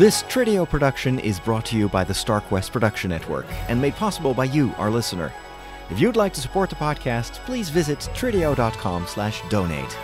This 0.00 0.22
Trideo 0.22 0.66
production 0.66 1.18
is 1.18 1.38
brought 1.38 1.66
to 1.66 1.76
you 1.76 1.86
by 1.86 2.04
the 2.04 2.14
StarQuest 2.14 2.72
Production 2.72 3.10
Network 3.10 3.44
and 3.68 3.78
made 3.82 3.94
possible 3.96 4.32
by 4.32 4.46
you, 4.46 4.72
our 4.78 4.90
listener. 4.90 5.30
If 5.90 6.00
you'd 6.00 6.16
like 6.16 6.32
to 6.32 6.40
support 6.40 6.70
the 6.70 6.76
podcast, 6.76 7.32
please 7.44 7.68
visit 7.68 7.98
trideo.com 8.14 9.06
slash 9.06 9.42
donate. 9.50 9.94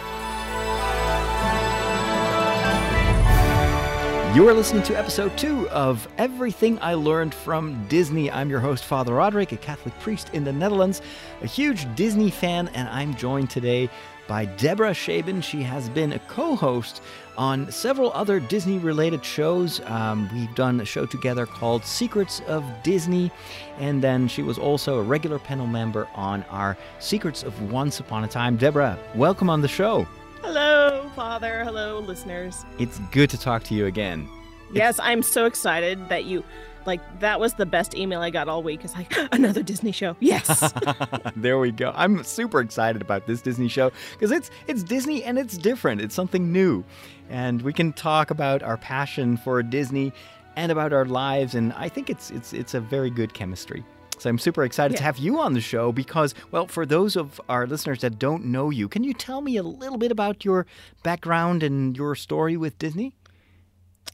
You 4.36 4.46
are 4.46 4.52
listening 4.52 4.82
to 4.82 4.98
episode 4.98 5.34
two 5.38 5.66
of 5.70 6.06
Everything 6.18 6.78
I 6.82 6.92
Learned 6.92 7.32
from 7.32 7.82
Disney. 7.88 8.30
I'm 8.30 8.50
your 8.50 8.60
host, 8.60 8.84
Father 8.84 9.14
Roderick, 9.14 9.52
a 9.52 9.56
Catholic 9.56 9.98
priest 10.00 10.28
in 10.34 10.44
the 10.44 10.52
Netherlands, 10.52 11.00
a 11.40 11.46
huge 11.46 11.86
Disney 11.94 12.30
fan, 12.30 12.68
and 12.74 12.86
I'm 12.90 13.14
joined 13.14 13.48
today 13.48 13.88
by 14.26 14.44
Deborah 14.44 14.92
Schaben. 14.92 15.42
She 15.42 15.62
has 15.62 15.88
been 15.88 16.12
a 16.12 16.18
co 16.20 16.56
host 16.56 17.02
on 17.36 17.70
several 17.70 18.12
other 18.12 18.40
Disney 18.40 18.78
related 18.78 19.24
shows. 19.24 19.80
Um, 19.84 20.28
we've 20.32 20.54
done 20.54 20.80
a 20.80 20.84
show 20.84 21.06
together 21.06 21.46
called 21.46 21.84
Secrets 21.84 22.40
of 22.46 22.64
Disney, 22.82 23.30
and 23.78 24.02
then 24.02 24.28
she 24.28 24.42
was 24.42 24.58
also 24.58 24.98
a 24.98 25.02
regular 25.02 25.38
panel 25.38 25.66
member 25.66 26.08
on 26.14 26.42
our 26.44 26.76
Secrets 26.98 27.42
of 27.42 27.70
Once 27.70 28.00
Upon 28.00 28.24
a 28.24 28.28
Time. 28.28 28.56
Deborah, 28.56 28.98
welcome 29.14 29.50
on 29.50 29.60
the 29.60 29.68
show. 29.68 30.06
Hello, 30.42 31.10
Father. 31.14 31.64
Hello, 31.64 31.98
listeners. 31.98 32.64
It's 32.78 32.98
good 33.10 33.30
to 33.30 33.38
talk 33.38 33.64
to 33.64 33.74
you 33.74 33.86
again. 33.86 34.28
Yes, 34.72 34.98
I'm 35.00 35.22
so 35.22 35.46
excited 35.46 36.08
that 36.08 36.24
you 36.24 36.44
like 36.86 37.20
that 37.20 37.40
was 37.40 37.54
the 37.54 37.66
best 37.66 37.94
email 37.94 38.20
I 38.20 38.30
got 38.30 38.48
all 38.48 38.62
week. 38.62 38.84
It's 38.84 38.94
like 38.94 39.12
another 39.32 39.62
Disney 39.62 39.92
show. 39.92 40.16
Yes. 40.20 40.72
there 41.36 41.58
we 41.58 41.72
go. 41.72 41.92
I'm 41.94 42.22
super 42.24 42.60
excited 42.60 43.02
about 43.02 43.26
this 43.26 43.40
Disney 43.40 43.68
show 43.68 43.90
because 44.12 44.30
it's 44.30 44.50
it's 44.66 44.82
Disney 44.82 45.24
and 45.24 45.38
it's 45.38 45.56
different. 45.56 46.00
It's 46.00 46.14
something 46.14 46.52
new. 46.52 46.84
And 47.28 47.62
we 47.62 47.72
can 47.72 47.92
talk 47.92 48.30
about 48.30 48.62
our 48.62 48.76
passion 48.76 49.36
for 49.36 49.62
Disney 49.62 50.12
and 50.54 50.72
about 50.72 50.92
our 50.92 51.04
lives 51.04 51.54
and 51.54 51.72
I 51.74 51.88
think 51.88 52.08
it's 52.08 52.30
it's 52.30 52.52
it's 52.52 52.74
a 52.74 52.80
very 52.80 53.10
good 53.10 53.34
chemistry. 53.34 53.84
So 54.18 54.30
I'm 54.30 54.38
super 54.38 54.64
excited 54.64 54.94
yeah. 54.94 54.98
to 54.98 55.04
have 55.04 55.18
you 55.18 55.40
on 55.40 55.52
the 55.52 55.60
show 55.60 55.92
because, 55.92 56.34
well, 56.50 56.66
for 56.66 56.86
those 56.86 57.16
of 57.16 57.40
our 57.48 57.66
listeners 57.66 58.00
that 58.00 58.18
don't 58.18 58.46
know 58.46 58.70
you, 58.70 58.88
can 58.88 59.04
you 59.04 59.12
tell 59.12 59.42
me 59.42 59.56
a 59.58 59.62
little 59.62 59.98
bit 59.98 60.10
about 60.10 60.44
your 60.44 60.66
background 61.02 61.62
and 61.62 61.94
your 61.96 62.14
story 62.14 62.56
with 62.56 62.78
Disney? 62.78 63.14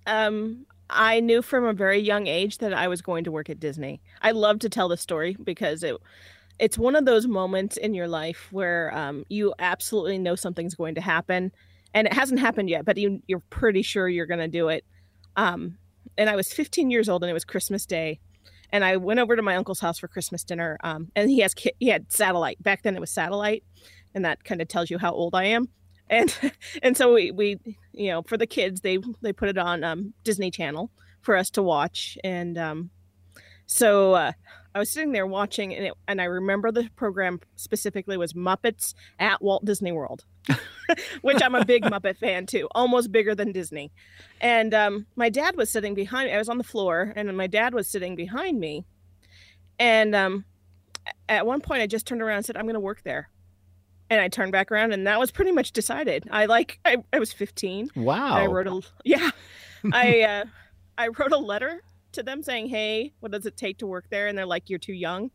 Um, 0.07 0.67
I 0.93 1.21
knew 1.21 1.43
from 1.43 1.65
a 1.65 1.73
very 1.73 1.99
young 1.99 2.27
age 2.27 2.59
that 2.59 2.73
I 2.75 2.89
was 2.89 3.03
going 3.03 3.25
to 3.25 3.33
work 3.33 3.49
at 3.51 3.59
Disney. 3.59 4.01
I 4.21 4.33
love 4.33 4.59
to 4.61 4.69
tell 4.69 4.89
the 4.89 4.97
story 4.97 5.37
because 5.43 5.83
it 5.83 5.97
it's 6.59 6.79
one 6.79 6.95
of 6.95 7.07
those 7.07 7.27
moments 7.27 7.77
in 7.77 7.95
your 7.95 8.07
life 8.07 8.49
where 8.53 8.97
um, 8.97 9.25
you 9.29 9.55
absolutely 9.59 10.19
know 10.19 10.37
something's 10.37 10.75
going 10.75 10.95
to 10.95 11.01
happen, 11.01 11.51
and 11.95 12.07
it 12.07 12.13
hasn't 12.13 12.41
happened 12.41 12.69
yet, 12.69 12.85
but 12.85 12.97
you, 12.99 13.21
you're 13.27 13.43
pretty 13.51 13.83
sure 13.83 14.09
you're 14.09 14.27
going 14.27 14.39
to 14.39 14.49
do 14.49 14.69
it. 14.69 14.85
Um, 15.35 15.79
and 16.17 16.29
I 16.29 16.37
was 16.37 16.53
15 16.53 16.91
years 16.91 17.09
old, 17.09 17.23
and 17.25 17.31
it 17.31 17.35
was 17.35 17.45
Christmas 17.45 17.87
Day, 17.87 18.21
and 18.71 18.85
I 18.85 18.97
went 18.97 19.19
over 19.19 19.35
to 19.35 19.43
my 19.43 19.57
uncle's 19.57 19.81
house 19.81 19.99
for 19.99 20.09
Christmas 20.09 20.45
dinner. 20.45 20.79
Um, 20.85 21.11
and 21.17 21.31
he 21.31 21.41
has 21.41 21.55
he 21.81 21.89
had 21.89 22.13
satellite 22.13 22.63
back 22.63 22.83
then. 22.83 22.95
It 22.97 23.01
was 23.01 23.11
satellite, 23.11 23.65
and 24.15 24.25
that 24.25 24.45
kind 24.45 24.61
of 24.61 24.69
tells 24.69 24.91
you 24.91 24.99
how 24.99 25.13
old 25.13 25.35
I 25.35 25.45
am. 25.45 25.69
And 26.11 26.35
and 26.83 26.97
so 26.97 27.15
we 27.15 27.31
we 27.31 27.59
you 27.93 28.11
know 28.11 28.23
for 28.23 28.37
the 28.37 28.47
kids 28.47 28.81
they 28.81 28.99
they 29.21 29.33
put 29.33 29.49
it 29.49 29.59
on 29.59 29.85
um, 29.85 30.15
Disney 30.25 30.51
Channel 30.51 30.91
for 31.21 31.37
us 31.37 31.51
to 31.51 31.63
watch. 31.63 32.19
And 32.23 32.59
um, 32.59 32.91
so 33.67 34.15
uh, 34.15 34.33
I 34.75 34.79
was 34.79 34.91
sitting 34.91 35.13
there 35.13 35.27
watching, 35.27 35.75
and 35.75 35.87
it, 35.87 35.95
and 36.09 36.21
I 36.21 36.25
remember 36.25 36.71
the 36.73 36.89
program 36.97 37.41
specifically 37.57 38.17
was 38.17 38.33
Muppets 38.33 38.95
at 39.19 39.43
Walt 39.43 39.65
Disney 39.65 39.93
World. 39.93 40.25
which 41.21 41.43
I'm 41.43 41.55
a 41.55 41.65
big 41.65 41.83
Muppet 41.85 42.19
fan 42.19 42.47
too, 42.47 42.69
almost 42.75 43.13
bigger 43.13 43.35
than 43.35 43.53
Disney. 43.53 43.93
And 44.41 44.75
um, 44.75 45.07
my 45.17 45.29
dad 45.29 45.57
was 45.57 45.71
sitting 45.71 45.95
behind 45.95 46.29
me. 46.29 46.35
I 46.35 46.39
was 46.39 46.49
on 46.49 46.59
the 46.59 46.65
floor, 46.65 47.13
and 47.15 47.35
my 47.37 47.47
dad 47.47 47.75
was 47.75 47.89
sitting 47.89 48.17
behind 48.17 48.59
me. 48.59 48.85
And 49.79 50.15
um, 50.15 50.45
at 51.29 51.47
one 51.47 51.61
point, 51.61 51.83
I 51.83 51.87
just 51.87 52.07
turned 52.07 52.23
around 52.23 52.39
and 52.39 52.47
said, 52.47 52.57
"I'm 52.57 52.65
going 52.65 52.75
to 52.75 52.81
work 52.81 53.03
there." 53.05 53.29
And 54.13 54.21
I 54.21 54.29
turned 54.29 54.53
back 54.53 54.71
around, 54.71 54.93
and 54.93 55.07
that 55.07 55.19
was 55.19 55.31
pretty 55.31 55.53
much 55.53 55.73
decided. 55.73 56.29
I 56.31 56.45
like 56.45 56.79
I, 56.85 56.99
I 57.15 57.19
was 57.19 57.33
15. 57.33 57.93
Wow. 57.97 58.35
I 58.35 58.45
wrote 58.45 58.67
a 58.67 58.83
yeah. 59.07 59.31
I 59.91 60.21
uh, 60.21 60.45
I 60.99 61.09
wrote 61.09 61.33
a 61.33 61.39
letter 61.39 61.83
to 62.13 62.23
them 62.23 62.43
saying, 62.43 62.69
"Hey, 62.69 63.15
what 63.21 63.33
does 63.33 63.47
it 63.47 63.57
take 63.57 63.79
to 63.79 63.87
work 63.87 64.05
there?" 64.11 64.27
And 64.27 64.37
they're 64.37 64.45
like, 64.45 64.69
"You're 64.69 64.79
too 64.79 64.93
young." 64.93 65.31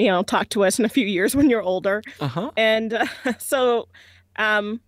You 0.00 0.08
know, 0.08 0.24
talk 0.24 0.48
to 0.48 0.64
us 0.64 0.80
in 0.80 0.84
a 0.84 0.88
few 0.88 1.06
years 1.06 1.36
when 1.36 1.48
you're 1.48 1.62
older. 1.62 2.02
Uh-huh. 2.18 2.50
And 2.56 2.92
uh, 2.92 3.06
so 3.38 3.86
um, 4.34 4.80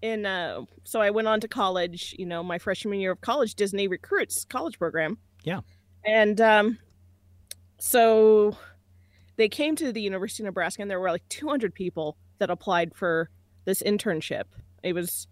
in 0.00 0.24
uh, 0.24 0.62
so 0.84 1.02
I 1.02 1.10
went 1.10 1.28
on 1.28 1.40
to 1.40 1.48
college. 1.48 2.16
You 2.18 2.24
know, 2.24 2.42
my 2.42 2.56
freshman 2.56 2.98
year 2.98 3.12
of 3.12 3.20
college, 3.20 3.56
Disney 3.56 3.88
recruits 3.88 4.46
college 4.46 4.78
program. 4.78 5.18
Yeah, 5.42 5.60
and 6.06 6.40
um, 6.40 6.78
so 7.78 8.56
they 9.36 9.50
came 9.50 9.76
to 9.76 9.92
the 9.92 10.00
University 10.00 10.44
of 10.44 10.46
Nebraska, 10.46 10.80
and 10.80 10.90
there 10.90 10.98
were 10.98 11.10
like 11.10 11.28
200 11.28 11.74
people 11.74 12.16
that 12.38 12.50
applied 12.50 12.94
for 12.94 13.30
this 13.64 13.82
internship. 13.82 14.44
It 14.82 14.94
was 14.94 15.26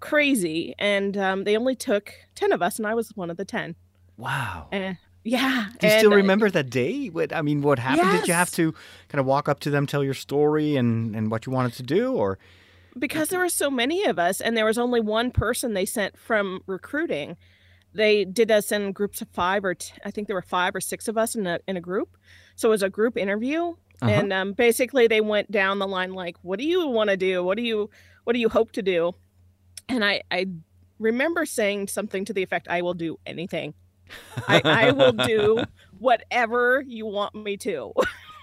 crazy, 0.00 0.74
and 0.78 1.16
um, 1.16 1.44
they 1.44 1.56
only 1.56 1.74
took 1.74 2.14
10 2.34 2.52
of 2.52 2.62
us, 2.62 2.78
and 2.78 2.86
I 2.86 2.94
was 2.94 3.10
one 3.14 3.30
of 3.30 3.36
the 3.36 3.44
10. 3.44 3.74
Wow. 4.16 4.68
And 4.70 4.98
yeah. 5.24 5.68
Do 5.78 5.86
you 5.86 5.92
and, 5.92 6.00
still 6.00 6.12
remember 6.12 6.50
that 6.50 6.70
day? 6.70 7.08
What 7.08 7.32
I 7.32 7.42
mean, 7.42 7.62
what 7.62 7.78
happened? 7.78 8.08
Yes. 8.08 8.20
Did 8.20 8.28
you 8.28 8.34
have 8.34 8.50
to 8.52 8.72
kind 9.08 9.20
of 9.20 9.26
walk 9.26 9.48
up 9.48 9.60
to 9.60 9.70
them, 9.70 9.86
tell 9.86 10.02
your 10.02 10.14
story, 10.14 10.76
and 10.76 11.14
and 11.14 11.30
what 11.30 11.46
you 11.46 11.52
wanted 11.52 11.74
to 11.74 11.82
do, 11.82 12.14
or? 12.14 12.38
because 12.98 13.28
there 13.28 13.38
were 13.38 13.48
so 13.48 13.70
many 13.70 14.04
of 14.04 14.18
us 14.18 14.40
and 14.40 14.56
there 14.56 14.64
was 14.64 14.78
only 14.78 15.00
one 15.00 15.30
person 15.30 15.74
they 15.74 15.86
sent 15.86 16.18
from 16.18 16.60
recruiting 16.66 17.36
they 17.94 18.24
did 18.24 18.50
us 18.50 18.72
in 18.72 18.92
groups 18.92 19.20
of 19.20 19.28
five 19.28 19.64
or 19.64 19.74
t- 19.74 19.92
I 20.04 20.10
think 20.10 20.26
there 20.26 20.36
were 20.36 20.42
five 20.42 20.74
or 20.74 20.80
six 20.80 21.08
of 21.08 21.18
us 21.18 21.34
in 21.34 21.46
a, 21.46 21.60
in 21.66 21.76
a 21.76 21.80
group 21.80 22.16
so 22.56 22.68
it 22.68 22.70
was 22.70 22.82
a 22.82 22.90
group 22.90 23.16
interview 23.16 23.74
uh-huh. 24.02 24.10
and 24.10 24.32
um, 24.32 24.52
basically 24.52 25.06
they 25.06 25.20
went 25.20 25.50
down 25.50 25.78
the 25.78 25.88
line 25.88 26.12
like 26.12 26.36
what 26.42 26.58
do 26.58 26.66
you 26.66 26.86
want 26.88 27.10
to 27.10 27.16
do 27.16 27.42
what 27.42 27.56
do 27.56 27.62
you 27.62 27.88
what 28.24 28.32
do 28.34 28.38
you 28.38 28.48
hope 28.48 28.72
to 28.72 28.82
do 28.82 29.12
and 29.88 30.04
i 30.04 30.20
i 30.30 30.46
remember 30.98 31.46
saying 31.46 31.88
something 31.88 32.24
to 32.24 32.32
the 32.32 32.42
effect 32.42 32.68
i 32.68 32.82
will 32.82 32.94
do 32.94 33.18
anything 33.26 33.74
I, 34.46 34.60
I 34.64 34.90
will 34.90 35.12
do 35.12 35.64
whatever 35.98 36.84
you 36.86 37.06
want 37.06 37.34
me 37.34 37.56
to 37.58 37.92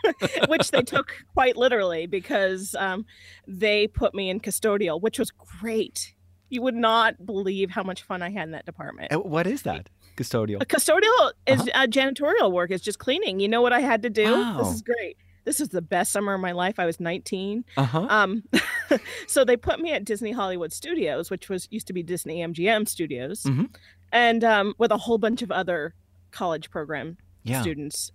which 0.48 0.72
they 0.72 0.82
took 0.82 1.14
quite 1.34 1.58
literally 1.58 2.06
because 2.06 2.76
um, 2.76 3.06
they 3.48 3.88
put 3.88 4.14
me 4.14 4.30
in 4.30 4.40
custodial, 4.40 5.02
which 5.02 5.20
was 5.20 5.32
great. 5.32 6.14
You 6.50 6.62
would 6.62 6.76
not 6.76 7.26
believe 7.26 7.72
how 7.72 7.84
much 7.84 8.04
fun 8.04 8.22
I 8.22 8.32
had 8.32 8.44
in 8.44 8.52
that 8.52 8.66
department. 8.66 9.26
What 9.26 9.46
is 9.46 9.64
that? 9.64 9.90
Custodial. 10.18 10.60
Custodial 10.66 11.32
is 11.46 11.62
uh-huh. 11.62 11.84
uh, 11.84 11.88
janitorial 11.88 12.52
work. 12.52 12.72
It's 12.72 12.84
just 12.84 13.00
cleaning. 13.00 13.40
You 13.40 13.48
know 13.48 13.62
what 13.62 13.74
I 13.74 13.80
had 13.80 14.02
to 14.04 14.10
do? 14.10 14.34
Wow. 14.34 14.58
This 14.60 14.76
is 14.76 14.82
great. 14.82 15.18
This 15.46 15.60
is 15.60 15.70
the 15.70 15.82
best 15.82 16.12
summer 16.12 16.34
of 16.34 16.42
my 16.42 16.52
life. 16.52 16.80
I 16.80 16.86
was 16.86 17.00
19. 17.00 17.66
Uh-huh. 17.78 18.08
Um, 18.10 18.44
so 19.28 19.44
they 19.44 19.58
put 19.58 19.80
me 19.80 19.92
at 19.92 20.06
Disney 20.06 20.32
Hollywood 20.32 20.74
Studios, 20.74 21.30
which 21.30 21.50
was 21.50 21.68
used 21.72 21.88
to 21.88 21.94
be 21.94 22.04
Disney 22.04 22.40
MGM 22.40 22.88
Studios, 22.88 23.44
mm-hmm. 23.44 23.66
and 24.12 24.44
um, 24.44 24.74
with 24.78 24.92
a 24.92 24.98
whole 24.98 25.18
bunch 25.18 25.42
of 25.42 25.52
other 25.52 25.94
college 26.32 26.70
program 26.70 27.18
yeah. 27.44 27.62
students 27.62 28.12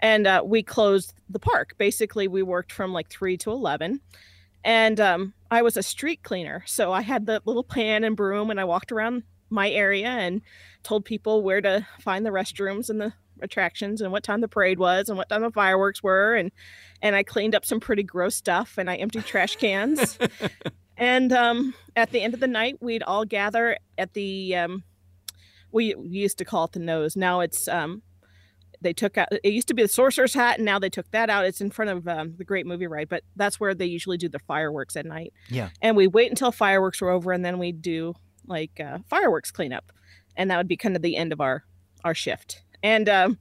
and 0.00 0.26
uh, 0.26 0.42
we 0.44 0.62
closed 0.62 1.14
the 1.28 1.38
park. 1.38 1.74
Basically, 1.78 2.28
we 2.28 2.42
worked 2.42 2.72
from 2.72 2.92
like 2.92 3.08
three 3.08 3.36
to 3.38 3.50
eleven, 3.50 4.00
and 4.64 5.00
um, 5.00 5.34
I 5.50 5.62
was 5.62 5.76
a 5.76 5.82
street 5.82 6.22
cleaner, 6.22 6.62
so 6.66 6.92
I 6.92 7.02
had 7.02 7.26
the 7.26 7.42
little 7.44 7.64
pan 7.64 8.04
and 8.04 8.16
broom, 8.16 8.50
and 8.50 8.60
I 8.60 8.64
walked 8.64 8.92
around 8.92 9.22
my 9.50 9.70
area 9.70 10.08
and 10.08 10.42
told 10.82 11.04
people 11.04 11.42
where 11.42 11.60
to 11.60 11.86
find 12.00 12.26
the 12.26 12.30
restrooms 12.30 12.90
and 12.90 13.00
the 13.00 13.12
attractions 13.42 14.00
and 14.00 14.12
what 14.12 14.22
time 14.22 14.40
the 14.40 14.48
parade 14.48 14.78
was 14.78 15.08
and 15.08 15.18
what 15.18 15.28
time 15.28 15.42
the 15.42 15.50
fireworks 15.50 16.02
were 16.02 16.34
and 16.34 16.50
and 17.02 17.14
I 17.14 17.22
cleaned 17.22 17.54
up 17.54 17.64
some 17.64 17.80
pretty 17.80 18.02
gross 18.02 18.34
stuff 18.34 18.78
and 18.78 18.88
I 18.88 18.96
emptied 18.96 19.26
trash 19.26 19.56
cans. 19.56 20.18
and 20.96 21.32
um, 21.32 21.74
at 21.96 22.10
the 22.10 22.22
end 22.22 22.34
of 22.34 22.40
the 22.40 22.48
night, 22.48 22.78
we'd 22.80 23.02
all 23.02 23.24
gather 23.24 23.76
at 23.98 24.14
the 24.14 24.56
um, 24.56 24.84
we, 25.70 25.94
we 25.94 26.08
used 26.08 26.38
to 26.38 26.44
call 26.44 26.64
it 26.64 26.72
the 26.72 26.78
nose. 26.78 27.16
Now 27.16 27.40
it's 27.40 27.68
um, 27.68 28.02
they 28.80 28.92
took 28.92 29.18
out 29.18 29.28
it 29.30 29.52
used 29.52 29.68
to 29.68 29.74
be 29.74 29.82
the 29.82 29.88
sorcerer's 29.88 30.34
hat 30.34 30.56
and 30.56 30.64
now 30.64 30.78
they 30.78 30.90
took 30.90 31.10
that 31.10 31.28
out. 31.28 31.44
It's 31.44 31.60
in 31.60 31.70
front 31.70 31.90
of 31.90 32.08
um, 32.08 32.34
the 32.36 32.44
great 32.44 32.66
movie 32.66 32.86
ride 32.86 33.08
but 33.08 33.22
that's 33.36 33.60
where 33.60 33.74
they 33.74 33.86
usually 33.86 34.16
do 34.16 34.28
the 34.28 34.38
fireworks 34.40 34.96
at 34.96 35.06
night. 35.06 35.32
Yeah. 35.50 35.70
And 35.82 35.96
we 35.96 36.06
wait 36.06 36.30
until 36.30 36.52
fireworks 36.52 37.00
were 37.00 37.10
over 37.10 37.32
and 37.32 37.44
then 37.44 37.58
we 37.58 37.72
do 37.72 38.14
like 38.46 38.80
uh, 38.80 38.98
fireworks 39.08 39.50
cleanup. 39.50 39.92
And 40.36 40.50
that 40.50 40.56
would 40.56 40.68
be 40.68 40.76
kind 40.76 40.96
of 40.96 41.02
the 41.02 41.16
end 41.16 41.32
of 41.32 41.40
our 41.40 41.64
our 42.04 42.14
shift 42.14 42.63
and 42.84 43.08
um, 43.08 43.38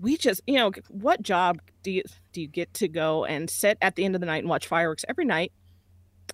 we 0.00 0.16
just 0.16 0.40
you 0.48 0.56
know 0.56 0.72
what 0.88 1.22
job 1.22 1.60
do 1.84 1.92
you 1.92 2.02
do 2.32 2.40
you 2.40 2.48
get 2.48 2.74
to 2.74 2.88
go 2.88 3.24
and 3.24 3.48
sit 3.48 3.78
at 3.80 3.94
the 3.94 4.04
end 4.04 4.16
of 4.16 4.20
the 4.20 4.26
night 4.26 4.38
and 4.38 4.48
watch 4.48 4.66
fireworks 4.66 5.04
every 5.08 5.24
night 5.24 5.52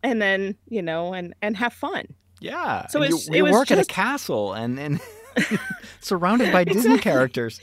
and 0.02 0.22
then 0.22 0.56
you 0.68 0.80
know 0.80 1.12
and 1.12 1.34
and 1.42 1.58
have 1.58 1.74
fun 1.74 2.06
yeah 2.40 2.86
so 2.86 3.02
you, 3.02 3.18
it 3.32 3.42
was 3.42 3.52
work 3.52 3.68
just... 3.68 3.78
at 3.78 3.84
a 3.84 3.86
castle 3.86 4.54
and 4.54 4.78
and 4.78 5.00
surrounded 6.00 6.50
by 6.50 6.64
disney 6.64 6.98
characters 6.98 7.60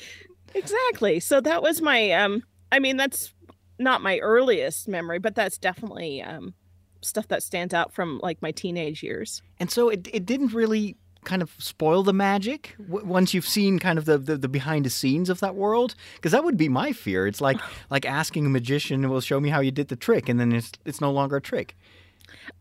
Exactly. 0.53 1.19
So 1.19 1.41
that 1.41 1.61
was 1.61 1.81
my 1.81 2.11
um 2.11 2.43
I 2.71 2.79
mean 2.79 2.97
that's 2.97 3.33
not 3.79 4.01
my 4.01 4.19
earliest 4.19 4.87
memory, 4.87 5.19
but 5.19 5.35
that's 5.35 5.57
definitely 5.57 6.21
um 6.21 6.53
stuff 7.01 7.27
that 7.29 7.43
stands 7.43 7.73
out 7.73 7.93
from 7.93 8.19
like 8.21 8.41
my 8.41 8.51
teenage 8.51 9.03
years. 9.03 9.41
And 9.59 9.71
so 9.71 9.89
it 9.89 10.07
it 10.13 10.25
didn't 10.25 10.53
really 10.53 10.97
kind 11.23 11.41
of 11.41 11.51
spoil 11.59 12.03
the 12.03 12.13
magic 12.13 12.75
w- 12.79 13.05
once 13.05 13.33
you've 13.33 13.47
seen 13.47 13.79
kind 13.79 13.97
of 13.99 14.05
the, 14.05 14.17
the, 14.17 14.37
the 14.37 14.47
behind 14.49 14.85
the 14.85 14.89
scenes 14.89 15.29
of 15.29 15.39
that 15.39 15.55
world? 15.55 15.95
Because 16.15 16.31
that 16.31 16.43
would 16.43 16.57
be 16.57 16.69
my 16.69 16.91
fear. 16.91 17.27
It's 17.27 17.41
like 17.41 17.59
like 17.89 18.05
asking 18.05 18.45
a 18.45 18.49
magician, 18.49 19.09
"Will 19.09 19.21
show 19.21 19.39
me 19.39 19.49
how 19.49 19.59
you 19.59 19.71
did 19.71 19.87
the 19.89 19.95
trick," 19.95 20.29
and 20.29 20.39
then 20.39 20.51
it's 20.51 20.71
it's 20.85 21.01
no 21.01 21.11
longer 21.11 21.37
a 21.37 21.41
trick. 21.41 21.75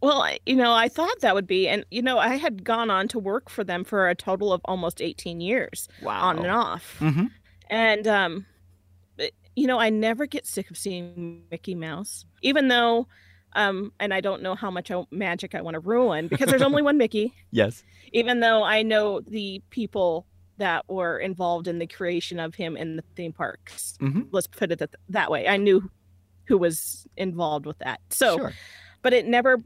Well, 0.03 0.27
you 0.47 0.57
know, 0.57 0.73
I 0.73 0.89
thought 0.89 1.21
that 1.21 1.35
would 1.35 1.47
be, 1.47 1.69
and 1.69 1.85
you 1.91 2.03
know, 2.03 2.19
I 2.19 2.37
had 2.37 2.65
gone 2.65 2.91
on 2.91 3.07
to 3.09 3.19
work 3.19 3.49
for 3.49 3.63
them 3.65 3.85
for 3.85 4.09
a 4.09 4.15
total 4.15 4.53
of 4.53 4.61
almost 4.65 5.01
18 5.01 5.41
years, 5.41 5.89
Wow. 6.03 6.21
on 6.21 6.39
and 6.39 6.49
off, 6.51 6.97
hmm 6.99 7.27
and 7.69 8.07
um, 8.09 8.47
you 9.57 9.67
know, 9.67 9.79
I 9.79 9.91
never 9.91 10.27
get 10.27 10.47
sick 10.47 10.71
of 10.71 10.77
seeing 10.79 11.43
Mickey 11.51 11.75
Mouse, 11.75 12.25
even 12.43 12.69
though, 12.69 13.07
um, 13.55 13.93
and 14.01 14.15
I 14.15 14.21
don't 14.21 14.43
know 14.43 14.55
how 14.55 14.71
much 14.71 14.91
magic 15.11 15.55
I 15.55 15.61
want 15.63 15.75
to 15.75 15.81
ruin 15.81 16.29
because 16.29 16.49
there's 16.49 16.63
only 16.63 16.83
one 16.83 16.97
Mickey. 16.99 17.35
Yes. 17.51 17.83
Even 18.13 18.41
though 18.41 18.63
I 18.63 18.83
know 18.83 19.21
the 19.21 19.61
people 19.71 20.27
that 20.59 20.89
were 20.89 21.19
involved 21.19 21.67
in 21.69 21.79
the 21.79 21.87
creation 21.87 22.39
of 22.39 22.55
him 22.55 22.77
in 22.77 22.97
the 22.97 23.03
theme 23.17 23.33
parks, 23.33 23.97
hmm 23.99 24.23
let's 24.31 24.47
put 24.47 24.71
it 24.73 24.79
that, 24.79 24.95
that 25.09 25.31
way. 25.31 25.49
I 25.49 25.57
knew 25.57 25.91
who 26.45 26.59
was 26.59 27.07
involved 27.17 27.67
with 27.67 27.79
that, 27.79 28.01
so 28.11 28.37
sure. 28.37 28.53
but 29.03 29.13
it 29.13 29.27
never 29.27 29.63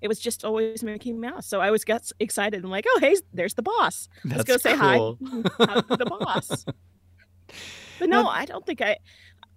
it 0.00 0.08
was 0.08 0.18
just 0.20 0.44
always 0.44 0.82
mickey 0.82 1.12
mouse 1.12 1.46
so 1.46 1.60
i 1.60 1.66
always 1.66 1.84
got 1.84 2.08
excited 2.20 2.62
and 2.62 2.70
like 2.70 2.84
oh 2.88 2.98
hey 3.00 3.16
there's 3.34 3.54
the 3.54 3.62
boss 3.62 4.08
let's 4.24 4.44
go 4.44 4.56
say 4.56 4.76
cool. 4.76 5.18
hi 5.26 5.64
How's 5.68 5.98
the 5.98 6.06
boss 6.06 6.64
but 7.98 8.08
no 8.08 8.26
i 8.28 8.44
don't 8.44 8.64
think 8.64 8.80
i 8.80 8.96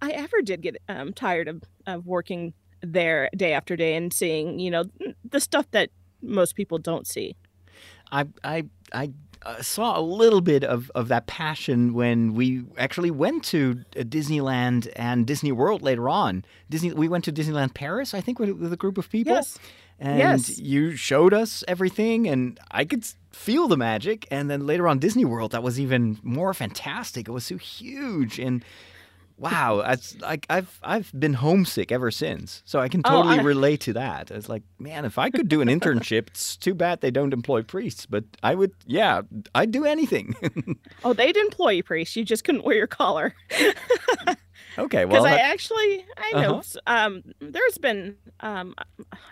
i 0.02 0.10
ever 0.10 0.42
did 0.42 0.62
get 0.62 0.76
um 0.88 1.12
tired 1.12 1.46
of 1.48 1.62
of 1.86 2.06
working 2.06 2.52
there 2.92 3.28
day 3.36 3.52
after 3.52 3.76
day 3.76 3.94
and 3.96 4.12
seeing 4.12 4.58
you 4.58 4.70
know 4.70 4.84
the 5.30 5.40
stuff 5.40 5.70
that 5.70 5.90
most 6.22 6.54
people 6.54 6.78
don't 6.78 7.06
see 7.06 7.36
I 8.12 8.26
I 8.42 8.64
I 8.92 9.10
uh, 9.44 9.60
saw 9.60 9.98
a 9.98 10.00
little 10.00 10.40
bit 10.40 10.64
of, 10.64 10.90
of 10.94 11.08
that 11.08 11.26
passion 11.26 11.92
when 11.92 12.34
we 12.34 12.64
actually 12.78 13.10
went 13.10 13.44
to 13.44 13.84
uh, 13.94 14.00
Disneyland 14.00 14.90
and 14.96 15.26
Disney 15.26 15.52
World 15.52 15.82
later 15.82 16.08
on. 16.08 16.44
Disney 16.70 16.92
we 16.92 17.08
went 17.08 17.24
to 17.24 17.32
Disneyland 17.32 17.74
Paris, 17.74 18.14
I 18.14 18.20
think, 18.20 18.38
with, 18.38 18.50
with 18.50 18.72
a 18.72 18.76
group 18.76 18.96
of 18.96 19.10
people. 19.10 19.34
yes 19.34 19.58
And 19.98 20.18
Yes. 20.18 20.58
you 20.58 20.96
showed 20.96 21.34
us 21.34 21.62
everything, 21.68 22.26
and 22.26 22.58
I 22.70 22.84
could 22.84 23.04
feel 23.32 23.68
the 23.68 23.76
magic. 23.76 24.26
And 24.30 24.48
then 24.50 24.66
later 24.66 24.88
on, 24.88 24.98
Disney 24.98 25.24
World, 25.24 25.52
that 25.52 25.62
was 25.62 25.78
even 25.78 26.18
more 26.22 26.54
fantastic. 26.54 27.28
It 27.28 27.32
was 27.32 27.44
so 27.44 27.56
huge, 27.58 28.38
and 28.38 28.64
wow, 29.36 29.80
it's 29.80 30.18
like 30.20 30.46
I've 30.48 30.78
I've 30.82 31.12
been 31.18 31.34
homesick 31.34 31.90
ever 31.92 32.10
since. 32.10 32.62
So 32.64 32.80
I 32.80 32.88
can 32.88 33.02
Oh, 33.04 33.10
totally 33.10 33.38
I- 33.40 33.42
relate 33.54 33.80
to 33.82 33.92
that. 33.94 34.30
It's 34.30 34.48
like, 34.48 34.62
man, 34.78 35.04
if 35.04 35.18
I 35.18 35.30
could 35.30 35.48
do 35.48 35.60
an 35.60 35.68
internship, 35.68 36.28
it's 36.28 36.56
too 36.56 36.74
bad 36.74 37.00
they 37.00 37.10
don't 37.10 37.32
employ 37.32 37.62
priests. 37.62 38.06
But 38.06 38.24
I 38.42 38.54
would, 38.54 38.72
yeah, 38.86 39.22
I'd 39.54 39.70
do 39.72 39.84
anything. 39.84 40.34
oh 41.04 41.12
they'd 41.12 41.36
employ 41.36 41.70
you 41.70 41.82
priest 41.82 42.16
you 42.16 42.24
just 42.24 42.44
couldn't 42.44 42.64
wear 42.64 42.76
your 42.76 42.86
collar 42.86 43.34
okay, 44.78 45.04
well, 45.04 45.22
because 45.22 45.24
I 45.26 45.30
that- 45.36 45.40
actually 45.40 46.04
I 46.16 46.32
know 46.42 46.54
Uh-huh. 46.58 46.80
um 46.86 47.22
there's 47.40 47.78
been 47.78 48.16
um 48.40 48.74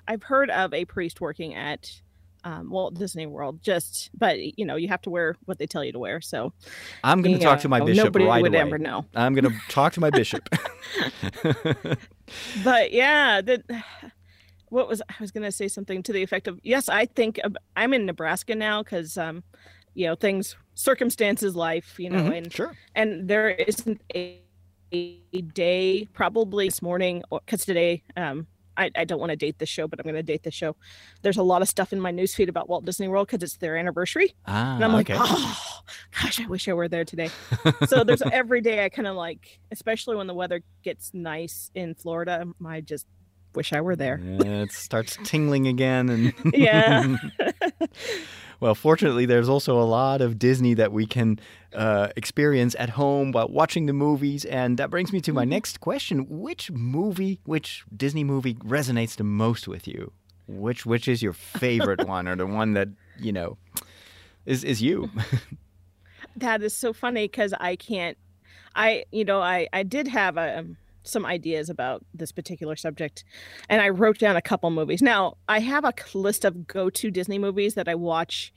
I've 0.09 0.23
heard 0.23 0.51
of 0.51 0.73
a 0.75 0.85
priest 0.85 1.21
working 1.21 1.55
at 1.55 2.01
um 2.45 2.71
Walt 2.71 2.95
Disney 2.95 3.27
World 3.27 3.63
just 3.63 4.11
but 4.17 4.39
you 4.59 4.65
know 4.65 4.77
you 4.77 4.89
have 4.89 5.03
to 5.03 5.11
wear 5.11 5.37
what 5.45 5.59
they 5.59 5.67
tell 5.67 5.85
you 5.85 5.93
to 5.93 5.99
wear 5.99 6.21
so 6.21 6.53
I'm 7.05 7.23
going 7.23 7.33
to 7.33 7.39
talk 7.39 7.61
to 7.61 7.69
my 7.69 7.79
know, 7.79 7.85
bishop 7.87 8.05
nobody 8.05 8.25
right 8.27 8.43
would 8.43 8.55
away. 8.55 8.61
ever 8.61 8.79
know 8.79 9.07
I'm 9.15 9.35
going 9.35 9.45
to 9.45 9.55
talk 9.69 9.93
to 9.95 10.01
my 10.01 10.11
bishop. 10.11 10.49
but 12.65 12.93
yeah 12.93 13.41
that 13.41 13.63
what 14.69 14.89
was 14.89 15.03
I 15.09 15.15
was 15.21 15.31
going 15.31 15.45
to 15.45 15.53
say 15.53 15.69
something 15.69 16.03
to 16.05 16.13
the 16.13 16.23
effect 16.23 16.49
of 16.49 16.59
yes 16.63 16.89
I 16.89 17.07
think 17.07 17.41
I'm 17.77 17.93
in 17.93 18.07
Nebraska 18.07 18.55
now 18.55 18.83
cuz 18.83 19.17
um 19.19 19.45
you 19.95 20.07
know 20.07 20.15
things 20.15 20.57
circumstances 20.75 21.55
life 21.55 21.99
you 21.99 22.11
know 22.11 22.25
Mhm, 22.25 22.37
and 22.37 22.53
sure. 22.53 22.77
and 22.95 23.29
there 23.29 23.51
isn't 23.51 24.01
a, 24.15 24.41
a 24.93 25.43
day 25.55 26.07
probably 26.15 26.67
this 26.69 26.81
morning 26.83 27.23
because 27.31 27.65
today 27.65 28.03
um 28.17 28.47
I, 28.77 28.91
I 28.97 29.05
don't 29.05 29.19
want 29.21 29.31
to 29.31 29.37
date 29.37 29.59
the 29.59 29.67
show 29.67 29.87
but 29.87 29.99
i'm 30.01 30.05
going 30.05 30.15
to 30.15 30.23
date 30.23 30.43
the 30.43 30.51
show 30.51 30.77
there's 31.23 31.37
a 31.37 31.43
lot 31.43 31.63
of 31.63 31.69
stuff 31.69 31.93
in 31.93 32.01
my 32.01 32.13
newsfeed 32.13 32.49
about 32.49 32.69
walt 32.69 32.85
disney 32.85 33.09
world 33.09 33.29
because 33.29 33.43
it's 33.43 33.57
their 33.57 33.77
anniversary 33.77 34.35
Ah, 34.47 34.77
and 34.77 34.85
i'm 34.85 34.93
like 34.93 35.11
okay. 35.11 35.19
oh 35.23 35.81
gosh 36.23 36.41
i 36.41 36.47
wish 36.47 36.69
i 36.69 36.73
were 36.73 36.89
there 36.89 37.05
today 37.05 37.31
so 37.87 38.05
there's 38.05 38.23
every 38.23 38.61
day 38.61 38.85
i 38.85 38.89
kind 38.89 39.07
of 39.09 39.17
like 39.17 39.61
especially 39.71 40.17
when 40.17 40.27
the 40.27 40.35
weather 40.35 40.63
gets 40.83 41.13
nice 41.13 41.71
in 41.75 41.95
florida 41.95 42.45
i 42.67 42.81
just 42.81 43.07
wish 43.55 43.73
i 43.73 43.81
were 43.81 43.97
there 43.97 44.19
Yeah, 44.23 44.63
it 44.63 44.73
starts 44.73 45.19
tingling 45.25 45.67
again, 45.67 46.09
and 46.09 46.35
Yeah. 46.55 47.17
well, 48.63 48.77
fortunately, 48.77 49.27
there's 49.27 49.49
also 49.49 49.81
a 49.81 49.83
lot 49.83 50.21
of 50.21 50.39
Disney 50.39 50.75
that 50.75 50.93
we 50.93 51.05
can 51.05 51.41
uh, 51.75 52.11
experience 52.17 52.77
at 52.79 52.91
home 52.91 53.33
while 53.33 53.49
watching 53.49 53.87
the 53.87 53.93
movies, 53.93 54.45
and 54.45 54.79
that 54.79 54.89
brings 54.89 55.13
me 55.13 55.21
to 55.23 55.33
my 55.33 55.45
Mhm. 55.45 55.49
next 55.49 55.81
question: 55.81 56.27
Which 56.29 56.71
movie, 56.71 57.41
which 57.45 57.83
Disney 57.95 58.23
movie, 58.23 58.55
resonates 58.55 59.17
the 59.17 59.25
most 59.25 59.67
with 59.67 59.89
you? 59.89 60.13
Which 60.47 60.87
which 60.87 61.09
is 61.09 61.23
your 61.23 61.33
favorite 61.33 62.07
one, 62.17 62.29
or 62.29 62.37
the 62.37 62.47
one 62.47 62.75
that 62.75 62.89
you 63.19 63.33
know 63.33 63.59
is 64.47 64.63
is 64.63 64.81
you? 64.81 65.11
that 66.37 66.63
is 66.63 66.77
so 66.77 66.93
funny 66.93 67.25
because 67.27 67.53
I 67.59 67.75
can't. 67.77 68.17
I 68.77 69.05
you 69.11 69.25
know 69.25 69.41
I 69.43 69.67
I 69.73 69.83
did 69.83 70.07
have 70.07 70.39
um, 70.39 70.77
some 71.05 71.27
ideas 71.27 71.69
about 71.71 72.05
this 72.15 72.33
particular 72.33 72.77
subject, 72.77 73.25
and 73.69 73.81
I 73.83 73.89
wrote 73.89 74.19
down 74.19 74.37
a 74.37 74.43
couple 74.43 74.71
movies. 74.71 75.03
Now 75.03 75.37
I 75.49 75.61
have 75.61 75.85
a 75.85 75.93
list 76.15 76.45
of 76.45 76.67
go 76.67 76.91
to 76.91 77.11
Disney 77.11 77.39
movies 77.39 77.75
that 77.75 77.89
I 77.89 77.95
watch, 77.95 78.53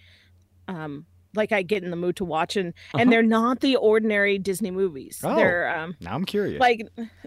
um, 0.67 1.05
like 1.35 1.51
I 1.51 1.63
get 1.63 1.83
in 1.83 1.89
the 1.89 1.95
mood 1.97 2.15
to 2.17 2.25
watch, 2.25 2.55
and 2.55 2.69
Uh-huh. 2.69 2.99
and 3.01 3.11
they're 3.11 3.23
not 3.23 3.59
the 3.61 3.75
ordinary 3.75 4.37
Disney 4.37 4.71
movies. 4.71 5.21
Oh. 5.23 5.35
They're 5.35 5.75
um 5.77 5.95
now 6.01 6.13
I'm 6.15 6.25
curious. 6.25 6.59
like 6.59 6.81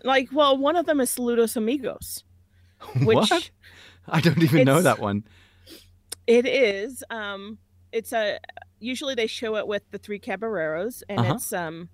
like 0.04 0.28
well 0.32 0.56
one 0.56 0.76
of 0.76 0.86
them 0.86 1.00
is 1.00 1.10
Saludos 1.14 1.56
Amigos, 1.56 2.24
which 3.02 3.30
what? 3.30 3.50
I 4.08 4.20
don't 4.20 4.42
even 4.42 4.64
know 4.64 4.80
that 4.82 4.98
one. 4.98 5.24
It 6.26 6.46
is. 6.46 7.02
Um, 7.10 7.58
it's 7.92 8.12
a 8.12 8.38
usually 8.80 9.14
they 9.14 9.26
show 9.26 9.56
it 9.56 9.66
with 9.66 9.82
the 9.90 9.98
three 9.98 10.18
caballeros, 10.18 11.02
and 11.08 11.18
Uh-huh. 11.20 11.34
it's 11.34 11.52
um, 11.52 11.88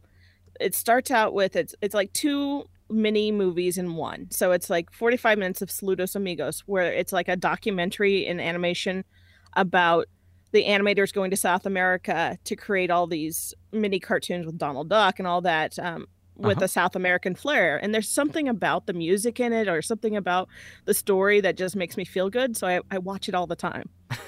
it 0.60 0.74
starts 0.74 1.10
out 1.10 1.34
with 1.34 1.56
it's 1.56 1.74
it's 1.80 1.94
like 1.94 2.12
two 2.12 2.64
mini 2.90 3.32
movies 3.32 3.78
in 3.78 3.94
one. 3.96 4.28
So 4.30 4.52
it's 4.52 4.68
like 4.70 4.92
forty 4.92 5.16
five 5.16 5.38
minutes 5.38 5.62
of 5.62 5.68
Saludos 5.70 6.14
Amigos, 6.16 6.62
where 6.66 6.92
it's 6.92 7.12
like 7.12 7.28
a 7.28 7.36
documentary 7.36 8.26
in 8.26 8.40
animation 8.40 9.04
about 9.54 10.06
the 10.52 10.64
animators 10.64 11.12
going 11.12 11.30
to 11.30 11.36
South 11.36 11.66
America 11.66 12.38
to 12.44 12.54
create 12.56 12.90
all 12.90 13.06
these 13.06 13.54
mini 13.72 13.98
cartoons 13.98 14.46
with 14.46 14.58
Donald 14.58 14.88
Duck 14.88 15.18
and 15.18 15.26
all 15.28 15.40
that. 15.42 15.78
Um, 15.78 16.06
with 16.36 16.56
Uh-huh. 16.56 16.64
a 16.64 16.68
South 16.68 16.96
American 16.96 17.36
flair, 17.36 17.76
and 17.80 17.94
there's 17.94 18.08
something 18.08 18.48
about 18.48 18.86
the 18.86 18.92
music 18.92 19.38
in 19.38 19.52
it, 19.52 19.68
or 19.68 19.80
something 19.80 20.16
about 20.16 20.48
the 20.84 20.92
story 20.92 21.40
that 21.40 21.56
just 21.56 21.76
makes 21.76 21.96
me 21.96 22.04
feel 22.04 22.28
good. 22.28 22.56
So 22.56 22.66
I, 22.66 22.80
I 22.90 22.98
watch 22.98 23.28
it 23.28 23.36
all 23.36 23.46
the 23.46 23.54
time 23.54 23.88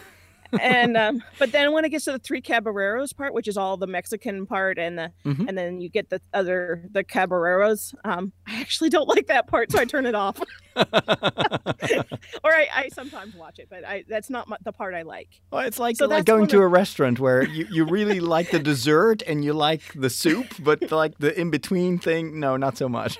and 0.60 0.96
um, 1.04 1.22
but 1.38 1.52
then 1.52 1.72
when 1.72 1.84
it 1.84 1.90
gets 1.90 2.04
to 2.06 2.12
the 2.12 2.18
three 2.18 2.40
caballeros 2.40 3.12
part, 3.12 3.34
which 3.34 3.48
is 3.48 3.56
all 3.56 3.76
the 3.76 3.86
Mexican 3.86 4.46
part, 4.46 4.78
and 4.78 4.98
the 4.98 5.12
Mhm. 5.24 5.48
and 5.48 5.56
then 5.58 5.80
you 5.80 5.88
get 5.88 6.10
the 6.10 6.20
other 6.34 6.84
the 6.92 7.02
caballeros, 7.04 7.94
um, 8.04 8.32
I 8.46 8.60
actually 8.60 8.90
don't 8.90 9.08
like 9.08 9.26
that 9.28 9.46
part, 9.48 9.72
so 9.72 9.78
I 9.78 9.84
turn 9.84 10.06
it 10.06 10.14
off, 10.14 10.38
or 10.76 12.52
I, 12.52 12.68
I 12.74 12.88
sometimes 12.92 13.34
watch 13.34 13.58
it, 13.58 13.68
but 13.70 13.84
I 13.86 14.04
that's 14.08 14.30
not 14.30 14.48
my, 14.48 14.56
the 14.64 14.72
part 14.72 14.94
I 14.94 15.02
like. 15.02 15.28
Well, 15.50 15.66
it's 15.66 15.78
like 15.78 15.96
So 15.96 16.06
like 16.06 16.18
that's 16.24 16.26
going 16.26 16.46
to 16.48 16.58
of- 16.58 16.62
a 16.64 16.68
restaurant 16.68 17.18
where 17.20 17.44
you, 17.44 17.66
you 17.70 17.84
really 17.84 18.20
like 18.20 18.50
the 18.50 18.58
dessert 18.58 19.22
and 19.26 19.44
you 19.44 19.52
like 19.52 19.82
the 19.94 20.10
soup, 20.10 20.46
but 20.60 20.90
like 20.90 21.18
the 21.18 21.38
in 21.38 21.50
between 21.50 21.98
thing, 21.98 22.38
no, 22.40 22.56
not 22.56 22.76
so 22.76 22.88
much. 22.88 23.18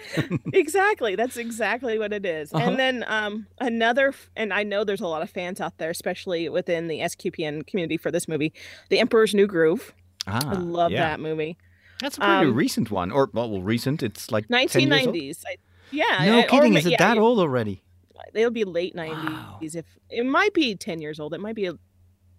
exactly, 0.53 1.17
that's 1.17 1.37
exactly 1.37 1.99
what 1.99 2.13
it 2.13 2.25
is. 2.27 2.53
Uh-huh. 2.53 2.65
And 2.71 2.79
then 2.79 3.05
um, 3.09 3.47
another, 3.61 4.15
and 4.37 4.53
I 4.53 4.63
know 4.63 4.85
there's 4.85 5.01
a 5.01 5.07
lot 5.09 5.23
of 5.23 5.31
fans 5.31 5.61
out 5.61 5.79
there, 5.79 5.91
especially 5.91 6.49
within 6.49 6.89
the 6.89 7.01
SQPN 7.19 7.67
community 7.67 7.97
for 7.97 8.11
this 8.11 8.27
movie, 8.29 8.53
The 8.91 8.99
Emperor's 8.99 9.35
New 9.35 9.47
Groove. 9.47 9.95
Ah, 10.27 10.41
I 10.51 10.55
love 10.55 10.91
yeah. 10.93 11.01
that 11.11 11.21
movie. 11.21 11.57
That's 12.01 12.17
a 12.17 12.21
pretty 12.21 12.33
Um, 12.49 12.55
recent 12.55 12.91
one, 12.91 13.11
or 13.11 13.31
well, 13.33 13.61
recent. 13.63 14.03
It's 14.03 14.31
like 14.31 14.47
10 14.49 14.59
years 14.61 15.07
old. 15.07 15.15
1990s. 15.15 15.43
I, 15.47 15.57
yeah. 15.93 16.25
No 16.27 16.39
I- 16.41 16.43
kidding, 16.47 16.73
ma- 16.75 16.79
is 16.81 16.87
it 16.87 16.91
yeah, 16.93 16.97
that 16.99 17.17
yeah. 17.17 17.23
old 17.23 17.39
already? 17.39 17.83
it'll 18.35 18.51
be 18.51 18.65
late 18.65 18.95
90s 18.95 19.13
Wow. 19.31 19.59
if 19.63 19.85
it 20.11 20.27
might 20.27 20.53
be 20.53 20.75
10 20.75 21.01
years 21.01 21.21
old 21.21 21.33
it 21.33 21.41
might 21.41 21.55
be 21.55 21.71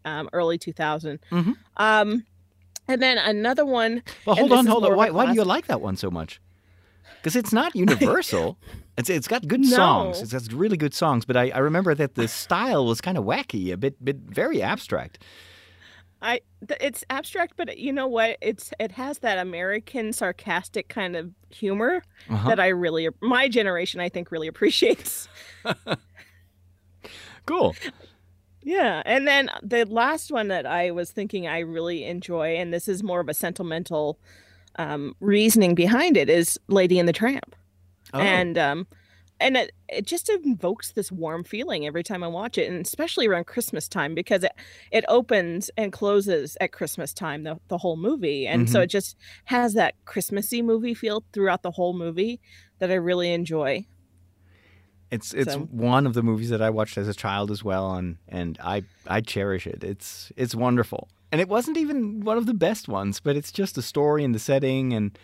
um, 0.06 0.30
early 0.34 0.58
2000 0.58 1.20
Mhm. 1.32 1.56
um 1.78 2.26
and 2.88 3.02
then 3.02 3.18
another 3.18 3.66
one 3.66 4.04
Well, 4.26 4.36
hold 4.36 4.52
on, 4.52 4.66
hold 4.68 4.84
on. 4.84 4.92
more 4.92 4.92
of 4.92 4.94
a 4.94 4.98
Why, 4.98 5.10
why 5.26 5.26
do 5.32 5.34
you 5.34 5.44
like 5.44 5.66
that 5.68 5.82
one 5.82 5.96
so 5.96 6.12
much? 6.12 6.40
Because 7.18 7.36
it's 7.36 7.54
not 7.54 7.76
universal. 7.76 8.58
it's 8.98 9.10
it's 9.10 9.28
got 9.28 9.48
good 9.48 9.62
No. 9.62 9.68
songs. 9.76 10.22
It's 10.22 10.34
got 10.34 10.52
really 10.54 10.78
good 10.78 10.94
songs, 10.94 11.26
but 11.26 11.38
I, 11.38 11.50
I 11.52 11.60
remember 11.60 11.94
that 11.96 12.16
the 12.16 12.28
style 12.28 12.86
was 12.86 13.02
kind 13.02 13.18
of 13.18 13.24
wacky, 13.26 13.72
a 13.72 13.78
bit 13.78 14.04
bit 14.04 14.18
very 14.18 14.62
abstract. 14.62 15.24
i 16.22 16.40
it's 16.82 17.04
abstract 17.12 17.54
but 17.58 17.78
you 17.78 17.94
know 17.94 18.08
what 18.08 18.38
it's 18.42 18.74
it 18.80 18.92
has 18.92 19.20
that 19.20 19.38
american 19.38 20.12
sarcastic 20.12 20.88
kind 20.90 21.16
of 21.16 21.30
humor 21.52 22.02
Uh-huh. 22.28 22.50
that 22.50 22.60
i 22.60 22.70
really 22.70 23.08
my 23.22 23.48
generation 23.48 24.02
i 24.02 24.10
think 24.10 24.32
really 24.32 24.48
appreciates 24.48 25.28
Cool. 27.46 27.76
Yeah, 28.64 29.02
and 29.06 29.26
then 29.28 29.50
the 29.64 29.86
last 29.86 30.32
one 30.32 30.50
that 30.50 30.66
I 30.66 30.92
was 30.92 31.12
thinking 31.12 31.48
I 31.48 31.60
really 31.60 32.04
enjoy, 32.04 32.56
and 32.58 32.74
this 32.74 32.88
is 32.90 33.02
more 33.04 33.22
of 33.22 33.30
a 33.30 33.34
sentimental 33.34 34.20
um, 34.78 35.16
reasoning 35.22 35.74
behind 35.74 36.18
it, 36.18 36.30
is 36.30 36.60
Lady 36.68 37.00
and 37.00 37.08
the 37.08 37.14
Tramp, 37.14 37.56
Oh, 38.14 38.20
and 38.20 38.58
um, 38.58 38.88
and 39.40 39.56
it 39.58 39.72
it 39.90 40.06
just 40.06 40.30
invokes 40.30 40.92
this 40.94 41.12
warm 41.12 41.44
feeling 41.44 41.86
every 41.86 42.04
time 42.04 42.24
I 42.24 42.28
watch 42.28 42.58
it, 42.58 42.70
and 42.72 42.86
especially 42.86 43.28
around 43.28 43.46
Christmas 43.48 43.88
time 43.88 44.16
because 44.16 44.44
it 44.44 44.52
it 44.92 45.06
opens 45.08 45.70
and 45.78 45.92
closes 45.92 46.58
at 46.62 46.72
Christmas 46.72 47.14
time 47.14 47.44
the 47.44 47.60
the 47.68 47.78
whole 47.80 47.98
movie, 47.98 48.48
and 48.48 48.70
so 48.70 48.80
Mhm. 48.80 48.84
it 48.84 48.88
just 48.88 49.16
has 49.46 49.74
that 49.74 49.94
Christmassy 50.06 50.62
movie 50.62 50.94
feel 50.94 51.24
throughout 51.34 51.62
the 51.64 51.72
whole 51.72 51.94
movie 51.94 52.40
that 52.80 52.90
I 52.92 52.96
really 52.96 53.32
enjoy. 53.34 53.86
it's 55.12 55.34
it's 55.34 55.54
so- 55.54 55.60
one 55.72 56.06
of 56.06 56.14
the 56.14 56.24
movies 56.24 56.50
that 56.50 56.62
I 56.62 56.70
watched 56.70 56.98
as 56.98 57.08
a 57.08 57.14
child 57.14 57.50
as 57.52 57.64
well, 57.64 57.96
and 57.96 58.18
and 58.28 58.58
I 58.62 58.84
I 59.08 59.22
cherish 59.22 59.66
it. 59.68 59.84
It's 59.84 60.32
it's 60.36 60.54
wonderful, 60.56 61.08
and 61.32 61.40
it 61.40 61.48
wasn't 61.48 61.78
even 61.78 62.22
one 62.22 62.38
of 62.38 62.46
the 62.46 62.54
best 62.54 62.88
ones, 62.90 63.20
but 63.22 63.36
it's 63.38 63.52
just 63.52 63.76
the 63.76 63.82
story 63.82 64.24
and 64.26 64.36
the 64.36 64.40
setting, 64.40 64.94
and 64.94 65.18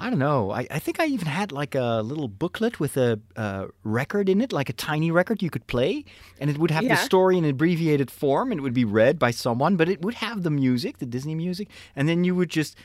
I 0.00 0.10
don't 0.10 0.20
know. 0.20 0.52
I, 0.52 0.66
I 0.70 0.78
think 0.78 1.00
I 1.00 1.06
even 1.06 1.26
had 1.26 1.50
like 1.50 1.74
a 1.74 2.02
little 2.02 2.28
booklet 2.28 2.78
with 2.78 2.96
a 2.96 3.20
uh, 3.36 3.66
record 3.82 4.28
in 4.28 4.40
it, 4.40 4.52
like 4.52 4.68
a 4.68 4.72
tiny 4.72 5.10
record 5.10 5.42
you 5.42 5.50
could 5.50 5.66
play, 5.66 6.04
and 6.40 6.48
it 6.48 6.56
would 6.56 6.70
have 6.70 6.84
the 6.84 6.96
story 6.96 7.36
in 7.36 7.44
abbreviated 7.44 8.08
form, 8.08 8.52
and 8.52 8.60
it 8.60 8.62
would 8.62 8.74
be 8.74 8.84
read 8.84 9.18
by 9.18 9.32
someone, 9.32 9.76
but 9.76 9.88
it 9.88 10.00
would 10.02 10.14
have 10.14 10.44
the 10.44 10.50
music, 10.50 10.98
the 10.98 11.06
Disney 11.06 11.34
music, 11.34 11.68
and 11.96 12.08
then 12.08 12.22
you 12.22 12.36
would 12.36 12.48
just 12.48 12.76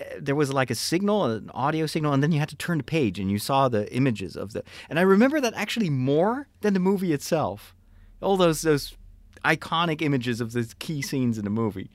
uh, 0.00 0.04
there 0.18 0.34
was 0.34 0.52
like 0.52 0.70
a 0.70 0.74
signal, 0.74 1.26
an 1.26 1.50
audio 1.52 1.84
signal, 1.84 2.14
and 2.14 2.22
then 2.22 2.32
you 2.32 2.38
had 2.38 2.48
to 2.48 2.56
turn 2.56 2.78
the 2.78 2.84
page, 2.84 3.18
and 3.18 3.30
you 3.30 3.38
saw 3.38 3.68
the 3.68 3.92
images 3.94 4.34
of 4.34 4.54
the. 4.54 4.64
And 4.88 4.98
I 4.98 5.02
remember 5.02 5.42
that 5.42 5.52
actually 5.54 5.90
more 5.90 6.48
than 6.62 6.72
the 6.72 6.80
movie 6.80 7.12
itself. 7.12 7.74
All 8.22 8.38
those 8.38 8.62
those 8.62 8.96
iconic 9.44 10.00
images 10.00 10.40
of 10.40 10.52
the 10.52 10.72
key 10.78 11.02
scenes 11.02 11.36
in 11.36 11.44
the 11.44 11.50
movie. 11.50 11.90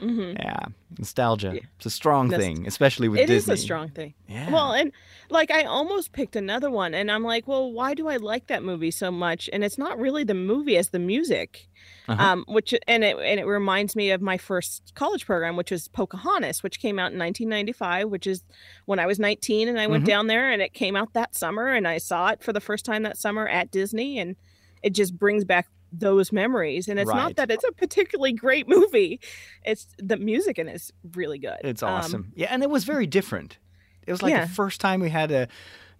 Hmm 0.00 0.32
Yeah, 0.38 0.60
nostalgia. 0.98 1.52
Yeah. 1.54 1.60
It's 1.76 1.86
a 1.86 1.90
strong 1.90 2.30
Nost- 2.30 2.36
thing, 2.38 2.66
especially 2.66 3.08
with 3.08 3.20
It 3.20 3.30
is 3.30 3.44
Disney. 3.46 3.52
It 3.52 3.54
is 3.54 3.60
a 3.60 3.62
strong 3.64 3.88
thing. 3.90 4.14
Yeah. 4.28 4.50
Well, 4.50 4.72
and 4.72 4.92
like 5.30 5.50
I 5.50 5.64
almost 5.64 6.12
picked 6.12 6.36
another 6.36 6.70
one, 6.70 6.94
and 6.94 7.10
I'm 7.10 7.24
like, 7.24 7.46
well, 7.48 7.70
why 7.72 7.94
do 7.94 8.08
I 8.08 8.16
like 8.16 8.46
that 8.48 8.62
movie 8.62 8.90
so 8.90 9.10
much? 9.10 9.48
And 9.52 9.64
it's 9.64 9.78
not 9.78 9.98
really 9.98 10.24
the 10.24 10.34
movie 10.34 10.76
as 10.76 10.88
the 10.90 10.98
music, 10.98 11.68
Uh-huh. 12.08 12.22
um, 12.22 12.44
which 12.48 12.74
and 12.86 13.04
it 13.04 13.16
and 13.16 13.38
it 13.40 13.44
reminds 13.46 13.94
me 13.96 14.10
of 14.10 14.20
my 14.22 14.38
first 14.38 14.92
college 14.94 15.26
program, 15.26 15.56
which 15.56 15.70
was 15.70 15.88
Pocahontas, 15.88 16.62
which 16.62 16.80
came 16.80 16.98
out 16.98 17.12
in 17.12 17.18
1995, 17.18 18.08
which 18.08 18.26
is 18.26 18.42
when 18.86 18.98
I 18.98 19.06
was 19.06 19.18
19, 19.18 19.68
and 19.68 19.78
I 19.80 19.86
went 19.86 20.04
Mhm. 20.04 20.08
down 20.08 20.26
there, 20.28 20.50
and 20.50 20.62
it 20.62 20.72
came 20.74 20.96
out 20.96 21.12
that 21.14 21.34
summer, 21.34 21.68
and 21.68 21.86
I 21.86 21.98
saw 21.98 22.28
it 22.30 22.42
for 22.42 22.52
the 22.52 22.60
first 22.60 22.84
time 22.84 23.02
that 23.02 23.18
summer 23.18 23.46
at 23.48 23.70
Disney, 23.70 24.18
and 24.18 24.36
it 24.82 24.90
just 24.94 25.18
brings 25.18 25.44
back 25.44 25.66
those 25.92 26.32
memories 26.32 26.88
and 26.88 26.98
it's 27.00 27.08
Right. 27.08 27.16
not 27.16 27.36
that 27.36 27.50
it's 27.50 27.64
a 27.64 27.72
particularly 27.72 28.32
great 28.32 28.68
movie 28.68 29.20
it's 29.64 29.86
the 29.98 30.16
music 30.16 30.58
in 30.58 30.68
it 30.68 30.74
is 30.74 30.92
really 31.14 31.38
good 31.38 31.58
It's 31.64 31.82
Um, 31.82 31.90
awesome. 31.94 32.32
yeah, 32.34 32.48
and 32.50 32.62
it 32.62 32.70
was 32.70 32.84
very 32.84 33.06
different. 33.06 33.58
It 34.06 34.12
was 34.12 34.22
like 34.22 34.30
Yeah. 34.32 34.44
the 34.46 34.52
first 34.52 34.80
time 34.80 35.00
we 35.00 35.10
had 35.10 35.30
a 35.30 35.48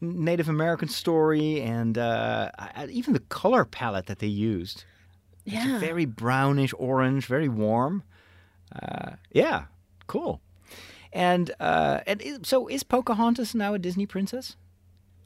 Native 0.00 0.49
American 0.49 0.88
story, 0.88 1.61
and 1.61 1.99
uh, 1.99 2.50
even 2.88 3.14
the 3.14 3.21
color 3.28 3.64
palette 3.64 4.07
that 4.07 4.18
they 4.21 4.28
used. 4.28 4.85
It's 5.45 5.54
yeah 5.54 5.78
very 5.80 6.04
brownish 6.04 6.73
orange, 6.78 7.26
very 7.26 7.49
warm. 7.49 8.02
Uh, 8.71 9.12
yeah, 9.33 9.64
cool. 10.07 10.40
And 11.12 11.50
uh, 11.59 12.00
and 12.07 12.47
so 12.47 12.68
is 12.68 12.83
Pocahontas 12.85 13.54
now 13.54 13.75
a 13.75 13.78
Disney 13.78 14.07
princess? 14.07 14.57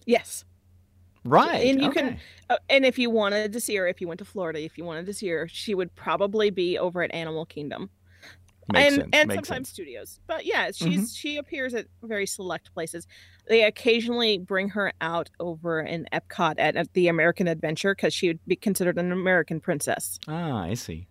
yes 0.07 0.45
Right. 1.25 1.67
and 1.67 1.81
you 1.81 1.91
can- 1.91 2.19
Uh, 2.51 2.57
and 2.69 2.85
if 2.85 2.99
you 2.99 3.11
wanted 3.11 3.53
to 3.53 3.61
see 3.61 3.77
her, 3.77 3.87
if 3.87 4.01
you 4.01 4.09
went 4.09 4.19
to 4.19 4.25
Florida, 4.25 4.61
if 4.63 4.77
you 4.77 4.85
wanted 4.85 5.07
to 5.07 5.13
see 5.15 5.29
her, 5.29 5.47
she 5.49 5.75
would 5.75 5.95
probably 5.95 6.51
be 6.51 6.79
over 6.79 7.03
at 7.03 7.13
Animal 7.15 7.47
Kingdom 7.47 7.91
Makes 8.73 8.87
and 8.87 8.95
sense. 9.03 9.11
and 9.13 9.29
makes 9.29 9.37
sometimes 9.49 9.49
sense. 9.49 9.69
studios. 9.71 10.21
But 10.27 10.45
yeah, 10.47 10.71
she's 10.73 11.15
she 11.17 11.37
appears 11.37 11.75
at 11.75 11.87
very 12.03 12.27
select 12.27 12.73
places. 12.75 13.07
They 13.49 13.65
occasionally 13.65 14.39
bring 14.39 14.69
her 14.71 14.93
out 15.01 15.31
over 15.41 15.81
in 15.81 16.07
Epcot 16.13 16.55
at, 16.59 16.77
at 16.77 16.93
the 16.93 17.09
American 17.09 17.49
Adventure 17.49 17.95
because 17.95 18.15
she 18.15 18.29
would 18.29 18.39
be 18.47 18.55
considered 18.57 18.99
an 18.99 19.11
American 19.11 19.59
princess. 19.61 20.19
Ah, 20.29 20.63
I 20.63 20.75
see. 20.75 21.09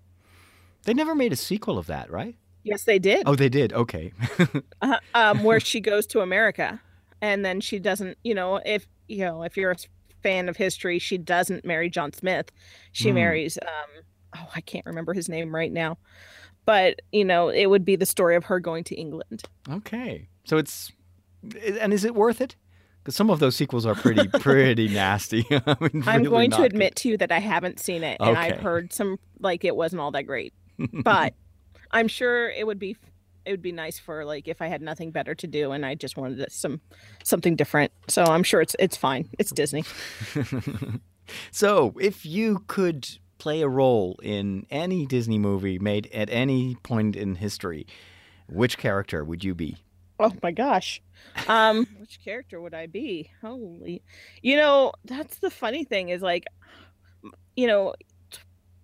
They 0.84 0.94
never 0.94 1.14
made 1.14 1.34
a 1.34 1.36
sequel 1.36 1.78
of 1.78 1.88
that, 1.88 2.10
right? 2.10 2.36
Yes, 2.64 2.84
they 2.86 3.00
did. 3.00 3.24
Oh, 3.26 3.36
they 3.36 3.50
did. 3.50 3.74
Okay. 3.74 4.14
uh, 4.82 4.98
um, 5.14 5.44
where 5.44 5.60
she 5.60 5.80
goes 5.82 6.06
to 6.08 6.22
America, 6.22 6.82
and 7.22 7.44
then 7.44 7.60
she 7.60 7.80
doesn't. 7.80 8.18
You 8.24 8.34
know, 8.36 8.62
if 8.66 8.88
you 9.10 9.26
know, 9.26 9.44
if 9.44 9.58
you're 9.58 9.72
a 9.72 9.76
fan 10.24 10.50
of 10.50 10.58
history, 10.58 11.00
she 11.00 11.18
doesn't 11.18 11.66
marry 11.66 11.90
John 11.90 12.14
Smith. 12.14 12.52
She 12.92 13.10
Hmm. 13.10 13.16
marries. 13.16 13.58
Um, 13.62 14.04
oh, 14.38 14.48
I 14.56 14.62
can't 14.62 14.86
remember 14.86 15.14
his 15.14 15.28
name 15.30 15.54
right 15.54 15.72
now, 15.72 15.98
but 16.66 17.02
you 17.12 17.26
know, 17.26 17.50
it 17.50 17.68
would 17.68 17.86
be 17.86 17.96
the 17.96 18.06
story 18.06 18.36
of 18.36 18.46
her 18.46 18.60
going 18.60 18.84
to 18.86 18.96
England. 18.96 19.44
okay. 19.70 20.28
So 20.46 20.58
it's 20.58 20.92
and 21.82 21.94
is 21.94 22.04
it 22.06 22.16
worth 22.16 22.42
it? 22.42 22.56
Because 23.04 23.16
some 23.16 23.30
of 23.32 23.40
those 23.40 23.56
sequels 23.56 23.86
are 23.86 23.96
pretty 23.96 24.28
pretty 24.40 24.88
nasty. 24.88 25.46
I 25.52 25.76
mean, 25.82 26.04
I'm 26.06 26.22
really 26.22 26.30
going 26.30 26.52
to 26.52 26.58
good. 26.58 26.66
admit 26.74 26.96
to 26.98 27.10
you 27.10 27.18
that 27.18 27.32
I 27.32 27.40
haven't 27.40 27.80
seen 27.80 28.04
it, 28.04 28.18
and 28.20 28.38
I've 28.38 28.60
heard 28.60 28.94
some 28.94 29.18
like 29.40 29.64
it 29.66 29.76
wasn't 29.76 30.02
all 30.02 30.12
that 30.12 30.24
great, 30.24 30.54
but 30.94 31.34
I'm 31.92 32.08
sure 32.08 32.50
it 32.50 32.66
would 32.68 32.78
be. 32.80 32.96
It 33.46 33.52
would 33.52 33.62
be 33.62 33.72
nice 33.72 34.00
for 34.00 34.26
like 34.26 34.48
if 34.48 34.62
I 34.62 34.68
had 34.68 34.82
nothing 34.82 35.12
better 35.12 35.36
to 35.36 35.48
do 35.48 35.72
and 35.72 35.86
I 35.86 35.96
just 35.96 36.18
wanted 36.18 36.52
some 36.52 36.82
something 37.24 37.56
different. 37.56 37.92
So 38.08 38.24
I'm 38.24 38.44
sure 38.44 38.62
it's 38.62 38.76
it's 38.80 38.98
fine. 38.98 39.30
It's 39.40 39.52
Disney. 39.52 39.84
so, 41.52 41.96
if 42.00 42.26
you 42.26 42.64
could 42.68 43.08
play 43.38 43.62
a 43.62 43.68
role 43.68 44.20
in 44.22 44.66
any 44.70 45.06
Disney 45.06 45.40
movie 45.40 45.80
made 45.80 46.08
at 46.14 46.30
any 46.30 46.76
point 46.84 47.16
in 47.16 47.36
history, 47.36 47.88
which 48.48 48.78
character 48.78 49.24
would 49.24 49.44
you 49.44 49.56
be? 49.56 49.78
Oh 50.20 50.32
my 50.44 50.52
gosh. 50.52 51.02
Um 51.48 51.88
which 52.00 52.20
character 52.24 52.62
would 52.62 52.74
I 52.74 52.86
be? 52.88 53.32
Holy. 53.42 54.04
You 54.42 54.58
know, 54.58 54.94
that's 55.06 55.40
the 55.40 55.50
funny 55.50 55.84
thing 55.84 56.10
is 56.10 56.22
like 56.22 56.46
you 57.56 57.68
know, 57.68 57.94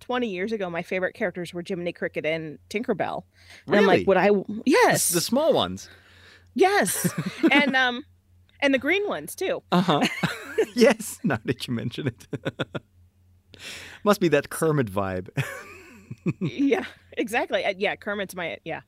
20 0.07 0.27
years 0.29 0.53
ago 0.53 0.69
my 0.69 0.81
favorite 0.81 1.13
characters 1.13 1.53
were 1.53 1.61
Jiminy 1.67 1.91
Cricket 1.91 2.25
and 2.25 2.59
Tinkerbell. 2.69 3.23
And 3.65 3.75
I'm 3.75 3.83
Really? 3.83 3.97
like, 3.99 4.07
would 4.07 4.15
I 4.17 4.29
Yes. 4.65 5.09
The 5.09 5.19
small 5.21 5.51
ones. 5.53 5.89
yes. 6.55 7.13
and 7.51 7.75
um 7.75 8.05
and 8.61 8.73
the 8.73 8.77
green 8.79 9.05
ones 9.07 9.35
too. 9.35 9.61
Uh 9.71 9.81
huh. 9.81 10.01
yes. 10.75 11.19
Now 11.25 11.39
that 11.43 11.67
you 11.67 11.73
mention 11.73 12.07
it, 12.07 12.25
must 14.05 14.21
be 14.21 14.29
that 14.29 14.49
Kermit 14.49 14.87
vibe. 14.89 15.27
yeah, 16.39 16.85
exactly. 17.17 17.65
Uh, 17.65 17.73
Yeah, 17.77 17.97
Kermit's 17.97 18.33
my 18.35 18.57
yeah. 18.63 18.81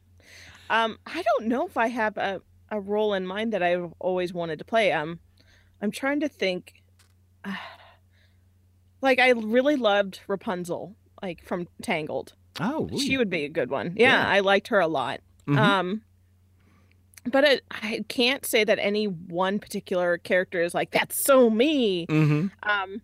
Um 0.69 0.97
I 1.05 1.21
don't 1.21 1.47
know 1.47 1.67
if 1.67 1.75
I 1.75 1.87
have 1.87 2.15
a 2.17 2.41
a 2.71 2.79
role 2.79 3.13
in 3.13 3.27
mind 3.27 3.51
that 3.51 3.61
I've 3.61 3.91
always 3.99 4.33
wanted 4.33 4.59
to 4.59 4.65
play. 4.65 4.93
Um 4.93 5.19
I'm 5.81 5.91
trying 5.91 6.21
to 6.21 6.29
think 6.29 6.75
like 9.01 9.19
I 9.19 9.29
really 9.31 9.75
loved 9.75 10.21
Rapunzel 10.27 10.95
like 11.21 11.43
from 11.45 11.67
Tangled. 11.81 12.33
Oh, 12.59 12.89
She 12.97 13.17
would 13.17 13.29
be 13.29 13.45
a 13.45 13.49
good 13.49 13.69
one. 13.69 13.93
Yeah, 13.95 14.13
Yeah. 14.23 14.27
I 14.27 14.39
liked 14.41 14.67
her 14.69 14.79
a 14.79 14.87
lot. 14.87 15.21
Mhm. 15.47 15.57
Um 15.57 16.01
but 17.29 17.43
it, 17.43 17.63
I 17.69 18.03
can't 18.07 18.45
say 18.45 18.63
that 18.63 18.79
any 18.79 19.05
one 19.05 19.59
particular 19.59 20.17
character 20.17 20.61
is 20.61 20.73
like 20.73 20.91
that's 20.91 21.23
so 21.23 21.49
me. 21.49 22.05
Mhm. 22.07 22.51
Um 22.63 23.01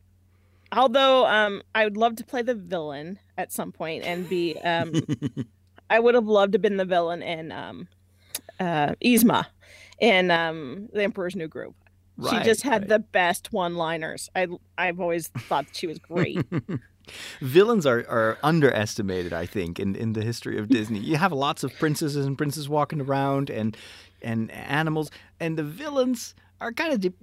although 0.72 1.26
um 1.28 1.62
I 1.74 1.84
would 1.84 1.98
love 1.98 2.16
to 2.18 2.24
play 2.26 2.42
the 2.42 2.56
villain 2.56 3.20
at 3.38 3.52
some 3.52 3.72
point 3.72 4.04
and 4.04 4.28
be 4.28 4.58
um 4.60 4.94
I 5.90 6.00
would 6.00 6.16
have 6.16 6.26
loved 6.26 6.54
to 6.54 6.58
have 6.58 6.62
been 6.62 6.78
the 6.78 6.86
villain 6.86 7.22
in 7.22 7.52
um 7.52 7.88
uh 8.60 8.96
Yzma 9.04 9.46
in 10.00 10.32
um 10.32 10.90
The 10.94 11.04
Emperor's 11.04 11.36
New 11.36 11.48
Groove. 11.48 11.76
she 12.30 12.40
just 12.44 12.64
had 12.64 12.84
right. 12.84 12.90
the 12.90 13.00
best 13.00 13.52
one-liners. 13.54 14.30
I 14.36 14.48
I've 14.78 15.00
always 15.02 15.28
thought 15.28 15.66
she 15.74 15.88
was 15.88 16.00
great. 16.00 16.40
Villains 17.42 17.86
are, 17.86 18.06
are 18.10 18.38
underestimated, 18.44 19.34
I 19.34 19.46
think, 19.46 19.80
in, 19.80 19.96
in 19.96 20.14
the 20.14 20.22
history 20.24 20.58
of 20.58 20.68
Disney. 20.70 21.00
You 21.00 21.18
have 21.18 21.32
lots 21.32 21.64
of 21.64 21.74
princesses 21.80 22.26
and 22.26 22.38
princes 22.38 22.68
walking 22.70 23.02
around 23.02 23.50
and 23.50 23.76
and 24.22 24.50
animals, 24.52 25.12
and 25.40 25.58
the 25.58 25.64
villains 25.64 26.34
are 26.62 26.72
kind 26.72 26.94
of 26.94 27.00
de- 27.02 27.14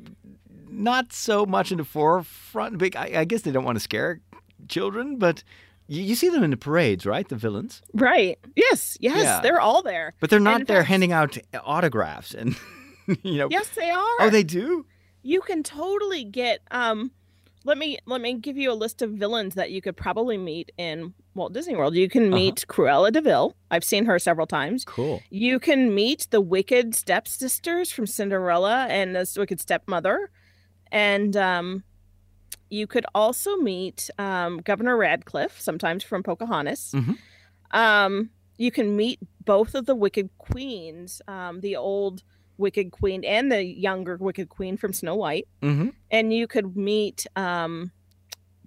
not 0.70 1.12
so 1.12 1.44
much 1.46 1.72
in 1.72 1.78
the 1.78 1.84
forefront. 1.84 2.78
Big, 2.78 2.94
I, 2.96 3.20
I 3.20 3.24
guess 3.24 3.42
they 3.42 3.50
don't 3.50 3.64
want 3.64 3.76
to 3.76 3.80
scare 3.82 4.20
children, 4.68 5.16
but 5.18 5.42
you, 5.88 6.02
you 6.02 6.14
see 6.14 6.28
them 6.28 6.44
in 6.44 6.50
the 6.50 6.56
parades, 6.56 7.04
right? 7.04 7.28
The 7.28 7.34
villains, 7.36 7.82
right. 7.94 8.38
Yes, 8.54 8.96
yes, 9.00 9.22
Yeah. 9.24 9.40
they're 9.40 9.60
all 9.60 9.82
there. 9.82 10.14
but 10.20 10.30
they're 10.30 10.38
not 10.40 10.66
there 10.66 10.78
fact- 10.78 10.88
handing 10.88 11.12
out 11.12 11.36
autographs 11.64 12.34
and 12.34 12.56
you 13.22 13.38
know. 13.38 13.48
Yes, 13.50 13.68
they 13.70 13.90
are. 13.90 14.16
Oh, 14.20 14.28
they 14.30 14.44
do. 14.44 14.86
you 15.22 15.40
can 15.40 15.62
totally 15.62 16.24
get 16.24 16.60
um 16.70 17.10
let 17.64 17.78
me 17.78 17.98
let 18.06 18.20
me 18.20 18.34
give 18.34 18.56
you 18.56 18.70
a 18.72 18.74
list 18.74 19.02
of 19.02 19.10
villains 19.12 19.54
that 19.54 19.70
you 19.70 19.80
could 19.80 19.96
probably 19.96 20.36
meet 20.38 20.72
in 20.76 21.14
Walt 21.34 21.52
Disney 21.52 21.76
World. 21.76 21.94
You 21.94 22.08
can 22.08 22.24
Uh-huh. 22.28 22.34
meet 22.36 22.64
Cruella 22.68 23.12
de 23.12 23.20
Vil. 23.20 23.54
I've 23.70 23.84
seen 23.84 24.04
her 24.06 24.18
several 24.18 24.46
times. 24.46 24.84
Cool. 24.84 25.22
You 25.30 25.58
can 25.58 25.94
meet 25.94 26.26
the 26.30 26.40
wicked 26.40 26.94
stepsisters 26.94 27.90
from 27.90 28.06
Cinderella 28.06 28.86
and 28.88 29.14
the 29.14 29.30
wicked 29.38 29.60
stepmother. 29.60 30.30
And 30.90 31.36
um 31.36 31.84
you 32.68 32.86
could 32.86 33.04
also 33.14 33.56
meet 33.56 34.08
um, 34.18 34.56
Governor 34.58 34.96
Ratcliffe, 34.96 35.60
sometimes 35.60 36.02
from 36.02 36.22
Pocahontas. 36.22 36.92
Mhm. 36.94 37.18
Um, 37.70 38.30
you 38.56 38.70
can 38.70 38.96
meet 38.96 39.18
both 39.44 39.74
of 39.74 39.84
the 39.84 39.94
Wicked 39.94 40.30
Queens, 40.38 41.20
um, 41.28 41.60
the 41.60 41.76
old 41.76 42.22
Wicked 42.58 42.92
Queen 42.92 43.24
and 43.24 43.50
the 43.50 43.62
younger 43.62 44.16
Wicked 44.16 44.48
Queen 44.48 44.76
from 44.76 44.92
Snow 44.92 45.16
White. 45.16 45.48
Mm-hmm. 45.62 45.88
And 46.10 46.32
you 46.32 46.46
could 46.46 46.76
meet 46.76 47.26
um, 47.36 47.90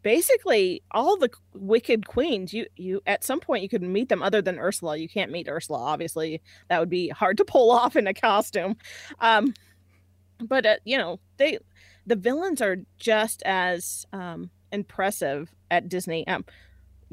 basically 0.01 0.83
all 0.91 1.17
the 1.17 1.29
Wicked 1.53 2.07
Queens. 2.07 2.53
You 2.53 2.67
you 2.75 3.01
at 3.07 3.23
some 3.23 3.39
point 3.39 3.63
you 3.63 3.69
could 3.69 3.81
meet 3.81 4.09
them 4.09 4.21
other 4.21 4.41
than 4.41 4.59
Ursula. 4.59 4.97
You 4.97 5.09
can't 5.09 5.31
meet 5.31 5.49
Ursula, 5.49 5.79
obviously. 5.79 6.41
That 6.69 6.79
would 6.79 6.89
be 6.89 7.09
hard 7.09 7.37
to 7.37 7.45
pull 7.45 7.71
off 7.79 7.95
in 7.95 8.07
a 8.07 8.13
costume. 8.13 8.75
Um, 9.19 9.53
but 10.39 10.65
uh, 10.65 10.75
you 10.85 10.97
know 10.97 11.19
they 11.37 11.57
the 12.05 12.15
villains 12.15 12.61
are 12.61 12.77
just 12.97 13.41
as 13.45 14.05
um, 14.13 14.51
impressive 14.71 15.51
at 15.71 15.89
Disney. 15.89 16.27
Um, 16.27 16.45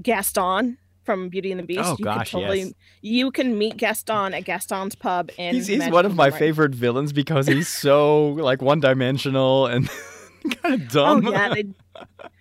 Gaston 0.01 0.79
from 1.05 1.29
Beauty 1.29 1.51
and 1.51 1.59
the 1.59 1.65
Beast. 1.65 1.81
Oh, 1.83 1.97
you 1.99 2.05
gosh, 2.05 2.31
could 2.31 2.41
totally, 2.41 2.61
yes. 2.61 2.73
You 3.01 3.31
can 3.31 3.59
meet 3.59 3.77
Gaston 3.77 4.35
at 4.35 4.45
Gaston's 4.45 4.95
pub, 4.95 5.31
and 5.39 5.57
He's, 5.57 5.67
he's 5.67 5.89
one 5.89 6.07
of 6.07 6.15
my 6.15 6.31
favorite 6.31 6.75
villains 6.75 7.13
because 7.13 7.47
he's 7.47 7.69
so 7.83 8.29
like 8.29 8.63
one 8.63 8.81
dimensional 8.81 9.67
and 9.67 9.89
kind 10.63 10.75
of 10.75 10.89
dumb. 10.89 11.27
Oh 11.27 11.31
yeah, 11.33 11.55
they, 11.55 11.65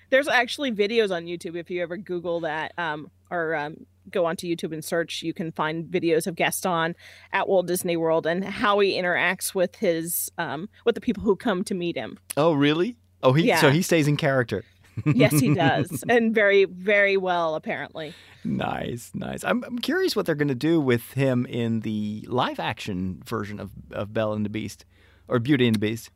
there's 0.10 0.28
actually 0.28 0.72
videos 0.72 1.12
on 1.16 1.26
YouTube 1.26 1.56
if 1.56 1.70
you 1.70 1.82
ever 1.82 1.98
Google 1.98 2.42
that, 2.42 2.74
um, 2.78 3.10
or 3.30 3.56
um, 3.56 3.86
go 4.10 4.26
onto 4.26 4.48
YouTube 4.48 4.74
and 4.74 4.84
search. 4.84 5.24
You 5.24 5.34
can 5.34 5.52
find 5.52 5.86
videos 5.86 6.28
of 6.28 6.36
Gaston 6.36 6.96
at 7.32 7.48
Walt 7.48 7.68
Disney 7.68 7.98
World 7.98 8.28
and 8.28 8.44
how 8.44 8.80
he 8.80 8.94
interacts 8.94 9.56
with 9.56 9.76
his 9.78 10.32
um, 10.38 10.70
with 10.86 10.96
the 10.96 11.02
people 11.02 11.24
who 11.24 11.36
come 11.36 11.64
to 11.66 11.74
meet 11.74 11.96
him. 11.96 12.18
oh 12.38 12.54
really? 12.54 12.98
Oh, 13.24 13.34
he 13.34 13.56
so 13.56 13.70
he 13.70 13.82
stays 13.82 14.08
in 14.08 14.18
character. 14.18 14.64
Yes, 15.06 15.40
he 15.40 15.54
does, 15.56 16.04
and 16.10 16.34
very 16.36 16.66
very 16.66 17.18
well 17.18 17.56
apparently. 17.56 18.14
Nice, 18.44 19.12
nice. 19.14 19.44
I'm, 19.44 19.64
I'm 19.64 19.78
curious 19.80 20.16
what 20.16 20.26
they're 20.26 20.34
going 20.36 20.48
to 20.48 20.56
do 20.56 20.80
with 20.82 21.14
him 21.14 21.46
in 21.46 21.82
the 21.82 22.26
live 22.28 22.60
action 22.60 23.22
version 23.26 23.60
of, 23.60 23.70
of 23.92 24.14
Belle 24.14 24.34
and 24.34 24.44
the 24.44 24.50
Beast 24.50 24.84
or 25.28 25.38
Beauty 25.40 25.68
and 25.68 25.76
the 25.76 25.80
Beast. 25.80 26.10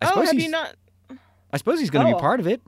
I 0.00 0.06
oh, 0.06 0.08
suppose 0.08 0.26
have 0.32 0.40
you 0.40 0.48
not? 0.50 0.74
I 1.52 1.56
suppose 1.58 1.78
he's 1.78 1.90
going 1.90 2.06
to 2.06 2.12
Oh. 2.12 2.16
be 2.16 2.20
part 2.20 2.40
of 2.40 2.46
it. 2.48 2.60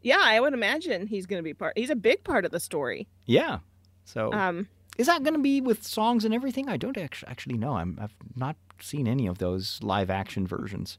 Yeah, 0.00 0.20
I 0.20 0.38
would 0.40 0.52
imagine 0.54 1.06
he's 1.08 1.26
going 1.26 1.38
to 1.38 1.44
be 1.44 1.54
part. 1.54 1.76
He's 1.76 1.90
a 1.90 1.96
big 1.96 2.22
part 2.24 2.44
of 2.44 2.50
the 2.52 2.60
story. 2.60 3.08
Yeah. 3.26 3.58
So 4.04 4.32
Um, 4.32 4.68
is 4.96 5.06
that 5.08 5.22
going 5.24 5.34
to 5.34 5.40
be 5.40 5.60
with 5.60 5.82
songs 5.84 6.24
and 6.24 6.32
everything? 6.32 6.68
I 6.68 6.76
don't 6.76 6.96
actually 6.96 7.30
actually 7.30 7.56
know. 7.58 7.74
I'm, 7.76 7.98
I've 8.00 8.14
not 8.36 8.56
seen 8.80 9.08
any 9.08 9.26
of 9.26 9.38
those 9.38 9.80
live 9.82 10.08
action 10.10 10.46
versions. 10.46 10.98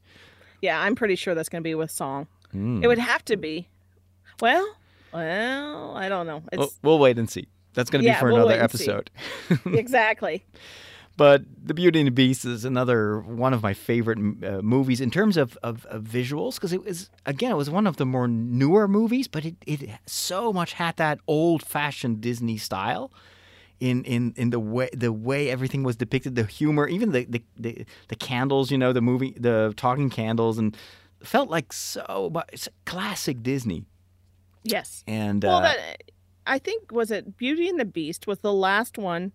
yeah, 0.60 0.80
I'm 0.80 0.94
pretty 0.94 1.16
sure 1.16 1.34
that's 1.34 1.48
going 1.48 1.62
to 1.62 1.68
be 1.68 1.74
with 1.74 1.90
song. 1.90 2.26
Hmm. 2.52 2.82
It 2.82 2.86
would 2.86 2.98
have 2.98 3.24
to 3.26 3.36
be. 3.36 3.68
Well, 4.40 4.66
well, 5.12 5.96
I 5.96 6.08
don't 6.08 6.26
know. 6.26 6.42
It's 6.52 6.58
We'll, 6.58 6.72
we'll 6.82 6.98
wait 6.98 7.18
and 7.18 7.28
see. 7.30 7.48
That's 7.74 7.90
going 7.90 8.02
to 8.02 8.06
Yeah, 8.08 8.16
be 8.16 8.20
for 8.20 8.26
we'll 8.26 8.36
another 8.48 8.50
wait 8.50 8.60
and 8.60 8.70
see. 8.70 8.84
episode. 8.90 9.10
exactly. 9.78 10.44
But 11.16 11.42
The 11.64 11.74
Beauty 11.74 12.00
and 12.00 12.08
the 12.08 12.10
Beast 12.12 12.44
is 12.44 12.64
another 12.64 13.20
one 13.20 13.54
of 13.54 13.62
my 13.62 13.72
favorite 13.72 14.18
uh, 14.44 14.62
movies 14.62 15.00
in 15.00 15.12
terms 15.12 15.36
of, 15.36 15.56
of, 15.62 15.86
of 15.86 16.02
visuals 16.02 16.54
because 16.56 16.72
it 16.72 16.84
was, 16.84 17.08
again, 17.24 17.52
it 17.52 17.56
was 17.56 17.70
one 17.70 17.86
of 17.86 17.96
the 17.98 18.04
more 18.06 18.26
newer 18.26 18.88
movies, 18.88 19.28
but 19.28 19.44
it, 19.44 19.54
it 19.66 19.88
so 20.06 20.52
much 20.52 20.72
had 20.72 20.96
that 20.96 21.20
old 21.28 21.62
fashioned 21.64 22.20
Disney 22.20 22.56
style. 22.56 23.12
In, 23.80 24.04
in, 24.04 24.32
in 24.36 24.50
the 24.50 24.60
way 24.60 24.88
the 24.94 25.12
way 25.12 25.50
everything 25.50 25.82
was 25.82 25.96
depicted, 25.96 26.36
the 26.36 26.44
humor, 26.44 26.86
even 26.86 27.10
the, 27.12 27.24
the, 27.24 27.42
the, 27.58 27.84
the 28.08 28.14
candles, 28.16 28.70
you 28.70 28.78
know, 28.78 28.92
the 28.92 29.02
movie, 29.02 29.34
the 29.36 29.74
talking 29.76 30.08
candles, 30.08 30.58
and 30.58 30.76
felt 31.26 31.50
like 31.50 31.72
so 31.72 32.30
much 32.32 32.68
classic 32.84 33.42
Disney. 33.42 33.84
Yes. 34.62 35.04
And 35.06 35.42
Well, 35.42 35.56
uh, 35.58 35.62
that 35.62 36.02
I 36.46 36.58
think 36.58 36.90
was 36.92 37.10
it 37.10 37.36
Beauty 37.36 37.68
and 37.68 37.78
the 37.78 37.84
Beast 37.84 38.26
was 38.26 38.38
the 38.40 38.52
last 38.52 38.98
one. 38.98 39.32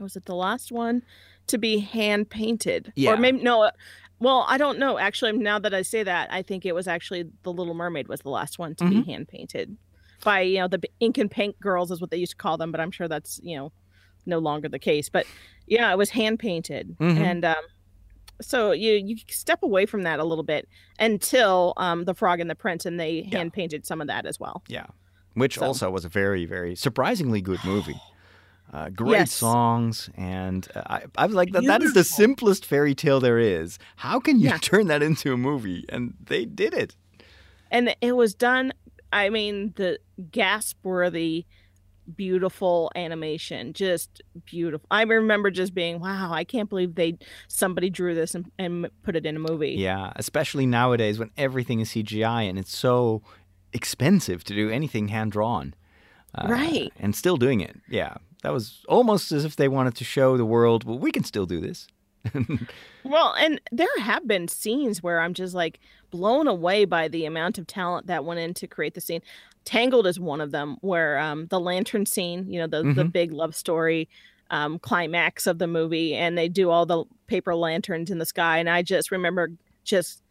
Was 0.00 0.16
it 0.16 0.24
the 0.26 0.34
last 0.34 0.72
one 0.72 1.02
to 1.46 1.58
be 1.58 1.78
hand 1.78 2.28
painted? 2.30 2.92
Yeah. 2.96 3.12
Or 3.12 3.16
maybe 3.16 3.42
no. 3.42 3.62
uh, 3.62 3.70
Well, 4.18 4.44
I 4.48 4.58
don't 4.58 4.78
know. 4.78 4.98
Actually, 4.98 5.32
now 5.32 5.58
that 5.58 5.72
I 5.74 5.82
say 5.82 6.02
that, 6.02 6.32
I 6.32 6.42
think 6.42 6.66
it 6.66 6.74
was 6.74 6.88
actually 6.88 7.24
the 7.42 7.52
Little 7.52 7.74
Mermaid 7.74 8.08
was 8.08 8.20
the 8.20 8.30
last 8.30 8.58
one 8.58 8.74
to 8.76 8.84
Mm-hmm. 8.84 9.00
be 9.02 9.12
hand 9.12 9.28
painted 9.28 9.76
by 10.24 10.40
you 10.40 10.58
know 10.58 10.68
the 10.68 10.80
ink 11.00 11.18
and 11.18 11.30
paint 11.30 11.58
girls 11.60 11.90
is 11.90 12.00
what 12.00 12.10
they 12.10 12.16
used 12.16 12.32
to 12.32 12.36
call 12.36 12.56
them, 12.56 12.70
but 12.72 12.80
I'm 12.80 12.90
sure 12.90 13.08
that's 13.08 13.38
you 13.42 13.56
know 13.56 13.72
no 14.26 14.38
longer 14.38 14.68
the 14.68 14.78
case. 14.78 15.08
But 15.08 15.26
yeah, 15.66 15.90
it 15.92 15.98
was 15.98 16.10
hand 16.10 16.38
painted, 16.38 16.96
Mhm. 16.98 17.16
and 17.18 17.44
um, 17.44 17.64
so 18.40 18.72
you 18.72 18.92
you 18.94 19.16
step 19.28 19.62
away 19.62 19.86
from 19.86 20.02
that 20.02 20.18
a 20.20 20.24
little 20.24 20.44
bit 20.44 20.68
until 20.98 21.72
um, 21.76 22.04
the 22.04 22.14
Frog 22.14 22.40
and 22.40 22.48
the 22.50 22.54
Prince, 22.54 22.86
and 22.86 22.98
they 22.98 23.26
Yeah. 23.30 23.38
hand 23.38 23.52
painted 23.52 23.86
some 23.86 24.00
of 24.00 24.06
that 24.08 24.26
as 24.26 24.38
well. 24.40 24.62
Yeah, 24.68 24.86
which 25.34 25.56
So- 25.58 25.66
also 25.66 25.90
was 25.90 26.04
a 26.04 26.08
very, 26.08 26.44
very 26.46 26.74
surprisingly 26.74 27.40
good 27.40 27.60
movie. 27.64 28.00
Uh, 28.72 28.88
great 28.88 29.18
Yes. 29.18 29.30
songs, 29.32 30.10
and 30.16 30.66
uh, 30.74 30.82
I, 30.86 31.02
I 31.16 31.26
was 31.26 31.36
like, 31.36 31.52
that, 31.52 31.64
that 31.66 31.82
is 31.84 31.92
the 31.94 32.02
simplest 32.02 32.66
fairy 32.66 32.92
tale 32.92 33.20
there 33.20 33.38
is. 33.38 33.78
How 33.96 34.18
can 34.18 34.40
you 34.40 34.48
Yeah. 34.48 34.56
turn 34.60 34.88
that 34.88 35.00
into 35.00 35.32
a 35.32 35.36
movie? 35.36 35.84
And 35.90 36.14
they 36.20 36.44
did 36.44 36.74
it. 36.74 36.96
and 37.70 37.94
it 38.00 38.16
was 38.16 38.34
done 38.34 38.72
i 39.12 39.28
mean 39.28 39.72
the 39.76 39.98
gasp 40.32 40.76
worthy 40.82 41.46
beautiful 42.16 42.90
animation 42.96 43.72
just 43.72 44.22
beautiful 44.44 44.86
i 44.90 45.02
remember 45.02 45.50
just 45.50 45.74
being 45.74 46.00
wow 46.00 46.30
i 46.32 46.44
can't 46.44 46.68
believe 46.68 46.94
they 46.94 47.16
somebody 47.48 47.88
drew 47.88 48.14
this 48.14 48.34
and, 48.34 48.50
and 48.58 48.88
put 49.02 49.16
it 49.16 49.24
in 49.24 49.36
a 49.36 49.38
movie 49.38 49.70
Yeah, 49.72 50.12
especially 50.16 50.66
nowadays 50.66 51.18
when 51.18 51.30
everything 51.36 51.80
is 51.80 51.90
CGI 51.90 52.48
and 52.48 52.58
it's 52.58 52.76
so 52.76 53.22
expensive 53.72 54.44
to 54.44 54.54
do 54.54 54.70
anything 54.70 55.08
hand 55.08 55.32
drawn. 55.32 55.74
Uh, 56.34 56.46
Right. 56.48 56.92
And 56.98 57.14
still 57.14 57.36
doing 57.36 57.60
it. 57.60 57.76
Yeah, 57.88 58.14
that 58.42 58.52
was 58.52 58.84
almost 58.88 59.32
as 59.32 59.44
if 59.44 59.56
they 59.56 59.68
wanted 59.68 59.94
to 59.96 60.04
show 60.04 60.36
the 60.36 60.44
world, 60.44 60.84
well, 60.84 60.98
we 60.98 61.10
can 61.10 61.24
still 61.24 61.46
do 61.46 61.60
this. 61.60 61.86
well 63.04 63.34
and 63.38 63.60
there 63.70 63.86
have 63.98 64.26
been 64.26 64.48
scenes 64.48 65.02
where 65.02 65.20
i'm 65.20 65.34
just 65.34 65.52
like 65.54 65.78
blown 66.10 66.48
away 66.48 66.86
by 66.86 67.06
the 67.06 67.26
amount 67.26 67.58
of 67.58 67.66
talent 67.66 68.06
that 68.06 68.24
went 68.24 68.40
in 68.40 68.54
to 68.54 68.66
create 68.66 68.94
the 68.94 69.00
scene 69.00 69.20
tangled 69.64 70.06
is 70.06 70.18
one 70.20 70.40
of 70.40 70.50
them 70.50 70.76
where 70.80 71.18
um 71.18 71.46
the 71.46 71.58
lantern 71.60 72.04
scene 72.06 72.46
you 72.50 72.58
know 72.58 72.66
the 72.66 72.82
the 72.94 73.04
Mhm. 73.04 73.12
big 73.12 73.32
love 73.32 73.54
story 73.54 74.08
um 74.50 74.78
climax 74.78 75.46
of 75.46 75.58
the 75.58 75.66
movie 75.66 76.14
and 76.14 76.36
they 76.36 76.48
do 76.48 76.70
all 76.70 76.84
the 76.86 77.04
paper 77.26 77.54
lanterns 77.54 78.10
in 78.10 78.18
the 78.18 78.26
sky 78.26 78.58
and 78.58 78.68
i 78.68 78.82
just 78.82 79.10
remember 79.10 79.48
just 79.84 80.22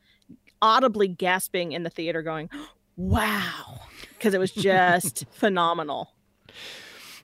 audibly 0.62 1.08
gasping 1.08 1.72
in 1.72 1.84
the 1.84 1.89
theater 1.89 2.22
going 2.22 2.50
wow 2.96 3.80
because 4.17 4.34
it 4.34 4.39
was 4.39 4.52
just 4.52 5.26
phenomenal 5.32 6.13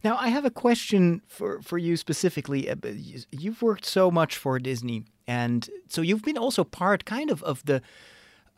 Now, 0.03 0.15
I 0.17 0.29
have 0.29 0.45
a 0.45 0.49
question 0.49 1.21
for, 1.27 1.61
for 1.61 1.77
you 1.77 1.97
specifically. 1.97 2.69
Uh, 2.69 2.75
you- 2.85 3.23
You've 3.31 3.61
worked 3.61 3.85
so 3.85 4.09
much 4.09 4.37
for 4.37 4.57
Disney, 4.59 5.03
and 5.27 5.69
so 5.89 6.01
you've 6.01 6.23
been 6.23 6.37
also 6.37 6.63
part, 6.63 7.03
kind 7.03 7.29
of, 7.29 7.43
of 7.43 7.61
the 7.65 7.81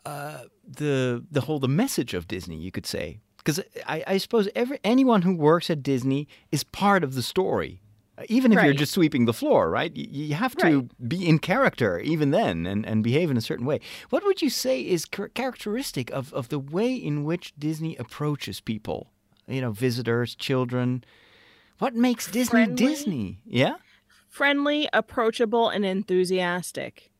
uh, 0.06 0.44
the 0.64 1.24
the 1.30 1.40
whole 1.40 1.58
the 1.58 1.68
message 1.68 2.14
of 2.14 2.26
Disney, 2.28 2.56
you 2.56 2.70
could 2.70 2.86
say. 2.86 3.18
Because 3.44 3.60
I, 3.86 4.04
I 4.06 4.18
suppose 4.18 4.48
every 4.54 4.78
anyone 4.84 5.22
who 5.22 5.34
works 5.34 5.68
at 5.70 5.82
Disney 5.82 6.28
is 6.52 6.62
part 6.62 7.02
of 7.02 7.14
the 7.14 7.22
story, 7.22 7.80
even 8.28 8.52
if 8.52 8.62
you're 8.62 8.72
just 8.72 8.92
sweeping 8.92 9.24
the 9.24 9.32
floor, 9.32 9.68
right? 9.68 9.94
You, 9.96 10.06
you 10.28 10.34
have 10.34 10.54
to 10.56 10.88
be 11.08 11.26
in 11.28 11.38
character 11.38 11.98
even 11.98 12.30
then, 12.30 12.66
and, 12.66 12.86
and 12.86 13.02
behave 13.02 13.30
in 13.30 13.36
a 13.36 13.40
certain 13.40 13.66
way. 13.66 13.80
What 14.10 14.24
would 14.24 14.42
you 14.42 14.50
say 14.50 14.80
is 14.80 15.08
char- 15.08 15.28
characteristic 15.30 16.10
of, 16.10 16.32
of 16.32 16.48
the 16.50 16.58
way 16.58 16.94
in 16.94 17.24
which 17.24 17.52
Disney 17.58 17.96
approaches 17.96 18.60
people? 18.60 19.08
You 19.48 19.60
know, 19.60 19.72
visitors, 19.72 20.36
children. 20.36 21.02
What 21.78 21.96
makes 21.96 22.30
Disney 22.30 22.64
Friendly. 22.64 22.76
Disney? 22.76 23.40
Yeah. 23.44 23.74
friendly, 24.28 24.88
approachable, 24.92 25.68
and 25.68 25.84
enthusiastic. 25.84 27.10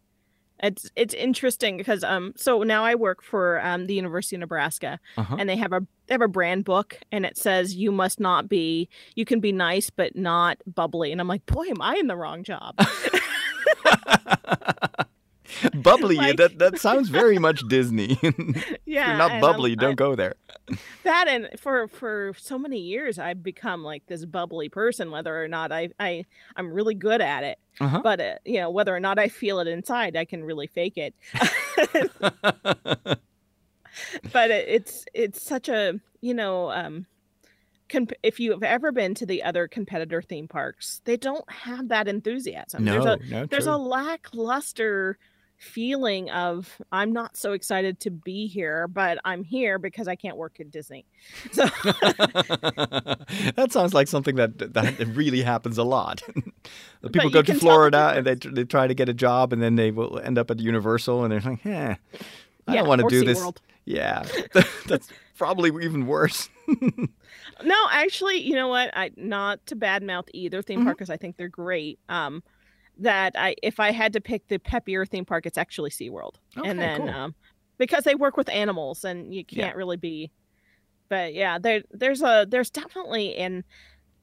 It's 0.63 0.89
it's 0.97 1.13
interesting 1.15 1.77
because 1.77 2.05
um 2.05 2.33
so 2.37 2.63
now 2.63 2.85
I 2.85 2.95
work 2.95 3.23
for 3.23 3.61
um 3.65 3.87
the 3.87 3.95
University 3.95 4.37
of 4.37 4.41
Nebraska 4.41 5.01
Uh-huh. 5.17 5.37
and 5.39 5.49
they 5.49 5.57
have 5.57 5.73
a 5.73 5.81
they 6.07 6.15
have 6.15 6.23
a 6.23 6.29
brand 6.29 6.65
book 6.65 6.99
and 7.11 7.27
it 7.27 7.37
says 7.37 7.75
you 7.75 7.91
must 7.91 8.21
not 8.21 8.49
be 8.49 8.89
you 9.17 9.25
can 9.25 9.41
be 9.41 9.51
nice 9.53 9.91
but 9.91 10.15
not 10.17 10.59
bubbly 10.67 11.11
and 11.13 11.21
I'm 11.21 11.29
like 11.29 11.45
boy 11.47 11.65
am 11.69 11.81
I 11.83 11.97
in 11.97 12.07
the 12.07 12.17
wrong 12.17 12.45
job. 12.45 12.77
bubbly. 15.75 16.17
Like- 16.17 16.37
that 16.37 16.59
that 16.59 16.79
sounds 16.79 17.09
very 17.09 17.39
much 17.39 17.63
Disney. 17.69 18.19
yeah, 18.85 19.09
you're 19.09 19.19
not 19.19 19.41
bubbly, 19.41 19.73
I- 19.73 19.75
don't 19.77 19.97
go 19.97 20.15
there. 20.15 20.35
that 21.03 21.29
and 21.29 21.49
for 21.59 21.89
for 21.89 22.33
so 22.39 22.59
many 22.59 22.79
years 22.79 23.19
I've 23.19 23.43
become 23.43 23.83
like 23.83 24.07
this 24.07 24.25
bubbly 24.25 24.69
person 24.69 25.11
whether 25.11 25.43
or 25.43 25.49
not 25.49 25.73
I 25.73 25.91
I 25.99 26.25
I'm 26.57 26.73
really 26.73 26.95
good 26.95 27.21
at 27.21 27.45
it. 27.45 27.59
Uh-huh. 27.81 28.01
But 28.03 28.21
uh, 28.21 28.35
you 28.45 28.61
know 28.61 28.71
whether 28.71 28.95
or 28.95 29.01
not 29.01 29.19
I 29.19 29.29
feel 29.29 29.59
it 29.61 29.67
inside 29.67 30.17
I 30.17 30.25
can 30.25 30.45
really 30.45 30.67
fake 30.69 30.97
it. 30.99 31.15
but 34.33 34.51
it, 34.51 34.69
it's 34.69 35.05
it's 35.13 35.43
such 35.43 35.69
a 35.69 36.01
you 36.21 36.35
know 36.35 36.71
um 36.71 37.07
if 38.23 38.41
you've 38.41 38.63
ever 38.63 38.91
been 38.91 39.15
to 39.15 39.27
the 39.27 39.43
other 39.43 39.69
competitor 39.69 40.23
theme 40.23 40.49
parks 40.49 41.03
they 41.05 41.17
don't 41.17 41.51
have 41.51 41.89
that 41.89 42.09
enthusiasm 42.09 42.85
no, 42.85 42.93
there's 42.93 43.05
a 43.05 43.31
no, 43.31 43.47
there's 43.47 43.65
true. 43.65 43.75
a 43.75 43.77
lackluster 43.77 45.19
feeling 45.63 46.29
of 46.31 46.81
I'm 46.91 47.13
not 47.13 47.37
so 47.37 47.53
excited 47.53 48.01
to 48.01 48.11
be 48.11 48.49
here, 48.49 48.89
but 48.89 49.19
I'm 49.25 49.45
here 49.45 49.79
because 49.79 50.09
I 50.09 50.17
can't 50.17 50.37
work 50.37 50.59
at 50.61 50.71
Disney. 50.71 51.07
So 51.53 51.65
that 53.57 53.69
sounds 53.71 53.95
like 53.95 54.09
something 54.09 54.37
that 54.37 54.59
that 54.75 54.99
really 55.15 55.43
happens 55.43 55.79
a 55.79 55.85
lot. 55.85 56.23
people 57.13 57.31
go 57.31 57.43
to 57.43 57.55
Florida 57.55 58.13
and 58.17 58.27
they 58.27 58.35
they 58.35 58.65
try 58.65 58.87
to 58.87 58.95
get 58.95 59.09
a 59.09 59.15
job 59.15 59.53
and 59.53 59.63
then 59.63 59.77
they 59.77 59.91
will 59.91 60.19
end 60.19 60.39
up 60.39 60.51
at 60.51 60.59
Universal 60.59 61.25
and 61.25 61.33
they're 61.33 61.41
like, 61.41 61.65
"Yeah, 61.65 61.97
I 62.67 62.75
Yeah, 62.75 62.81
don't 62.81 62.89
want 62.89 63.01
to 63.03 63.09
do 63.09 63.25
this." 63.25 63.39
SeaWorld. 63.39 63.57
Yeah, 63.85 64.25
that's 64.87 65.09
probably 65.37 65.71
even 65.85 66.07
worse. 66.07 66.49
No, 67.65 67.77
actually, 67.91 68.39
you 68.39 68.55
know 68.55 68.69
what? 68.69 68.91
I 68.95 69.11
not 69.17 69.65
to 69.67 69.77
badmouth 69.77 70.29
either 70.33 70.63
theme 70.63 70.81
Mhm. 70.81 70.85
park 70.85 70.99
because 70.99 71.11
I 71.11 71.17
think 71.17 71.37
they're 71.37 71.49
great. 71.49 71.99
Um, 72.09 72.43
that 72.99 73.33
I 73.37 73.55
if 73.63 73.81
I 73.81 73.91
had 73.93 74.13
to 74.15 74.21
pick 74.21 74.49
the 74.49 74.59
peppier 74.59 75.09
theme 75.09 75.25
park, 75.25 75.47
it's 75.47 75.59
actually 75.59 75.91
SeaWorld. 75.91 76.35
Okay, 76.57 76.69
and 76.69 76.81
then 76.81 76.97
cool. 77.01 77.09
um, 77.11 77.35
because 77.79 78.05
they 78.05 78.15
work 78.15 78.37
with 78.37 78.49
animals 78.49 79.05
and 79.05 79.35
you 79.35 79.45
can't 79.45 79.77
really 79.77 79.97
be. 79.97 80.31
But 81.09 81.35
yeah, 81.35 81.59
there 81.59 81.83
there's 81.91 82.23
a 82.23 82.47
there's 82.49 82.71
definitely 82.71 83.37
an 83.37 83.65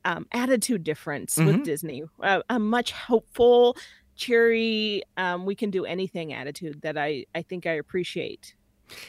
um, 0.05 0.25
attitude 0.31 0.83
difference 0.83 1.35
Mhm. 1.35 1.45
with 1.45 1.63
Disney. 1.63 2.03
A, 2.21 2.41
a 2.49 2.57
much 2.59 2.91
hopeful, 2.93 3.75
cheery, 4.15 5.03
um, 5.17 5.45
we 5.45 5.55
can 5.55 5.69
do 5.71 5.85
anything 5.85 6.33
attitude 6.33 6.81
that 6.81 6.97
I 6.97 7.25
I 7.35 7.41
think 7.41 7.65
I 7.65 7.71
appreciate. 7.73 8.55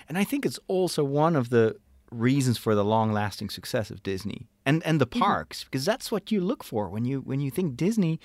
And 0.08 0.18
I 0.18 0.24
think 0.24 0.44
it's 0.44 0.58
also 0.68 1.04
one 1.04 1.36
of 1.36 1.50
the 1.50 1.76
reasons 2.10 2.58
for 2.58 2.74
the 2.74 2.84
long-lasting 2.84 3.48
success 3.50 3.90
of 3.90 4.02
Disney 4.02 4.48
and 4.66 4.82
and 4.84 5.00
the 5.00 5.06
Mhm. 5.06 5.20
parks 5.20 5.64
because 5.64 5.84
that's 5.84 6.10
what 6.10 6.32
you 6.32 6.40
look 6.40 6.64
for 6.64 6.88
when 6.88 7.04
you 7.04 7.20
when 7.20 7.40
you 7.40 7.50
think 7.50 7.76
Disney. 7.76 8.18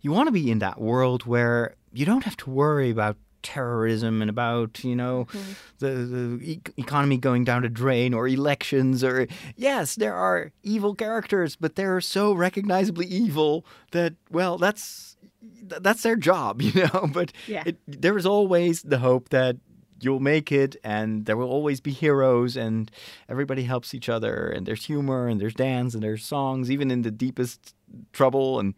You 0.00 0.12
want 0.12 0.26
to 0.28 0.32
be 0.32 0.50
in 0.50 0.58
that 0.60 0.80
world 0.80 1.24
where 1.26 1.74
you 1.92 2.04
don't 2.06 2.24
have 2.24 2.36
to 2.38 2.50
worry 2.50 2.90
about 2.90 3.16
terrorism 3.40 4.20
and 4.20 4.28
about 4.28 4.82
you 4.84 4.96
know 4.96 5.26
Mhm. 5.30 5.54
the, 5.78 5.90
the 6.14 6.52
e- 6.52 6.60
economy 6.76 7.16
going 7.18 7.44
down 7.44 7.62
the 7.62 7.68
drain 7.68 8.12
or 8.12 8.26
elections 8.26 9.04
or 9.04 9.26
yes 9.56 9.94
there 9.94 10.12
are 10.14 10.50
evil 10.64 10.92
characters 10.94 11.54
but 11.54 11.76
they're 11.76 12.00
so 12.00 12.32
recognizably 12.32 13.06
evil 13.06 13.64
that 13.92 14.14
well 14.30 14.58
that's 14.58 15.16
that's 15.84 16.02
their 16.02 16.16
job 16.16 16.60
you 16.66 16.72
know 16.92 17.08
but 17.12 17.32
Yeah. 17.46 17.62
it, 17.64 17.76
there 17.86 18.16
is 18.18 18.26
always 18.26 18.82
the 18.82 18.98
hope 18.98 19.28
that 19.28 19.56
you'll 20.00 20.20
make 20.34 20.50
it 20.50 20.74
and 20.82 21.24
there 21.26 21.36
will 21.36 21.48
always 21.50 21.80
be 21.80 21.92
heroes 21.92 22.56
and 22.56 22.90
everybody 23.28 23.62
helps 23.62 23.94
each 23.94 24.08
other 24.08 24.48
and 24.48 24.66
there's 24.66 24.84
humor 24.86 25.28
and 25.28 25.40
there's 25.40 25.54
dance 25.54 25.94
and 25.94 26.02
there's 26.02 26.24
songs 26.24 26.70
even 26.72 26.90
in 26.90 27.02
the 27.02 27.10
deepest 27.12 27.72
trouble 28.12 28.58
and 28.58 28.74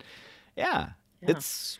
yeah, 0.56 0.90
Yeah. 1.22 1.30
it's 1.32 1.78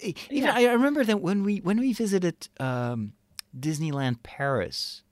even 0.00 0.14
Yeah. 0.30 0.54
I 0.54 0.72
remember 0.72 1.04
that 1.04 1.20
when 1.20 1.42
we 1.42 1.58
when 1.58 1.78
we 1.78 1.92
visited 1.92 2.48
um, 2.60 3.12
Disneyland 3.58 4.22
Paris 4.22 5.02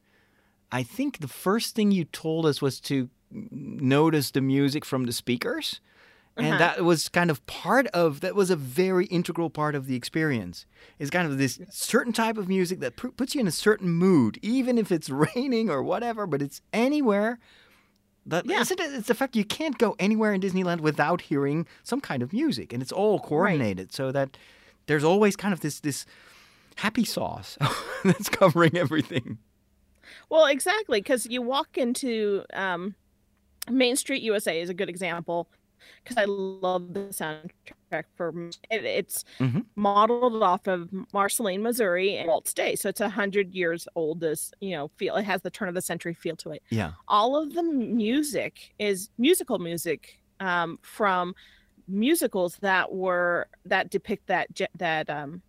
I 0.70 0.82
think 0.82 1.18
the 1.18 1.28
first 1.28 1.74
thing 1.74 1.90
you 1.92 2.04
told 2.06 2.46
us 2.46 2.62
was 2.62 2.80
to 2.82 3.10
notice 3.30 4.30
the 4.30 4.40
music 4.40 4.84
from 4.84 5.04
the 5.04 5.12
speakers 5.12 5.80
and 6.36 6.46
Uh-huh. 6.46 6.58
that 6.58 6.84
was 6.84 7.10
kind 7.10 7.30
of 7.30 7.44
part 7.46 7.86
of 7.88 8.20
that 8.20 8.34
was 8.34 8.48
a 8.50 8.56
very 8.56 9.04
integral 9.06 9.50
part 9.50 9.74
of 9.74 9.86
the 9.86 9.94
experience 9.96 10.64
it's 10.98 11.10
kind 11.10 11.26
of 11.30 11.36
this 11.38 11.60
certain 11.70 12.12
type 12.12 12.38
of 12.38 12.48
music 12.48 12.80
that 12.80 12.96
pu- 12.96 13.12
puts 13.12 13.34
you 13.34 13.40
in 13.42 13.46
a 13.46 13.50
certain 13.68 13.90
mood 13.90 14.38
even 14.42 14.78
if 14.78 14.90
it's 14.90 15.10
raining 15.34 15.68
or 15.68 15.82
whatever 15.82 16.26
but 16.26 16.40
it's 16.40 16.62
anywhere 16.72 17.38
that 18.26 18.46
Yeah. 18.46 18.60
isn't 18.60 18.78
it, 18.80 18.92
it's 18.94 19.08
the 19.08 19.14
fact 19.14 19.34
you 19.36 19.44
can't 19.44 19.78
go 19.78 19.94
anywhere 19.98 20.32
in 20.32 20.40
disneyland 20.40 20.80
without 20.80 21.22
hearing 21.22 21.66
some 21.82 22.00
kind 22.00 22.22
of 22.22 22.32
music 22.32 22.72
and 22.72 22.82
it's 22.82 22.92
all 22.92 23.18
coordinated 23.20 23.92
so 23.92 24.12
that 24.12 24.36
there's 24.86 25.04
always 25.04 25.36
kind 25.36 25.52
of 25.52 25.60
this 25.60 25.80
this 25.80 26.06
happy 26.76 27.04
sauce 27.04 27.58
that's 28.04 28.28
covering 28.28 28.76
everything. 28.76 29.38
Well, 30.30 30.46
exactly, 30.46 31.00
because 31.00 31.26
you 31.26 31.42
walk 31.42 31.76
into 31.76 32.44
um, 32.54 32.94
Main 33.70 33.96
Street 33.96 34.22
USA 34.22 34.60
is 34.60 34.68
a 34.70 34.74
good 34.74 34.88
example 34.88 35.48
because 36.02 36.16
I 36.16 36.24
love 36.26 36.94
the 36.94 37.00
soundtrack 37.10 38.04
for 38.16 38.32
it, 38.70 38.84
it's 38.84 39.24
Mhm. 39.38 39.66
modeled 39.76 40.42
off 40.42 40.66
of 40.66 40.90
Marceline, 41.12 41.62
Missouri, 41.62 42.16
and 42.16 42.28
Walt's 42.28 42.54
Day, 42.54 42.74
so 42.76 42.88
it's 42.88 43.00
a 43.00 43.08
hundred 43.08 43.54
years 43.54 43.86
old. 43.94 44.20
This 44.20 44.52
you 44.60 44.70
know 44.72 44.88
feel 44.96 45.16
it 45.16 45.24
has 45.24 45.42
the 45.42 45.50
turn 45.50 45.68
of 45.68 45.74
the 45.74 45.82
century 45.82 46.14
feel 46.14 46.36
to 46.36 46.50
it. 46.52 46.62
yeah 46.70 46.92
All 47.08 47.36
of 47.36 47.54
the 47.54 47.62
music 47.62 48.74
is 48.78 49.10
musical 49.18 49.58
music 49.58 50.20
um, 50.40 50.78
from 50.82 51.34
musicals 51.88 52.56
that 52.62 52.92
were 52.92 53.48
that 53.64 53.90
depict 53.90 54.26
that 54.28 54.48
that 54.76 55.10
um, 55.10 55.42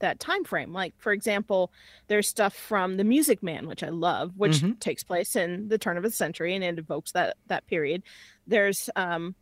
that 0.00 0.20
time 0.20 0.44
frame. 0.44 0.72
Like 0.72 0.94
for 0.98 1.12
example, 1.12 1.72
there's 2.08 2.28
stuff 2.28 2.54
from 2.54 2.96
The 2.98 3.04
Music 3.04 3.42
Man, 3.42 3.66
which 3.66 3.82
I 3.82 3.88
love, 3.88 4.32
which 4.36 4.60
Mhm. 4.62 4.78
takes 4.80 5.02
place 5.02 5.36
in 5.36 5.68
the 5.68 5.78
turn 5.78 5.96
of 5.96 6.02
the 6.02 6.10
century 6.10 6.54
and 6.54 6.62
it 6.64 6.78
evokes 6.78 7.12
that 7.12 7.36
that 7.46 7.66
period. 7.66 8.02
There's 8.46 8.90
um 8.96 9.36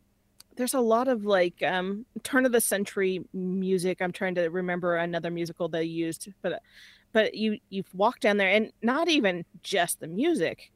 there's 0.55 0.73
a 0.73 0.79
lot 0.79 1.07
of 1.07 1.25
like 1.25 1.61
um 1.63 2.05
turn 2.23 2.45
of 2.45 2.51
the 2.51 2.61
century 2.61 3.23
music. 3.33 4.01
I'm 4.01 4.11
trying 4.11 4.35
to 4.35 4.47
remember 4.49 4.95
another 4.95 5.31
musical 5.31 5.67
they 5.69 5.83
used, 5.83 6.29
but 6.41 6.61
but 7.13 7.33
you 7.35 7.59
you 7.69 7.83
walk 7.93 8.19
down 8.19 8.37
there 8.37 8.49
and 8.49 8.71
not 8.81 9.07
even 9.07 9.45
just 9.63 9.99
the 9.99 10.07
music, 10.07 10.71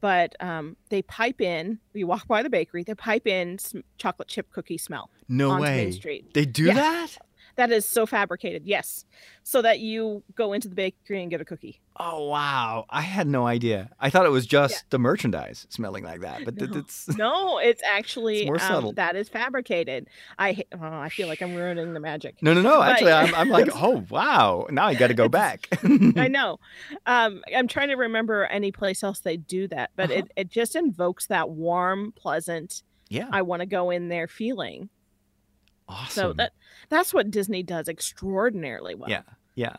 but 0.00 0.34
um 0.40 0.76
they 0.88 1.02
pipe 1.02 1.40
in. 1.40 1.78
You 1.92 2.06
walk 2.06 2.26
by 2.26 2.42
the 2.42 2.50
bakery, 2.50 2.84
they 2.84 2.94
pipe 2.94 3.26
in 3.26 3.58
chocolate 3.98 4.28
chip 4.28 4.50
cookie 4.50 4.78
smell 4.78 5.10
no 5.28 5.58
way 5.58 5.76
Main 5.76 5.92
Street. 5.92 6.32
they 6.34 6.44
do 6.46 6.64
Yeah. 6.66 6.74
that 6.74 7.16
That 7.56 7.70
is 7.70 7.84
so 7.84 8.06
fabricated, 8.06 8.62
yes, 8.64 9.04
so 9.42 9.60
that 9.60 9.80
you 9.80 10.22
go 10.34 10.54
into 10.54 10.68
the 10.68 10.74
bakery 10.74 11.20
and 11.20 11.30
get 11.30 11.42
a 11.42 11.44
cookie. 11.44 11.81
Oh 11.96 12.26
wow! 12.28 12.86
I 12.88 13.02
had 13.02 13.26
no 13.26 13.46
idea. 13.46 13.90
I 14.00 14.08
thought 14.08 14.24
it 14.24 14.30
was 14.30 14.46
just 14.46 14.88
the 14.88 14.98
merchandise 14.98 15.66
smelling 15.68 16.04
like 16.04 16.20
that, 16.22 16.44
but 16.44 16.58
th- 16.58 16.70
No. 16.70 16.78
it's 16.78 17.08
No, 17.18 17.58
it's 17.58 17.82
actually 17.86 18.46
more 18.46 18.58
subtle. 18.58 18.88
um, 18.90 18.94
that 18.94 19.14
is 19.14 19.28
fabricated. 19.28 20.08
I 20.38 20.64
oh, 20.72 20.78
I 20.80 21.10
feel 21.10 21.28
like 21.28 21.42
I'm 21.42 21.54
ruining 21.54 21.92
the 21.92 22.00
magic. 22.00 22.36
no, 22.42 22.54
no, 22.54 22.62
no. 22.62 22.78
But- 22.78 22.92
Actually, 22.92 23.12
I'm, 23.12 23.34
I'm 23.34 23.48
like, 23.50 23.68
oh 23.74 24.04
wow! 24.08 24.66
Now 24.70 24.86
I 24.86 24.94
got 24.94 25.08
to 25.08 25.14
go 25.14 25.28
back. 25.28 25.68
I 26.16 26.28
know. 26.28 26.58
Um, 27.04 27.42
I'm 27.54 27.68
trying 27.68 27.88
to 27.88 27.96
remember 27.96 28.44
any 28.46 28.72
place 28.72 29.02
else 29.02 29.20
they 29.20 29.36
do 29.36 29.68
that, 29.68 29.90
but 29.94 30.10
Uh-huh. 30.10 30.20
it, 30.20 30.32
it 30.36 30.48
just 30.50 30.74
invokes 30.74 31.26
that 31.26 31.50
warm, 31.50 32.12
pleasant, 32.12 32.82
yeah, 33.10 33.28
I 33.30 33.42
want 33.42 33.60
to 33.60 33.66
go 33.66 33.90
in 33.90 34.08
there 34.08 34.28
feeling. 34.28 34.88
awesome. 35.88 36.08
So 36.10 36.32
that 36.34 36.52
that's 36.88 37.12
what 37.12 37.30
Disney 37.30 37.62
does 37.62 37.86
extraordinarily 37.88 38.94
well. 38.94 39.10
Yeah. 39.10 39.22
yeah. 39.54 39.76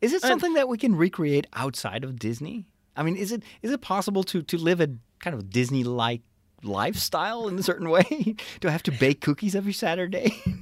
Is 0.00 0.12
it 0.12 0.22
something 0.22 0.54
that 0.54 0.68
we 0.68 0.78
can 0.78 0.94
recreate 0.94 1.46
outside 1.52 2.04
of 2.04 2.18
Disney? 2.18 2.66
I 2.96 3.02
mean, 3.02 3.16
is 3.16 3.32
it 3.32 3.42
is 3.62 3.70
it 3.70 3.80
possible 3.80 4.24
to 4.24 4.42
to 4.42 4.56
live 4.56 4.80
a 4.80 4.88
kind 5.20 5.34
of 5.34 5.50
Disney-like 5.50 6.22
lifestyle 6.62 7.48
in 7.48 7.58
a 7.58 7.62
certain 7.62 7.90
way? 7.90 8.36
Do 8.60 8.68
I 8.68 8.70
have 8.70 8.82
to 8.84 8.92
bake 8.92 9.20
cookies 9.20 9.54
every 9.54 9.72
Saturday? 9.72 10.42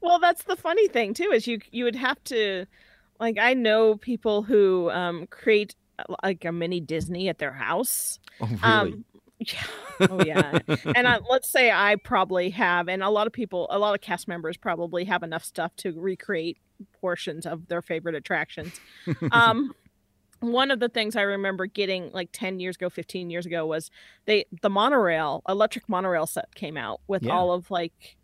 Well, 0.00 0.20
that's 0.20 0.44
the 0.44 0.56
funny 0.56 0.88
thing 0.88 1.14
too 1.14 1.30
is 1.32 1.46
you 1.46 1.58
you 1.72 1.84
would 1.84 1.96
have 1.96 2.22
to 2.24 2.66
like 3.18 3.38
I 3.38 3.54
know 3.54 3.96
people 3.96 4.42
who 4.42 4.90
um 4.90 5.26
create 5.26 5.74
uh, 5.98 6.14
like 6.22 6.44
a 6.44 6.52
mini 6.52 6.80
Disney 6.80 7.28
at 7.28 7.38
their 7.38 7.52
house. 7.52 8.18
oh, 8.40 8.46
really? 8.46 8.60
Um 8.62 9.04
yeah. 9.40 9.64
Oh 10.08 10.24
yeah. 10.24 10.58
and 10.94 11.08
I, 11.08 11.18
let's 11.28 11.48
say 11.48 11.70
I 11.70 11.96
probably 11.96 12.50
have, 12.50 12.88
and 12.88 13.02
a 13.02 13.10
lot 13.10 13.26
of 13.26 13.32
people, 13.32 13.66
a 13.70 13.78
lot 13.78 13.94
of 13.94 14.00
cast 14.00 14.28
members 14.28 14.56
probably 14.56 15.04
have 15.04 15.22
enough 15.22 15.44
stuff 15.44 15.74
to 15.76 15.92
recreate 15.92 16.58
portions 17.00 17.46
of 17.46 17.68
their 17.68 17.82
favorite 17.82 18.14
attractions. 18.14 18.80
Um, 19.32 19.74
one 20.40 20.70
of 20.70 20.78
the 20.78 20.88
things 20.88 21.16
I 21.16 21.22
remember 21.22 21.66
getting 21.66 22.12
like 22.12 22.28
10 22.32 22.60
years 22.60 22.76
ago, 22.76 22.88
15 22.88 23.28
years 23.28 23.44
ago 23.44 23.66
was 23.66 23.90
they 24.26 24.44
the 24.62 24.70
monorail, 24.70 25.42
electric 25.48 25.88
monorail 25.88 26.26
set 26.26 26.54
came 26.54 26.76
out 26.76 27.00
with 27.08 27.24
Yeah. 27.24 27.32
all 27.32 27.52
of 27.52 27.70
like 27.72 28.16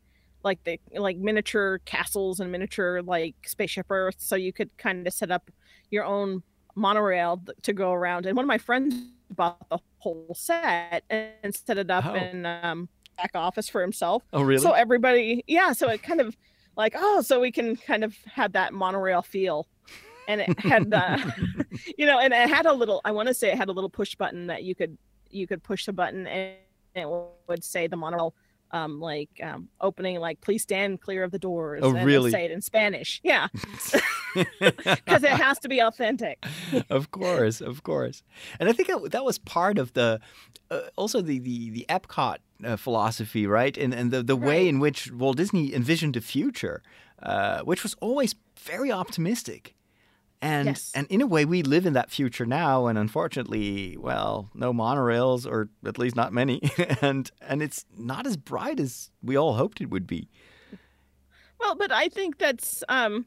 like 0.45 0.63
the 0.65 0.79
like 0.97 1.17
miniature 1.17 1.81
castles 1.87 2.39
and 2.39 2.53
miniature 2.53 3.03
like 3.03 3.35
spaceship 3.47 3.87
earth 3.91 4.17
so 4.19 4.37
you 4.37 4.53
could 4.53 4.71
kind 4.77 5.07
of 5.07 5.13
set 5.13 5.31
up 5.33 5.51
your 5.91 6.05
own 6.05 6.43
monorail 6.77 7.43
to 7.63 7.73
go 7.73 7.93
around 7.93 8.27
and 8.27 8.37
one 8.37 8.45
of 8.45 8.49
my 8.49 8.59
friends 8.59 8.95
bought 9.35 9.67
the 9.71 9.79
whole 9.99 10.35
set 10.39 11.03
and 11.11 11.55
set 11.55 11.79
it 11.79 11.91
up 11.91 12.05
Oh. 12.07 12.15
in 12.15 12.45
um 12.47 12.89
back 13.17 13.31
office 13.35 13.69
for 13.71 13.81
himself 13.81 14.23
oh, 14.35 14.43
really? 14.43 14.61
so 14.61 14.73
everybody 14.73 15.43
yeah 15.47 15.73
so 15.73 15.89
it 15.89 16.03
kind 16.03 16.21
of 16.21 16.37
like 16.77 16.95
oh 16.97 17.21
so 17.23 17.41
we 17.41 17.53
can 17.53 17.77
kind 17.77 18.05
of 18.05 18.17
have 18.27 18.53
that 18.53 18.73
monorail 18.73 19.23
feel 19.23 19.67
and 20.29 20.41
it 20.41 20.59
had 20.61 20.91
the 20.91 21.67
you 21.99 22.07
know 22.07 22.19
and 22.19 22.33
it 22.33 22.49
had 22.49 22.67
a 22.67 22.73
little 22.73 23.01
i 23.05 23.11
want 23.11 23.29
to 23.29 23.35
say 23.35 23.51
it 23.51 23.57
had 23.57 23.69
a 23.69 23.73
little 23.73 23.91
push 23.91 24.15
button 24.15 24.47
that 24.47 24.65
you 24.65 24.75
could 24.75 24.97
you 25.31 25.47
could 25.47 25.63
push 25.63 25.87
the 25.87 25.93
button 25.93 26.27
and 26.27 26.55
it 26.95 27.09
would 27.49 27.65
say 27.65 27.87
the 27.87 27.97
monorail 27.97 28.35
um 28.71 29.01
like 29.01 29.29
um 29.43 29.69
opening 29.81 30.19
like 30.19 30.41
please 30.41 30.63
stand 30.63 31.01
clear 31.01 31.23
of 31.23 31.31
the 31.31 31.39
doors 31.39 31.81
Oh, 31.85 31.95
and 31.95 32.07
really? 32.07 32.31
say 32.31 32.45
it 32.45 32.51
in 32.51 32.61
spanish 32.61 33.21
yeah 33.23 33.49
because 34.35 35.23
it 35.23 35.31
has 35.31 35.59
to 35.61 35.69
be 35.69 35.81
authentic 35.81 36.45
of 36.91 37.11
course, 37.13 37.61
of 37.61 37.85
course. 37.85 38.25
And 38.59 38.69
I 38.69 38.73
think 38.73 38.89
that, 38.89 39.13
that 39.13 39.25
was 39.25 39.39
part 39.39 39.79
of 39.79 39.93
the, 39.93 40.21
uh, 40.71 40.81
also 40.97 41.21
the 41.21 41.39
the 41.39 41.71
the 41.71 41.87
Epcot 41.89 42.39
uh, 42.65 42.77
philosophy, 42.77 43.47
right? 43.47 43.77
And 43.77 43.95
and 43.95 44.11
the 44.11 44.23
the 44.23 44.37
way 44.37 44.69
in 44.69 44.79
which 44.81 45.11
Walt 45.13 45.37
Disney 45.37 45.75
envisioned 45.75 46.15
the 46.15 46.21
future, 46.21 46.83
uh, 47.23 47.61
which 47.63 47.83
was 47.83 47.95
always 48.01 48.35
very 48.61 48.91
optimistic. 48.93 49.75
And 50.43 50.67
Yes. 50.67 50.93
and 50.95 51.07
in 51.09 51.23
a 51.23 51.27
way, 51.27 51.45
we 51.47 51.63
live 51.63 51.87
in 51.87 51.95
that 51.95 52.11
future 52.11 52.45
now, 52.45 52.87
and 52.87 52.99
unfortunately, 52.99 53.97
well, 53.97 54.51
no 54.55 54.73
monorails, 54.73 55.47
or 55.47 55.69
at 55.87 55.99
least 55.99 56.17
not 56.17 56.33
many, 56.33 56.61
and 57.01 57.31
and 57.41 57.63
it's 57.63 57.87
not 57.97 58.27
as 58.27 58.37
bright 58.37 58.79
as 58.81 59.11
we 59.23 59.37
all 59.37 59.55
hoped 59.55 59.81
it 59.81 59.89
would 59.91 60.07
be. 60.07 60.29
Well, 61.59 61.75
but 61.77 61.91
I 61.93 62.09
think 62.09 62.37
that's 62.39 62.85
um, 62.91 63.25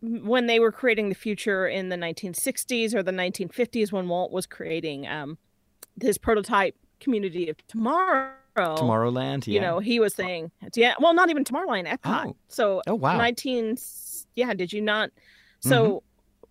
when 0.00 0.46
they 0.46 0.58
were 0.58 0.72
creating 0.72 1.10
the 1.10 1.14
future 1.14 1.66
in 1.68 1.90
the 1.90 1.96
1960s 1.96 2.94
or 2.94 3.02
the 3.02 3.12
1950s 3.12 3.92
when 3.92 4.08
Walt 4.08 4.32
was 4.32 4.46
creating 4.46 5.06
um, 5.06 5.36
his 6.00 6.16
prototype 6.18 6.76
community 6.98 7.50
of 7.50 7.56
tomorrow. 7.66 8.30
Tomorrowland, 8.56 9.46
yeah. 9.46 9.54
You 9.54 9.60
know, 9.60 9.78
he 9.78 9.98
was 10.00 10.14
saying, 10.14 10.50
yeah, 10.74 10.94
well, 11.00 11.14
not 11.14 11.30
even 11.30 11.44
Tomorrowland, 11.44 11.86
Epcot. 11.86 12.26
Oh. 12.28 12.36
So, 12.48 12.82
Oh, 12.86 12.94
wow. 12.94 13.16
19, 13.16 13.76
yeah, 14.36 14.52
did 14.54 14.72
you 14.72 14.80
not? 14.80 15.10
So, 15.60 16.02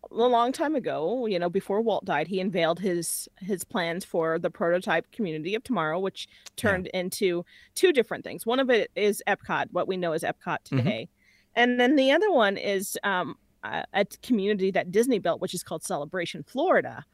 a 0.09 0.15
long 0.15 0.51
time 0.51 0.75
ago, 0.75 1.25
you 1.25 1.37
know, 1.37 1.49
before 1.49 1.81
Walt 1.81 2.05
died, 2.05 2.27
he 2.27 2.39
unveiled 2.39 2.79
his 2.79 3.27
his 3.39 3.63
plans 3.63 4.03
for 4.03 4.39
the 4.39 4.49
prototype 4.49 5.09
community 5.11 5.53
of 5.55 5.63
tomorrow, 5.63 5.99
which 5.99 6.27
turned 6.57 6.87
into 6.87 7.45
two 7.75 7.93
different 7.93 8.23
things. 8.23 8.45
One 8.45 8.59
of 8.59 8.69
it 8.69 8.89
is 8.95 9.21
Epcot, 9.27 9.67
what 9.71 9.87
we 9.87 9.97
know 9.97 10.11
as 10.13 10.23
Epcot 10.23 10.57
Mhm. 10.65 10.77
today, 10.77 11.09
and 11.55 11.79
then 11.79 11.95
the 11.97 12.11
other 12.11 12.31
one 12.31 12.57
is 12.57 12.97
um, 13.03 13.35
a, 13.63 13.83
a 13.93 14.05
community 14.23 14.71
that 14.71 14.91
Disney 14.91 15.19
built, 15.19 15.39
which 15.41 15.53
is 15.53 15.61
called 15.63 15.83
Celebration 15.83 16.43
Florida, 16.43 17.05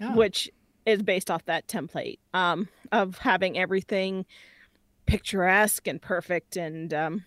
Ah, 0.00 0.14
which 0.14 0.50
is 0.86 1.02
based 1.02 1.30
off 1.30 1.44
that 1.46 1.66
template 1.66 2.18
um, 2.32 2.68
of 2.92 3.18
having 3.18 3.58
everything 3.58 4.24
picturesque 5.04 5.86
and 5.86 6.00
perfect 6.00 6.56
and 6.56 6.94
um, 6.94 7.24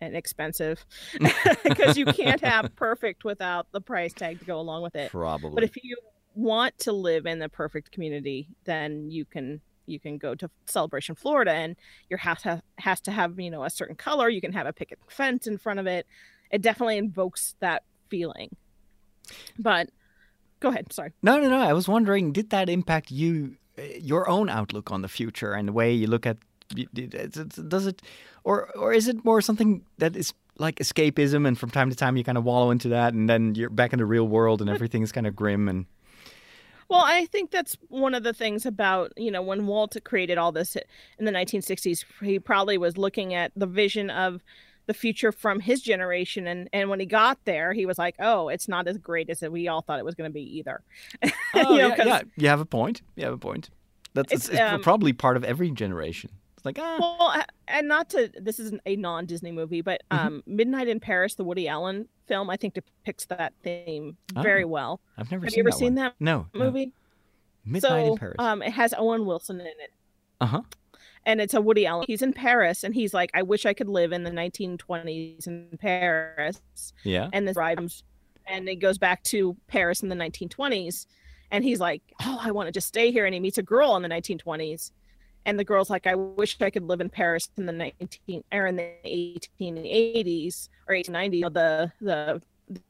and 0.00 0.16
expensive 0.16 0.84
because 1.64 1.96
you 1.96 2.06
can't 2.06 2.40
have 2.40 2.74
perfect 2.76 3.24
without 3.24 3.66
the 3.72 3.80
price 3.80 4.12
tag 4.12 4.38
to 4.38 4.44
go 4.44 4.58
along 4.60 4.82
with 4.82 4.94
it. 4.96 5.10
probably. 5.10 5.54
But 5.54 5.64
if 5.64 5.76
you 5.82 5.96
want 6.34 6.78
to 6.78 6.92
live 6.92 7.26
in 7.26 7.38
the 7.38 7.48
perfect 7.48 7.90
community, 7.90 8.48
then 8.64 9.10
you 9.10 9.24
can 9.24 9.60
you 9.86 9.98
can 9.98 10.18
go 10.18 10.34
to 10.34 10.48
Celebration 10.66 11.14
Florida 11.14 11.52
and 11.52 11.76
your 12.08 12.18
house 12.18 12.42
ha- 12.42 12.60
has 12.78 13.00
to 13.02 13.10
have 13.10 13.38
you 13.40 13.50
know 13.50 13.64
a 13.64 13.70
certain 13.70 13.96
color. 13.96 14.28
You 14.28 14.40
can 14.40 14.52
have 14.52 14.66
a 14.66 14.72
picket 14.72 14.98
fence 15.08 15.46
in 15.46 15.58
front 15.58 15.80
of 15.80 15.86
it. 15.86 16.06
It 16.50 16.62
definitely 16.62 16.98
invokes 16.98 17.54
that 17.60 17.82
feeling. 18.08 18.56
But 19.58 19.90
go 20.60 20.68
ahead. 20.68 20.92
Sorry. 20.92 21.12
No, 21.22 21.38
no, 21.40 21.48
no. 21.48 21.58
I 21.60 21.72
was 21.72 21.88
wondering, 21.88 22.32
did 22.32 22.50
that 22.50 22.68
impact 22.68 23.10
you, 23.10 23.56
uh, 23.78 23.82
your 24.00 24.28
own 24.28 24.48
outlook 24.48 24.90
on 24.90 25.02
the 25.02 25.08
future 25.08 25.52
and 25.52 25.66
the 25.68 25.72
way 25.72 25.92
you 25.92 26.06
look 26.06 26.26
at? 26.26 26.36
y- 26.76 26.86
d- 26.94 27.06
d- 27.06 27.26
Does 27.68 27.86
it, 27.86 28.02
or 28.44 28.70
or 28.76 28.92
is 28.92 29.08
it 29.08 29.24
more 29.24 29.40
something 29.42 29.82
that 29.98 30.16
is 30.16 30.32
like 30.58 30.76
escapism, 30.76 31.46
and 31.48 31.58
from 31.58 31.70
time 31.70 31.90
to 31.90 31.96
time 31.96 32.16
you 32.16 32.24
kind 32.24 32.38
of 32.38 32.44
wallow 32.44 32.70
into 32.70 32.88
that, 32.90 33.14
and 33.14 33.28
then 33.28 33.54
you're 33.54 33.70
back 33.70 33.92
in 33.92 33.98
the 33.98 34.04
real 34.06 34.28
world, 34.28 34.60
and 34.60 34.70
everything 34.70 35.02
is 35.02 35.10
kind 35.12 35.26
of 35.26 35.34
grim 35.34 35.68
and 35.68 35.86
Well, 36.88 37.02
I 37.04 37.26
think 37.26 37.50
that's 37.50 37.76
one 37.88 38.14
of 38.14 38.24
the 38.24 38.32
things 38.32 38.66
about, 38.66 39.12
you 39.16 39.30
know, 39.30 39.42
when 39.42 39.66
Walt 39.66 39.96
created 40.04 40.38
all 40.38 40.52
this 40.52 40.76
in 41.18 41.24
the 41.24 41.30
1960s, 41.32 42.04
he 42.22 42.38
probably 42.40 42.78
was 42.78 42.98
looking 42.98 43.32
at 43.32 43.52
the 43.56 43.66
vision 43.66 44.10
of 44.10 44.42
the 44.86 44.94
future 44.94 45.30
from 45.32 45.60
his 45.60 45.80
generation. 45.82 46.46
And, 46.46 46.68
and 46.72 46.88
when 46.90 47.00
he 47.00 47.06
got 47.06 47.38
there, 47.44 47.72
he 47.72 47.86
was 47.86 47.98
like, 47.98 48.16
oh, 48.18 48.48
it's 48.48 48.66
not 48.68 48.88
as 48.88 48.98
great 48.98 49.30
as 49.30 49.40
we 49.42 49.68
all 49.68 49.82
thought 49.82 49.98
it 49.98 50.04
was 50.04 50.14
going 50.14 50.28
to 50.30 50.34
be 50.34 50.58
either. 50.58 50.82
oh, 51.22 51.30
You 51.54 51.62
know, 51.64 51.94
yeah, 51.96 52.04
yeah, 52.04 52.22
you 52.36 52.48
have 52.48 52.60
a 52.60 52.64
point. 52.64 53.02
You 53.16 53.24
have 53.24 53.34
a 53.34 53.38
point. 53.38 53.70
That's 54.14 54.32
it's, 54.32 54.44
It's, 54.46 54.54
it's 54.54 54.60
um, 54.60 54.82
probably 54.82 55.12
part 55.12 55.36
of 55.36 55.44
every 55.44 55.70
generation. 55.70 56.30
It's 56.56 56.64
like 56.66 56.78
ah, 56.80 56.96
Well, 56.98 57.42
and 57.68 57.88
not 57.88 58.10
to, 58.10 58.30
this 58.38 58.58
isn't 58.58 58.82
a 58.84 58.96
non 58.96 59.24
Disney 59.26 59.52
movie, 59.52 59.80
but 59.80 60.02
Mhm. 60.10 60.18
um, 60.18 60.42
Midnight 60.46 60.88
in 60.88 61.00
Paris, 61.00 61.34
the 61.36 61.44
Woody 61.44 61.68
Allen 61.68 62.06
film, 62.26 62.50
I 62.50 62.56
think 62.56 62.74
depicts 62.74 63.24
that 63.26 63.52
theme 63.62 64.16
very 64.34 64.64
Oh, 64.64 64.68
well. 64.68 65.00
I've 65.16 65.30
never 65.30 65.46
Have 65.46 65.52
seen 65.52 65.58
you 65.58 65.62
ever 65.62 65.70
that 65.70 65.78
seen 65.78 65.86
one. 65.86 65.94
that 65.96 66.14
No, 66.20 66.48
no. 66.52 66.64
movie? 66.64 66.92
Midnight 67.64 67.88
so, 67.88 68.12
in 68.12 68.18
Paris. 68.18 68.36
Um, 68.38 68.62
it 68.62 68.72
has 68.72 68.92
Owen 68.98 69.24
Wilson 69.26 69.60
in 69.60 69.66
it. 69.68 69.92
uh 70.40 70.46
huh. 70.46 70.62
And 71.26 71.40
it's 71.40 71.54
a 71.54 71.60
Woody 71.60 71.86
Allen. 71.86 72.04
He's 72.06 72.22
in 72.22 72.32
Paris, 72.32 72.84
and 72.84 72.94
he's 72.94 73.14
like, 73.14 73.30
"I 73.34 73.42
wish 73.42 73.66
I 73.66 73.74
could 73.74 73.88
live 73.88 74.12
in 74.12 74.24
the 74.24 74.30
1920s 74.30 75.46
in 75.46 75.78
Paris." 75.78 76.60
Yeah. 77.04 77.28
And 77.32 77.46
this 77.46 77.54
drives, 77.54 78.02
and 78.46 78.68
it 78.68 78.76
goes 78.76 78.98
back 78.98 79.22
to 79.24 79.56
Paris 79.68 80.02
in 80.02 80.08
the 80.08 80.16
1920s, 80.16 81.06
and 81.50 81.64
he's 81.64 81.80
like, 81.80 82.02
"Oh, 82.22 82.38
I 82.40 82.50
want 82.50 82.68
to 82.68 82.72
just 82.72 82.88
stay 82.88 83.10
here." 83.12 83.26
And 83.26 83.34
he 83.34 83.40
meets 83.40 83.58
a 83.58 83.62
girl 83.62 83.96
in 83.96 84.02
the 84.02 84.08
1920s, 84.08 84.92
and 85.46 85.58
the 85.58 85.64
girl's 85.64 85.90
like, 85.90 86.06
"I 86.06 86.14
wish 86.14 86.56
I 86.60 86.70
could 86.70 86.84
live 86.84 87.00
in 87.00 87.10
Paris 87.10 87.48
in 87.56 87.66
the 87.66 87.72
19 87.72 88.44
or 88.52 88.66
in 88.66 88.76
the 88.76 88.92
1880s 89.04 90.68
or 90.88 90.94
1890s, 90.94 91.52
the 91.52 91.92
the 92.00 92.42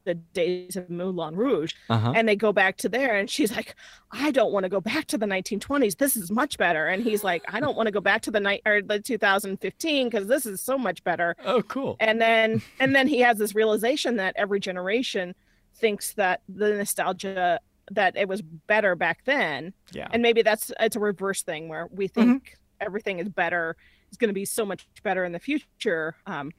the 0.03 0.13
days 0.13 0.75
of 0.75 0.89
Moulin 0.89 1.35
Rouge." 1.35 1.73
Uh 1.89 1.97
huh. 1.97 2.13
and 2.15 2.27
they 2.27 2.35
go 2.35 2.51
back 2.53 2.77
to 2.77 2.89
there 2.89 3.15
and 3.17 3.29
she's 3.29 3.51
like 3.55 3.75
i 4.11 4.29
don't 4.31 4.51
want 4.51 4.63
to 4.63 4.69
go 4.69 4.79
back 4.81 5.05
to 5.07 5.17
the 5.17 5.25
1920s 5.25 5.97
this 5.97 6.15
is 6.15 6.29
much 6.31 6.57
better 6.57 6.87
and 6.87 7.03
he's 7.03 7.23
like 7.23 7.43
i 7.47 7.59
don't 7.59 7.75
want 7.75 7.87
to 7.87 7.91
go 7.91 8.01
back 8.01 8.21
to 8.21 8.31
the 8.31 8.39
night 8.39 8.61
or 8.65 8.81
the 8.81 8.99
2015 8.99 10.09
because 10.09 10.27
this 10.27 10.45
is 10.45 10.61
so 10.61 10.77
much 10.77 11.03
better 11.03 11.35
Oh, 11.45 11.61
cool. 11.63 11.95
and 11.99 12.21
then 12.21 12.61
and 12.79 12.95
then 12.95 13.07
he 13.07 13.19
has 13.21 13.37
this 13.37 13.55
realization 13.55 14.17
that 14.17 14.33
every 14.37 14.59
generation 14.59 15.33
thinks 15.75 16.13
that 16.13 16.41
the 16.47 16.73
nostalgia 16.73 17.59
that 17.89 18.15
it 18.15 18.27
was 18.27 18.41
better 18.41 18.95
back 18.95 19.19
then 19.25 19.73
Yeah. 19.91 20.07
and 20.11 20.21
maybe 20.21 20.41
that's 20.43 20.71
it's 20.79 20.95
a 20.95 20.99
reverse 20.99 21.41
thing 21.43 21.67
where 21.69 21.87
we 21.91 22.07
think 22.07 22.57
everything 22.79 23.19
is 23.19 23.29
better 23.29 23.75
is 24.11 24.17
going 24.17 24.29
to 24.29 24.33
be 24.33 24.45
so 24.45 24.65
much 24.65 24.87
better 25.03 25.23
in 25.25 25.31
the 25.31 25.39
future 25.39 26.15
um 26.25 26.51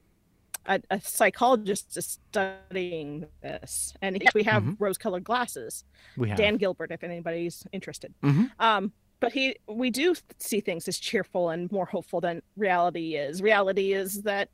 a, 0.65 0.79
a 0.89 1.01
psychologist 1.01 1.95
is 1.97 2.19
studying 2.31 3.25
this 3.41 3.93
and 4.01 4.21
he- 4.21 4.27
we 4.33 4.43
have 4.43 4.63
Mhm. 4.63 4.75
rose-colored 4.79 5.23
glasses 5.23 5.83
we 6.17 6.29
have. 6.29 6.37
Dan 6.37 6.57
Gilbert, 6.57 6.91
if 6.91 7.03
anybody's 7.03 7.65
interested. 7.71 8.13
Mhm. 8.23 8.51
Um, 8.59 8.93
but 9.19 9.31
he, 9.33 9.55
we 9.67 9.89
do 9.89 10.15
see 10.39 10.59
things 10.61 10.87
as 10.87 10.97
cheerful 10.99 11.49
and 11.49 11.71
more 11.71 11.85
hopeful 11.85 12.19
than 12.21 12.41
reality 12.57 13.15
is. 13.15 13.41
Reality 13.41 13.93
is 13.93 14.23
that 14.23 14.49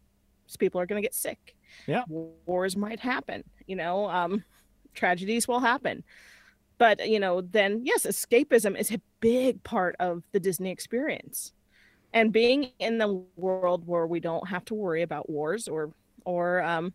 people 0.59 0.79
are 0.81 0.85
going 0.85 1.01
to 1.01 1.05
get 1.05 1.13
sick. 1.13 1.55
Yeah. 1.85 2.03
wars 2.07 2.75
might 2.75 2.99
happen. 2.99 3.43
You 3.67 3.75
know, 3.75 4.09
um, 4.09 4.43
tragedies 4.95 5.47
will 5.47 5.59
happen. 5.59 6.03
But 6.79 7.07
you 7.09 7.19
know, 7.19 7.41
then 7.41 7.81
yes, 7.85 8.05
escapism 8.07 8.75
is 8.77 8.91
a 8.91 8.99
big 9.19 9.61
part 9.63 9.95
of 9.99 10.23
the 10.31 10.39
Disney 10.39 10.71
experience, 10.71 11.53
and 12.13 12.31
being 12.31 12.71
in 12.79 12.97
the 12.97 13.23
world 13.35 13.85
where 13.85 14.07
we 14.07 14.19
don't 14.19 14.47
have 14.47 14.65
to 14.65 14.73
worry 14.73 15.01
about 15.01 15.29
wars 15.29 15.67
or 15.67 15.91
or 16.25 16.61
um, 16.63 16.93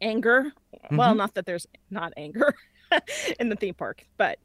anger. 0.00 0.52
Well, 0.90 1.14
not 1.14 1.34
that 1.34 1.46
there's 1.46 1.66
not 1.90 2.12
anger 2.16 2.54
in 3.40 3.48
the 3.48 3.56
theme 3.56 3.74
park, 3.74 4.06
but 4.16 4.38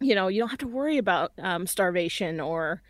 you 0.00 0.14
know, 0.14 0.28
you 0.28 0.40
don't 0.40 0.48
have 0.48 0.58
to 0.58 0.68
worry 0.68 0.98
about 0.98 1.32
um, 1.38 1.66
starvation 1.66 2.40
or 2.40 2.82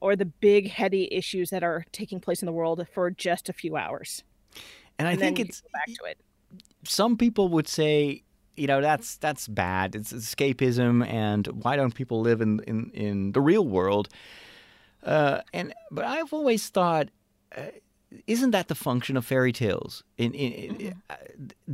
or 0.00 0.16
the 0.16 0.24
big 0.24 0.70
heady 0.70 1.12
issues 1.12 1.50
that 1.50 1.62
are 1.62 1.84
taking 1.92 2.20
place 2.20 2.40
in 2.42 2.46
the 2.46 2.52
world 2.52 2.86
for 2.92 3.10
just 3.10 3.48
a 3.48 3.52
few 3.52 3.76
hours. 3.76 4.22
and 4.98 5.06
I 5.06 5.12
and 5.12 5.20
think 5.20 5.40
it's 5.40 5.62
back 5.72 5.86
to 5.86 6.04
it. 6.04 6.18
Some 6.84 7.16
people 7.16 7.50
would 7.50 7.68
say, 7.68 8.22
you 8.56 8.66
know, 8.66 8.80
that's 8.80 9.16
that's 9.18 9.46
bad. 9.46 9.94
It's 9.94 10.12
escapism, 10.12 11.06
and 11.06 11.46
why 11.48 11.76
don't 11.76 11.94
people 11.94 12.20
live 12.20 12.40
in 12.40 12.60
in, 12.60 12.90
in 12.90 13.32
the 13.32 13.40
real 13.40 13.66
world? 13.66 14.08
Uh, 15.02 15.40
and 15.52 15.72
but 15.90 16.04
I've 16.04 16.32
always 16.32 16.68
thought, 16.68 17.08
uh, 17.56 17.62
isn't 18.26 18.50
that 18.50 18.68
the 18.68 18.74
function 18.74 19.16
of 19.16 19.24
fairy 19.24 19.52
tales? 19.52 20.02
In, 20.18 20.34
in, 20.34 20.52
in 20.52 20.94
uh, 21.08 21.14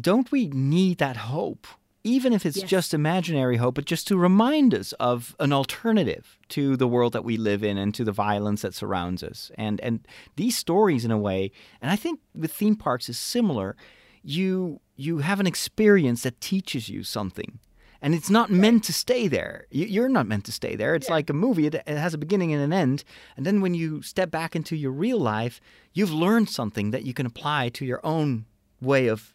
don't 0.00 0.30
we 0.30 0.48
need 0.48 0.98
that 0.98 1.16
hope, 1.16 1.66
even 2.04 2.32
if 2.32 2.46
it's 2.46 2.58
Yes. 2.58 2.70
just 2.70 2.94
imaginary 2.94 3.56
hope, 3.56 3.74
but 3.74 3.84
just 3.84 4.06
to 4.08 4.16
remind 4.16 4.74
us 4.74 4.92
of 5.00 5.34
an 5.40 5.52
alternative 5.52 6.38
to 6.50 6.76
the 6.76 6.86
world 6.86 7.12
that 7.14 7.24
we 7.24 7.36
live 7.36 7.64
in 7.64 7.78
and 7.78 7.94
to 7.94 8.04
the 8.04 8.12
violence 8.12 8.62
that 8.62 8.74
surrounds 8.74 9.22
us. 9.22 9.50
And 9.56 9.80
and 9.80 10.06
these 10.36 10.56
stories, 10.56 11.04
in 11.04 11.10
a 11.10 11.18
way, 11.18 11.50
and 11.80 11.90
I 11.90 11.96
think 11.96 12.20
with 12.34 12.52
theme 12.52 12.76
parks 12.76 13.08
is 13.08 13.18
similar. 13.18 13.74
You 14.22 14.80
you 14.94 15.18
have 15.18 15.40
an 15.40 15.46
experience 15.46 16.22
that 16.22 16.40
teaches 16.40 16.88
you 16.88 17.02
something. 17.02 17.58
And 18.02 18.14
it's 18.14 18.30
not 18.30 18.50
meant 18.50 18.84
to 18.84 18.92
stay 18.92 19.26
there. 19.28 19.66
You- 19.70 19.86
You're 19.86 20.08
not 20.08 20.26
meant 20.26 20.44
to 20.46 20.52
stay 20.52 20.76
there. 20.76 20.94
It's 20.94 21.08
Yeah. 21.08 21.14
like 21.14 21.30
a 21.30 21.32
movie. 21.32 21.66
It 21.66 21.86
has 21.88 22.14
a 22.14 22.18
beginning 22.18 22.52
and 22.52 22.62
an 22.62 22.72
end. 22.72 23.04
And 23.36 23.44
then 23.46 23.60
when 23.60 23.74
you 23.74 24.02
step 24.02 24.30
back 24.30 24.54
into 24.54 24.76
your 24.76 24.92
real 24.92 25.18
life, 25.18 25.60
you've 25.94 26.12
learned 26.12 26.48
something 26.50 26.90
that 26.90 27.04
you 27.04 27.14
can 27.14 27.26
apply 27.26 27.70
to 27.70 27.84
your 27.84 28.00
own 28.04 28.46
way 28.80 29.06
of 29.08 29.34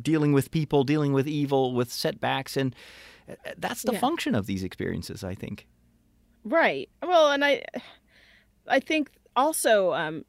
dealing 0.00 0.32
with 0.32 0.50
people, 0.50 0.84
dealing 0.84 1.12
with 1.12 1.26
evil, 1.26 1.74
with 1.74 1.92
setbacks. 1.92 2.56
And 2.56 2.74
uh, 3.28 3.34
that's 3.58 3.82
the 3.82 3.92
Yeah. 3.92 3.98
function 4.00 4.34
of 4.36 4.46
these 4.46 4.62
experiences, 4.62 5.24
I 5.24 5.34
think. 5.34 5.66
Right. 6.44 6.88
Well, 7.02 7.30
and 7.32 7.44
I 7.44 7.64
I 8.66 8.78
think 8.80 9.10
also 9.34 9.92
um 9.92 10.24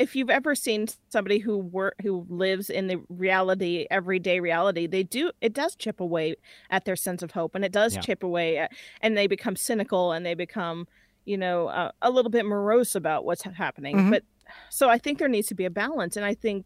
if 0.00 0.16
you've 0.16 0.30
ever 0.30 0.54
seen 0.54 0.86
somebody 1.10 1.38
who 1.38 1.56
work 1.58 1.94
who 2.02 2.26
lives 2.28 2.70
in 2.70 2.86
the 2.88 2.96
reality 3.08 3.86
everyday 3.90 4.40
reality 4.40 4.86
they 4.86 5.02
do 5.02 5.30
it 5.40 5.52
does 5.52 5.76
chip 5.76 6.00
away 6.00 6.34
at 6.70 6.84
their 6.86 6.96
sense 6.96 7.22
of 7.22 7.30
hope 7.32 7.54
and 7.54 7.64
it 7.64 7.72
does 7.72 7.94
Yeah. 7.94 8.00
chip 8.00 8.22
away 8.22 8.58
at, 8.58 8.72
and 9.02 9.16
they 9.16 9.26
become 9.26 9.56
cynical 9.56 10.12
and 10.12 10.24
they 10.26 10.34
become 10.34 10.88
you 11.24 11.36
know 11.36 11.68
uh, 11.68 11.90
a 12.02 12.10
little 12.10 12.30
bit 12.30 12.44
morose 12.46 12.94
about 12.94 13.24
what's 13.24 13.42
happening 13.42 13.96
Mhm. 13.96 14.10
but 14.10 14.22
so 14.70 14.88
i 14.88 14.98
think 14.98 15.18
there 15.18 15.28
needs 15.28 15.48
to 15.48 15.54
be 15.54 15.64
a 15.66 15.70
balance 15.70 16.16
and 16.16 16.24
i 16.26 16.34
think 16.34 16.64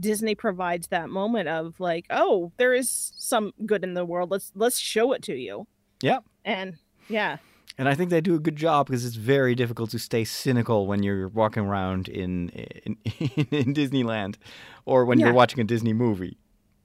Disney 0.00 0.34
provides 0.34 0.86
that 0.88 1.10
moment 1.10 1.48
of 1.50 1.78
like, 1.78 2.06
oh, 2.08 2.50
there 2.56 2.72
is 2.72 2.88
some 3.18 3.52
good 3.66 3.84
in 3.84 3.92
the 3.92 4.06
world. 4.06 4.30
Let's 4.30 4.50
let's 4.54 4.78
show 4.78 5.12
it 5.12 5.20
to 5.24 5.34
you. 5.36 5.66
Yeah. 6.00 6.20
And 6.46 6.76
yeah. 7.10 7.36
And 7.78 7.88
I 7.88 7.94
think 7.94 8.10
they 8.10 8.20
do 8.20 8.34
a 8.34 8.38
good 8.38 8.56
job 8.56 8.86
because 8.86 9.04
it's 9.04 9.16
very 9.16 9.54
difficult 9.54 9.90
to 9.90 9.98
stay 9.98 10.24
cynical 10.24 10.86
when 10.86 11.02
you're 11.02 11.28
walking 11.28 11.64
around 11.64 12.08
in 12.08 12.50
in, 12.50 12.96
in 13.50 13.74
Disneyland 13.74 14.36
or 14.84 15.04
when 15.04 15.18
Yeah. 15.18 15.26
you're 15.26 15.34
watching 15.34 15.60
a 15.60 15.64
Disney 15.64 15.92
movie. 15.92 16.36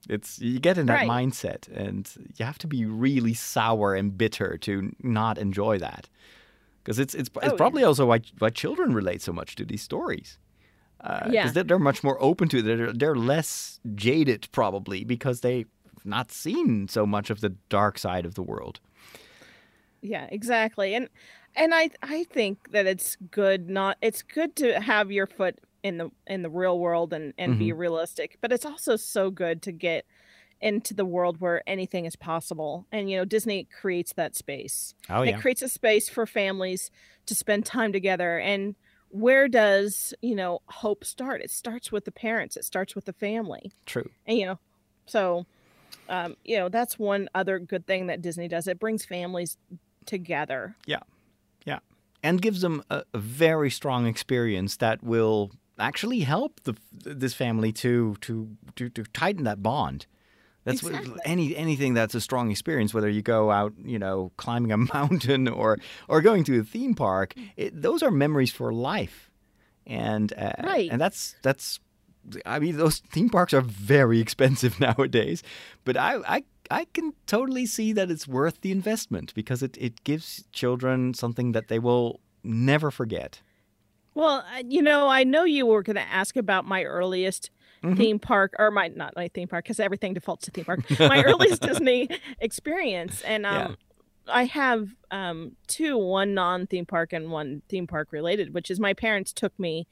It's 0.09 0.39
you 0.39 0.59
get 0.59 0.77
in 0.77 0.85
that 0.85 0.93
Right. 0.93 1.09
mindset, 1.09 1.67
and 1.73 2.09
you 2.37 2.45
have 2.45 2.57
to 2.59 2.67
be 2.67 2.85
really 2.85 3.33
sour 3.33 3.95
and 3.95 4.17
bitter 4.17 4.57
to 4.59 4.91
not 5.03 5.37
enjoy 5.37 5.77
that. 5.79 6.07
Because 6.83 6.99
it's 6.99 7.13
it's, 7.13 7.29
it's 7.29 7.37
Oh, 7.43 7.51
yeah. 7.51 7.57
probably 7.57 7.83
also 7.83 8.05
why 8.05 8.21
why 8.39 8.49
children 8.49 8.93
relate 8.93 9.21
so 9.21 9.33
much 9.33 9.55
to 9.55 9.65
these 9.65 9.81
stories. 9.81 10.37
Uh, 11.01 11.19
because 11.19 11.33
Yeah. 11.33 11.51
they're, 11.51 11.63
they're 11.63 11.79
much 11.79 12.03
more 12.03 12.17
open 12.21 12.47
to 12.49 12.57
it. 12.59 12.61
They're, 12.63 12.93
they're 12.93 13.15
less 13.15 13.79
jaded, 13.95 14.47
probably, 14.51 15.03
because 15.03 15.41
they've 15.41 15.67
not 16.05 16.31
seen 16.31 16.87
so 16.87 17.05
much 17.05 17.29
of 17.29 17.39
the 17.41 17.49
dark 17.69 17.99
side 17.99 18.25
of 18.25 18.33
the 18.33 18.41
world. 18.41 18.79
Yeah, 20.01 20.27
exactly. 20.31 20.95
And 20.95 21.09
and 21.55 21.73
I 21.73 21.89
I 22.01 22.23
think 22.25 22.71
that 22.71 22.85
it's 22.85 23.17
good 23.31 23.69
not 23.69 23.97
it's 24.01 24.21
good 24.21 24.55
to 24.57 24.79
have 24.79 25.11
your 25.11 25.27
foot 25.27 25.59
in 25.83 25.97
the 25.97 26.09
in 26.25 26.41
the 26.41 26.49
real 26.49 26.79
world 26.79 27.13
and 27.13 27.33
and 27.37 27.57
be 27.57 27.71
realistic, 27.71 28.37
but 28.41 28.51
it's 28.51 28.65
also 28.65 28.95
so 28.95 29.31
good 29.31 29.61
to 29.63 29.71
get 29.71 30.05
into 30.59 30.93
the 30.93 31.05
world 31.05 31.39
where 31.39 31.61
anything 31.67 32.05
is 32.05 32.15
possible. 32.15 32.87
And 32.91 33.09
you 33.09 33.17
know, 33.17 33.25
Disney 33.25 33.65
creates 33.65 34.13
that 34.13 34.35
space. 34.35 34.93
Oh 35.09 35.21
yeah. 35.21 35.31
It 35.37 35.41
creates 35.41 35.61
a 35.61 35.69
space 35.69 36.09
for 36.09 36.25
families 36.25 36.89
to 37.25 37.35
spend 37.35 37.65
time 37.65 37.91
together 37.91 38.39
and 38.39 38.75
where 39.09 39.47
does, 39.47 40.13
you 40.21 40.35
know, 40.35 40.59
hope 40.67 41.05
start? 41.05 41.41
It 41.41 41.49
starts 41.49 41.91
with 41.91 42.03
the 42.03 42.11
parents. 42.11 42.57
It 42.57 42.65
starts 42.65 42.93
with 42.93 43.05
the 43.05 43.13
family. 43.13 43.71
true. 43.85 44.09
And 44.25 44.37
you 44.37 44.45
know, 44.45 44.59
so 45.05 45.45
um, 46.09 46.35
you 46.43 46.57
know, 46.57 46.69
that's 46.69 46.97
one 46.97 47.29
other 47.33 47.59
good 47.59 47.85
thing 47.85 48.07
that 48.07 48.21
Disney 48.21 48.47
does. 48.47 48.67
It 48.67 48.79
brings 48.79 49.05
families 49.05 49.57
together. 50.07 50.75
Yeah. 50.85 51.01
Yeah. 51.65 51.79
And 52.23 52.41
gives 52.41 52.61
them 52.61 52.83
a, 52.89 53.03
a 53.13 53.17
very 53.19 53.69
strong 53.69 54.07
experience 54.07 54.77
that 54.77 55.03
will 55.03 55.51
actually 55.77 56.21
help 56.21 56.59
the, 56.63 56.75
this 56.91 57.33
family 57.35 57.71
to, 57.71 58.15
to 58.21 58.49
to 58.75 58.89
to 58.89 59.03
tighten 59.13 59.43
that 59.43 59.61
bond. 59.61 60.07
That's 60.63 60.83
what, 60.83 60.93
Exactly. 60.95 61.21
any 61.23 61.55
anything 61.55 61.93
that's 61.93 62.15
a 62.15 62.19
strong 62.21 62.51
experience, 62.51 62.93
whether 62.93 63.07
you 63.09 63.21
go 63.21 63.51
out, 63.51 63.73
you 63.85 63.99
know, 63.99 64.31
climbing 64.37 64.71
a 64.71 64.77
mountain 64.93 65.47
or 65.47 65.77
or 66.09 66.21
going 66.21 66.43
to 66.45 66.59
a 66.59 66.63
theme 66.63 66.93
park. 66.95 67.33
It, 67.55 67.79
those 67.81 68.01
are 68.03 68.11
memories 68.11 68.51
for 68.51 68.73
life, 68.73 69.29
and 69.85 70.33
uh, 70.33 70.53
Right. 70.63 70.89
and 70.91 70.99
that's 70.99 71.35
that's. 71.43 71.79
I 72.45 72.59
mean, 72.59 72.75
those 72.75 72.99
theme 72.99 73.29
parks 73.29 73.53
are 73.53 73.61
very 73.61 74.19
expensive 74.25 74.77
nowadays, 74.81 75.43
but 75.85 75.95
I, 75.95 76.17
I 76.27 76.43
I 76.71 76.85
can 76.93 77.13
totally 77.25 77.65
see 77.65 77.93
that 77.93 78.09
it's 78.11 78.27
worth 78.27 78.61
the 78.61 78.71
investment 78.71 79.33
because 79.33 79.61
it, 79.63 79.77
it 79.79 80.03
gives 80.03 80.43
children 80.51 81.13
something 81.13 81.51
that 81.53 81.67
they 81.67 81.79
will 81.79 82.19
never 82.43 82.91
forget. 82.91 83.41
Well, 84.13 84.43
uh, 84.55 84.63
you 84.67 84.81
know, 84.81 85.07
I 85.07 85.23
know 85.23 85.43
you 85.43 85.65
were 85.65 85.83
going 85.83 85.95
to 85.95 86.01
ask 86.13 86.35
about 86.35 86.65
my 86.65 86.83
earliest 86.83 87.51
Mhm. 87.83 87.95
theme 87.97 88.19
park, 88.19 88.53
or 88.57 88.71
my 88.71 88.87
not 88.87 89.15
my 89.15 89.27
theme 89.27 89.47
park, 89.47 89.65
because 89.65 89.79
everything 89.79 90.13
defaults 90.15 90.45
to 90.45 90.51
theme 90.51 90.65
park. 90.65 90.79
My 90.99 91.23
earliest 91.23 91.61
Disney 91.61 92.09
experience, 92.39 93.21
and 93.21 93.45
um, 93.45 93.77
Yeah. 94.27 94.33
I 94.33 94.45
have 94.45 94.95
um 95.11 95.55
two, 95.67 95.95
one 95.97 96.33
non-theme 96.33 96.87
park 96.87 97.13
and 97.13 97.29
one 97.31 97.61
theme 97.69 97.85
park 97.85 98.11
related, 98.11 98.53
which 98.55 98.71
is 98.71 98.79
my 98.79 98.93
parents 98.93 99.31
took 99.31 99.57
me 99.59 99.85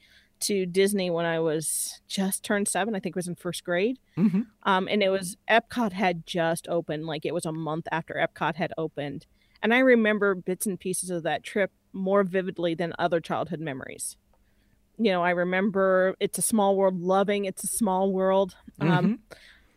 to 0.46 0.66
Disney 0.66 1.10
when 1.10 1.26
I 1.26 1.40
was 1.40 2.02
just 2.08 2.44
turned 2.44 2.68
seven. 2.68 2.96
I 2.96 3.00
think 3.00 3.16
it 3.16 3.18
was 3.18 3.28
in 3.28 3.36
first 3.36 3.64
grade. 3.64 4.00
Mm-hmm. 4.18 4.42
Um, 4.64 4.88
and 4.90 5.02
it 5.02 5.10
was 5.10 5.38
Epcot 5.50 5.94
had 5.94 6.26
just 6.26 6.68
opened, 6.68 7.06
like 7.06 7.26
it 7.26 7.34
was 7.34 7.46
a 7.46 7.52
month 7.52 7.88
after 7.92 8.14
Epcot 8.14 8.56
had 8.56 8.72
opened. 8.78 9.26
And 9.62 9.74
I 9.74 9.80
remember 9.80 10.36
bits 10.36 10.66
and 10.66 10.80
pieces 10.80 11.10
of 11.10 11.24
that 11.24 11.44
trip 11.44 11.72
more 11.94 12.24
vividly 12.24 12.76
than 12.76 12.94
other 13.00 13.20
childhood 13.20 13.60
memories. 13.60 14.18
You 14.98 15.12
know, 15.12 15.24
I 15.24 15.32
remember 15.32 16.16
It's 16.20 16.38
a 16.38 16.42
Small 16.42 16.76
World 16.76 17.02
loving 17.02 17.46
It's 17.46 17.64
a 17.64 17.68
Small 17.68 18.12
World. 18.12 18.56
Um, 18.80 19.20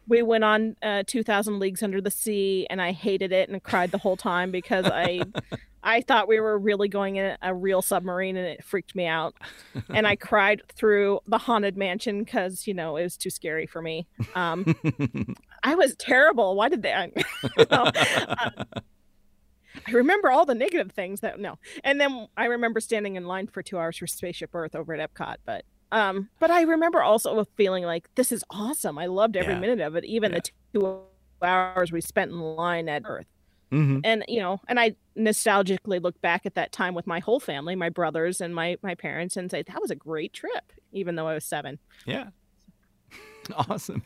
we 0.07 0.23
went 0.23 0.45
on 0.45 0.77
uh, 0.83 1.05
2000 1.07 1.59
Leagues 1.59 1.83
Under 1.83 2.01
the 2.01 2.11
Sea 2.11 2.67
and 2.71 2.81
I 2.81 2.93
hated 2.93 3.33
it 3.33 3.49
and 3.49 3.63
cried 3.63 3.91
the 3.91 3.99
whole 3.99 4.17
time 4.17 4.51
because 4.51 4.87
I 4.87 5.23
I 5.83 6.01
thought 6.01 6.29
we 6.29 6.41
were 6.41 6.59
really 6.59 6.89
going 6.89 7.17
in 7.17 7.37
a 7.43 7.55
real 7.55 7.83
submarine 7.83 8.37
and 8.37 8.47
it 8.47 8.65
freaked 8.65 8.95
me 8.95 9.07
out. 9.07 9.35
And 9.89 10.07
I 10.07 10.17
cried 10.31 10.63
through 10.75 11.21
the 11.27 11.39
Haunted 11.39 11.77
Mansion 11.77 12.25
because, 12.25 12.67
you 12.67 12.75
know, 12.75 12.97
it 12.97 13.03
was 13.05 13.17
too 13.17 13.31
scary 13.31 13.67
for 13.67 13.81
me. 13.81 14.07
Um, 14.35 14.75
I 15.63 15.75
was 15.75 15.95
terrible. 15.97 16.57
Why 16.57 16.69
did 16.69 16.83
they? 16.83 16.93
I, 16.93 17.07
no. 17.71 17.85
Uh, 17.85 18.51
I 19.87 19.91
remember 19.93 20.31
all 20.31 20.45
the 20.45 20.55
negative 20.55 20.91
things 20.93 21.21
that 21.21 21.39
no, 21.39 21.59
and 21.85 22.01
then 22.01 22.27
I 22.37 22.47
remember 22.47 22.81
standing 22.81 23.17
in 23.17 23.27
line 23.27 23.47
for 23.47 23.63
two 23.63 23.79
hours 23.79 23.97
for 23.97 24.07
Spaceship 24.07 24.51
Earth 24.55 24.75
over 24.75 24.95
at 24.95 25.15
Epcot. 25.15 25.37
But 25.45 25.65
um, 25.93 26.29
but 26.41 26.51
I 26.51 26.63
remember 26.63 27.03
also 27.03 27.45
feeling 27.57 27.85
like 27.85 28.09
this 28.17 28.33
is 28.33 28.45
awesome. 28.51 28.99
I 28.99 29.07
loved 29.07 29.37
every 29.37 29.55
Yeah. 29.55 29.61
minute 29.61 29.81
of 29.81 29.95
it, 29.97 30.05
even 30.05 30.33
the 30.33 30.43
two 30.75 31.01
hours 31.43 31.93
we 31.93 32.01
spent 32.01 32.31
in 32.33 32.41
line 32.41 32.89
at 32.89 33.03
Earth. 33.05 33.27
Hmm 33.71 34.01
And 34.05 34.25
you 34.29 34.41
know, 34.41 34.61
and 34.69 34.79
I 34.81 34.95
nostalgically 35.17 36.01
look 36.03 36.21
back 36.21 36.47
at 36.47 36.55
that 36.55 36.73
time 36.73 36.95
with 36.95 37.07
my 37.07 37.19
whole 37.21 37.41
family, 37.41 37.75
my 37.75 37.89
brothers 37.91 38.41
and 38.41 38.55
my 38.55 38.77
my 38.83 38.95
parents, 38.95 39.37
and 39.37 39.51
say 39.51 39.63
that 39.63 39.81
was 39.81 39.91
a 39.91 39.97
great 39.97 40.33
trip, 40.33 40.73
even 40.93 41.17
though 41.17 41.27
I 41.29 41.35
was 41.35 41.45
seven. 41.45 41.79
Yeah. 42.07 42.29
awesome. 43.69 44.03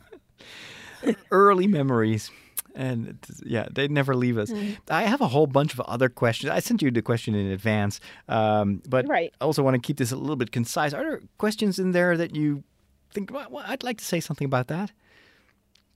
Early 1.31 1.67
memories. 1.67 2.31
And 2.75 3.19
yeah, 3.45 3.67
they 3.71 3.87
never 3.87 4.15
leave 4.15 4.37
us. 4.37 4.51
I 4.89 5.03
have 5.03 5.21
a 5.21 5.27
whole 5.27 5.45
bunch 5.45 5.73
of 5.73 5.79
other 5.81 6.09
questions. 6.09 6.49
I 6.51 6.59
sent 6.59 6.81
you 6.81 6.89
the 6.89 7.03
question 7.03 7.35
in 7.35 7.51
advance, 7.51 7.99
um, 8.27 8.81
but 8.89 9.07
Right. 9.07 9.31
I 9.39 9.45
also 9.45 9.61
want 9.61 9.75
to 9.75 9.79
keep 9.79 9.97
this 9.97 10.11
a 10.11 10.15
little 10.15 10.35
bit 10.35 10.51
concise. 10.51 10.91
Are 10.91 11.03
there 11.03 11.21
questions 11.37 11.77
in 11.77 11.91
there 11.91 12.17
that 12.17 12.35
you 12.35 12.63
think, 13.11 13.31
well, 13.31 13.63
I'd 13.67 13.83
like 13.83 13.99
to 13.99 14.05
say 14.05 14.19
something 14.19 14.45
about 14.45 14.69
that? 14.69 14.91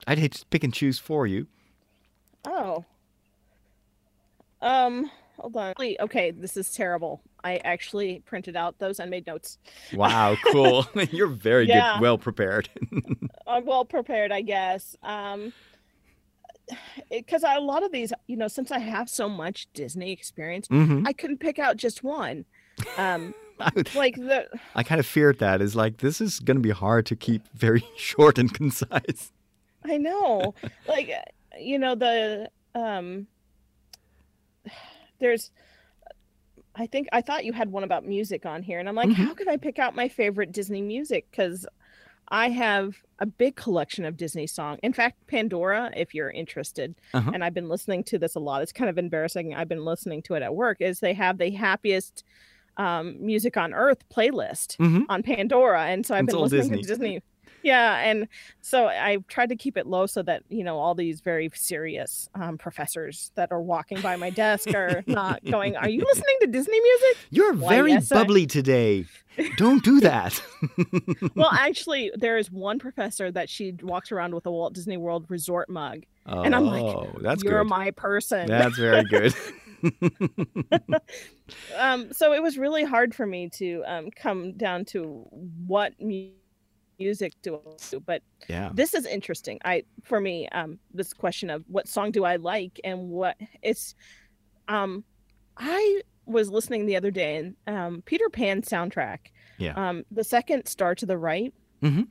I'd 0.06 0.20
hate 0.20 0.34
to 0.34 0.46
pick 0.52 0.64
and 0.64 0.72
choose 0.72 1.00
for 1.00 1.26
you. 1.26 1.48
Oh. 2.46 2.86
Um, 4.62 5.10
hold 5.38 5.56
on. 5.58 5.74
Okay, 5.80 6.32
this 6.32 6.58
is 6.58 6.72
terrible. 6.74 7.22
I 7.44 7.58
actually 7.58 8.22
printed 8.26 8.56
out 8.56 8.80
those 8.80 9.00
and 9.00 9.10
made 9.10 9.28
notes. 9.28 9.58
Wow, 9.94 10.36
cool. 10.52 10.86
You're 11.12 11.28
very 11.28 11.68
Yeah. 11.68 11.94
good, 11.94 12.02
well 12.02 12.18
prepared. 12.18 12.70
I'm 13.46 13.66
well 13.66 13.86
prepared, 13.86 14.32
I 14.32 14.42
guess. 14.42 14.96
Um, 15.04 15.54
because 17.10 17.44
a 17.44 17.60
lot 17.60 17.84
of 17.84 17.92
these, 17.92 18.12
you 18.28 18.36
know, 18.36 18.48
since 18.48 18.72
I 18.72 18.80
have 18.80 19.10
so 19.10 19.30
much 19.30 19.68
Disney 19.74 20.12
experience, 20.12 20.68
hmm 20.68 21.04
I 21.06 21.14
couldn't 21.14 21.40
pick 21.40 21.60
out 21.60 21.78
just 21.78 22.04
one. 22.04 22.46
Um, 22.98 23.34
like 23.96 24.16
the 24.16 24.48
I 24.76 24.84
kind 24.84 25.00
of 25.00 25.06
feared 25.06 25.40
that. 25.40 25.62
Is 25.62 25.76
like 25.76 25.98
this 25.98 26.20
is 26.20 26.40
going 26.40 26.58
to 26.58 26.62
be 26.62 26.72
hard 26.72 27.06
to 27.08 27.16
keep 27.16 27.42
very 27.54 27.84
short 27.96 28.38
and 28.38 28.54
concise. 28.54 29.32
I 29.86 29.98
know, 29.98 30.54
like 30.88 31.10
uh, 31.10 31.22
you 31.60 31.80
know 31.80 31.96
the 31.96 32.50
um. 32.76 33.28
There's, 35.20 35.52
I 36.76 36.86
think 36.88 37.08
I 37.12 37.22
thought 37.22 37.46
you 37.46 37.54
had 37.54 37.72
one 37.72 37.84
about 37.84 38.06
music 38.06 38.46
on 38.46 38.62
here, 38.64 38.80
and 38.80 38.88
I'm 38.88 38.96
like, 38.96 39.10
Mhm. 39.10 39.14
how 39.16 39.34
could 39.34 39.48
I 39.48 39.58
pick 39.58 39.80
out 39.80 39.96
my 39.96 40.08
favorite 40.08 40.52
Disney 40.52 40.82
music? 40.82 41.28
Because 41.32 41.66
I 42.30 42.50
have 42.50 42.96
a 43.20 43.26
big 43.26 43.56
collection 43.56 44.04
of 44.06 44.18
Disney 44.18 44.48
song. 44.48 44.78
In 44.84 44.92
fact, 44.94 45.26
Pandora, 45.28 45.92
if 45.96 46.14
you're 46.14 46.30
interested, 46.30 46.94
Uh-huh. 47.14 47.32
and 47.34 47.44
I've 47.44 47.54
been 47.54 47.70
listening 47.70 48.04
to 48.06 48.20
this 48.20 48.36
a 48.36 48.40
lot. 48.40 48.62
It's 48.62 48.74
kind 48.74 48.90
of 48.90 48.98
embarrassing. 48.98 49.56
I've 49.56 49.70
been 49.70 49.86
listening 49.86 50.22
to 50.24 50.36
it 50.36 50.44
at 50.44 50.54
work. 50.54 50.82
Is 50.82 51.00
they 51.00 51.14
have 51.14 51.38
the 51.38 51.52
happiest 51.52 52.24
um, 52.80 53.16
music 53.26 53.58
on 53.58 53.74
earth 53.74 54.08
playlist 54.10 54.76
hmm 54.78 55.02
on 55.10 55.24
Pandora, 55.24 55.86
and 55.88 56.06
so 56.06 56.14
I've 56.14 56.26
It's 56.26 56.34
been 56.34 56.42
listening 56.44 56.62
Disney. 56.62 56.82
to 56.84 56.88
Disney. 56.88 57.22
Yeah, 57.68 57.98
and 58.00 58.28
so 58.62 58.88
I 58.88 59.18
tried 59.28 59.50
to 59.50 59.56
keep 59.58 59.76
it 59.78 59.86
low 59.88 60.06
so 60.06 60.24
that 60.24 60.44
you 60.50 60.64
know 60.64 60.78
all 60.80 60.96
these 60.96 61.20
very 61.22 61.50
serious 61.54 62.30
um, 62.34 62.58
professors 62.58 63.32
that 63.36 63.52
are 63.52 63.62
walking 63.62 64.00
by 64.00 64.16
my 64.16 64.30
desk 64.30 64.74
are 64.74 65.04
not 65.06 65.44
going. 65.44 65.76
Are 65.76 65.90
you 65.90 66.02
listening 66.12 66.38
to 66.42 66.48
Disney 66.48 66.80
music? 66.80 67.18
You're 67.30 67.54
Why, 67.56 67.76
very 67.76 67.92
yes, 67.92 68.10
I- 68.12 68.16
bubbly 68.24 68.46
today. 68.48 69.06
Don't 69.58 69.84
do 69.84 70.00
that. 70.00 70.42
Well, 71.36 71.50
actually, 71.68 72.12
there 72.16 72.38
is 72.38 72.52
one 72.52 72.80
professor 72.80 73.32
that 73.32 73.50
she 73.50 73.74
walks 73.84 74.12
around 74.12 74.34
with 74.34 74.46
a 74.48 74.52
Walt 74.52 74.74
Disney 74.74 74.98
World 74.98 75.26
Resort 75.30 75.70
mug. 75.70 76.04
oh, 76.26 76.42
And 76.42 76.56
I'm 76.56 76.66
like, 76.66 77.22
that's 77.22 77.44
You're 77.44 77.64
good. 77.64 77.70
my 77.70 77.92
person. 77.92 78.48
That's 78.48 78.78
very 78.78 79.04
good. 79.04 79.36
um 81.78 82.12
so 82.14 82.34
it 82.34 82.42
was 82.42 82.58
really 82.58 82.84
hard 82.84 83.14
for 83.14 83.26
me 83.28 83.50
to 83.50 83.84
um 83.86 84.10
come 84.12 84.54
down 84.54 84.86
to 84.86 85.26
what 85.68 85.94
mu- 86.02 86.30
music 87.00 87.34
I 87.46 87.50
do 87.92 88.00
but 88.06 88.22
yeah. 88.50 88.70
this 88.74 88.94
is 88.94 89.06
interesting 89.06 89.60
i 89.66 89.84
for 90.04 90.20
me 90.20 90.48
um 90.50 90.80
this 90.94 91.14
question 91.14 91.50
of 91.50 91.64
what 91.68 91.88
song 91.88 92.12
do 92.12 92.24
i 92.26 92.36
like 92.38 92.80
and 92.84 93.10
what 93.10 93.38
it's 93.62 93.96
um 94.68 95.04
i 95.58 96.02
was 96.26 96.50
listening 96.50 96.86
the 96.86 96.96
other 96.96 97.12
day 97.12 97.38
and 97.38 97.56
um 97.68 98.02
peter 98.06 98.30
pan 98.30 98.62
soundtrack 98.62 99.20
Yeah. 99.58 99.74
um 99.76 100.06
the 100.12 100.24
second 100.24 100.68
star 100.68 100.96
to 100.96 101.06
the 101.06 101.18
right 101.18 101.54
Mhm. 101.84 102.08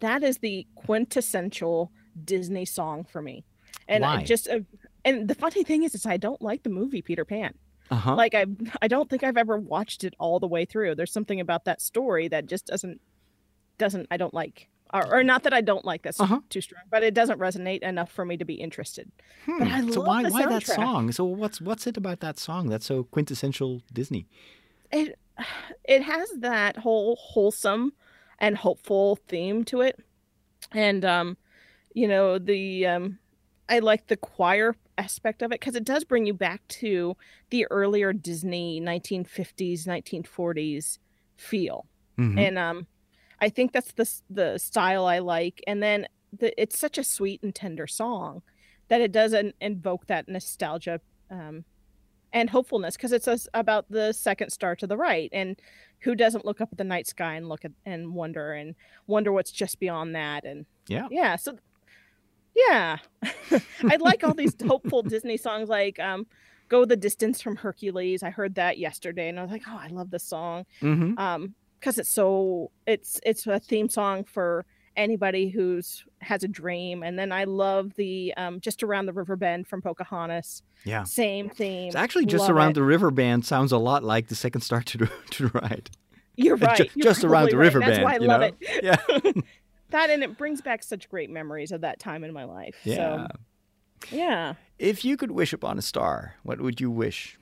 that 0.00 0.22
is 0.24 0.38
the 0.38 0.66
quintessential 0.74 1.92
Disney 2.24 2.64
song 2.66 3.04
for 3.04 3.22
me. 3.22 3.44
And 3.88 4.04
I 4.04 4.22
just 4.24 4.48
uh, 4.48 4.60
and 5.04 5.28
the 5.28 5.34
funny 5.34 5.62
thing 5.64 5.82
is, 5.84 5.94
is 5.94 6.04
I 6.04 6.16
don't 6.16 6.42
like 6.42 6.62
the 6.62 6.68
movie 6.70 7.00
Peter 7.00 7.24
Pan. 7.24 7.54
Uh-huh. 7.90 8.16
Like 8.16 8.34
I 8.34 8.46
I 8.82 8.88
don't 8.88 9.08
think 9.08 9.22
I've 9.24 9.36
ever 9.38 9.56
watched 9.58 10.04
it 10.04 10.14
all 10.18 10.38
the 10.40 10.46
way 10.48 10.64
through. 10.64 10.94
There's 10.94 11.12
something 11.12 11.40
about 11.40 11.64
that 11.64 11.80
story 11.80 12.28
that 12.28 12.46
just 12.46 12.66
doesn't 12.66 13.00
doesn't 13.82 14.06
I 14.14 14.16
don't 14.22 14.34
like. 14.42 14.68
Or, 14.94 15.04
or 15.14 15.22
not 15.24 15.42
that 15.44 15.54
I 15.60 15.62
don't 15.70 15.86
like 15.90 16.02
that's 16.02 16.20
Uh-huh. 16.20 16.40
too 16.54 16.60
strong, 16.60 16.84
but 16.94 17.02
it 17.08 17.14
doesn't 17.14 17.40
resonate 17.46 17.82
enough 17.92 18.10
for 18.16 18.24
me 18.30 18.36
to 18.36 18.44
be 18.44 18.56
interested. 18.66 19.06
Hmm. 19.46 19.62
I 19.76 19.80
so 19.94 20.00
why 20.10 20.20
why 20.34 20.42
that 20.54 20.66
song? 20.66 21.12
So 21.12 21.24
what's 21.24 21.58
what's 21.68 21.86
it 21.90 21.96
about 21.96 22.20
that 22.20 22.36
song 22.38 22.68
that's 22.70 22.86
so 22.92 22.96
quintessential 23.14 23.70
Disney? 23.92 24.24
it 25.00 25.08
it 25.94 26.02
has 26.12 26.28
that 26.48 26.76
whole 26.84 27.16
wholesome 27.16 27.92
and 28.38 28.56
hopeful 28.56 29.16
theme 29.30 29.64
to 29.64 29.80
it 29.88 29.96
and 30.72 31.02
um 31.16 31.28
you 31.94 32.06
know 32.12 32.38
the 32.38 32.86
um 32.92 33.18
i 33.74 33.78
like 33.90 34.04
the 34.08 34.16
choir 34.32 34.68
aspect 34.98 35.40
of 35.42 35.48
it 35.52 35.60
because 35.60 35.76
it 35.80 35.84
does 35.92 36.04
bring 36.04 36.26
you 36.26 36.34
back 36.34 36.60
to 36.68 37.16
the 37.48 37.64
earlier 37.70 38.12
disney 38.12 38.80
1950s 38.80 39.86
1940s 39.86 40.98
feel 41.36 41.78
Mhm. 42.18 42.36
and 42.44 42.58
um 42.58 42.86
i 43.42 43.48
think 43.50 43.72
that's 43.72 43.92
the 43.92 44.10
the 44.30 44.56
style 44.58 45.04
i 45.04 45.18
like 45.18 45.60
and 45.66 45.82
then 45.82 46.06
the, 46.40 46.48
it's 46.60 46.78
such 46.78 46.96
a 46.96 47.04
sweet 47.04 47.42
and 47.42 47.54
tender 47.54 47.86
song 47.86 48.40
that 48.88 49.00
it 49.02 49.12
does 49.12 49.32
in, 49.34 49.52
invoke 49.60 50.06
that 50.06 50.26
nostalgia 50.28 51.00
um 51.30 51.64
and 52.32 52.48
hopefulness 52.48 52.96
because 52.96 53.12
it's 53.12 53.28
us 53.28 53.46
about 53.52 53.84
the 53.90 54.12
second 54.12 54.48
star 54.50 54.74
to 54.76 54.86
the 54.86 54.96
right 54.96 55.28
and 55.34 55.60
who 56.00 56.14
doesn't 56.14 56.46
look 56.46 56.60
up 56.62 56.70
at 56.72 56.78
the 56.78 56.84
night 56.84 57.06
sky 57.06 57.34
and 57.34 57.48
look 57.48 57.64
at 57.66 57.72
and 57.84 58.14
wonder 58.14 58.52
and 58.54 58.74
wonder 59.06 59.30
what's 59.32 59.52
just 59.52 59.78
beyond 59.78 60.14
that 60.14 60.44
and 60.44 60.64
Yeah. 60.88 61.08
yeah 61.10 61.36
so 61.36 61.58
yeah 62.56 62.96
i 63.90 63.96
like 64.00 64.24
all 64.24 64.34
these 64.34 64.54
hopeful 64.66 65.02
disney 65.02 65.36
songs 65.36 65.68
like 65.68 65.98
um 65.98 66.26
go 66.68 66.84
the 66.84 66.96
distance 66.96 67.40
from 67.42 67.56
hercules 67.56 68.22
i 68.22 68.30
heard 68.30 68.54
that 68.54 68.78
yesterday 68.78 69.28
and 69.28 69.38
i 69.38 69.42
was 69.42 69.50
like 69.52 69.62
oh 69.68 69.78
i 69.78 69.88
love 69.88 70.10
this 70.10 70.24
song 70.24 70.64
Mhm. 70.80 71.18
um 71.18 71.54
because 71.82 71.98
it's 71.98 72.08
so 72.08 72.70
it's 72.86 73.20
it's 73.26 73.46
a 73.46 73.58
theme 73.58 73.88
song 73.88 74.22
for 74.24 74.64
anybody 74.96 75.48
who's 75.48 76.04
has 76.20 76.44
a 76.44 76.48
dream 76.48 77.02
and 77.02 77.18
then 77.18 77.32
i 77.32 77.44
love 77.44 77.94
the 77.94 78.32
um 78.36 78.60
just 78.60 78.82
around 78.82 79.06
the 79.06 79.12
river 79.12 79.36
bend 79.36 79.66
from 79.66 79.80
pocahontas 79.82 80.62
Yeah. 80.84 81.04
same 81.04 81.48
theme 81.48 81.86
It's 81.88 81.96
actually 81.96 82.26
just 82.26 82.42
Love 82.42 82.50
around 82.56 82.70
it. 82.72 82.74
the 82.74 82.82
river 82.82 83.10
bend 83.10 83.44
sounds 83.46 83.72
a 83.72 83.78
lot 83.78 84.04
like 84.04 84.28
the 84.28 84.34
second 84.34 84.60
star 84.60 84.82
to 84.82 84.98
the 84.98 85.10
to 85.30 85.48
the 85.48 85.58
right. 85.60 85.88
you're 86.36 86.56
Ju- 86.58 86.64
right 86.66 86.90
you're 86.94 87.04
just 87.04 87.24
around 87.24 87.46
the 87.46 87.56
probably 87.56 87.56
right. 87.56 87.64
river 87.74 87.80
that's 87.80 88.04
why 88.04 88.14
i 88.14 88.18
love 88.18 88.40
know? 88.42 88.46
it 88.46 88.56
Yeah. 88.82 89.32
that 89.90 90.10
and 90.10 90.22
it 90.22 90.36
brings 90.38 90.60
back 90.60 90.82
such 90.82 91.08
great 91.08 91.30
memories 91.30 91.72
of 91.72 91.80
that 91.80 91.98
time 91.98 92.22
in 92.22 92.32
my 92.34 92.44
life 92.44 92.76
Yeah. 92.84 92.96
so 92.96 93.26
yeah 94.10 94.54
If 94.78 95.04
you 95.06 95.16
could 95.16 95.30
wish 95.30 95.52
upon 95.54 95.78
a 95.78 95.82
star, 95.82 96.34
what 96.42 96.60
would 96.60 96.80
you 96.80 96.90
wish? 96.90 97.38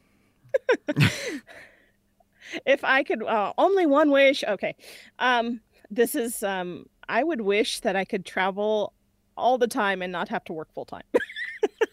If 2.67 2.85
i 2.85 3.03
could 3.03 3.23
uh, 3.23 3.53
only 3.59 3.87
one 3.87 4.11
wish. 4.11 4.45
Okay. 4.45 4.75
Um 5.19 5.61
this 5.91 6.15
is 6.15 6.43
um 6.43 6.87
i 7.09 7.23
would 7.23 7.41
wish 7.41 7.81
that 7.81 7.97
i 7.97 8.05
could 8.05 8.25
travel 8.25 8.93
all 9.37 9.59
the 9.59 9.67
time 9.67 10.03
and 10.03 10.13
not 10.13 10.29
have 10.29 10.45
to 10.45 10.53
work 10.53 10.73
full 10.73 10.85
time 10.85 11.03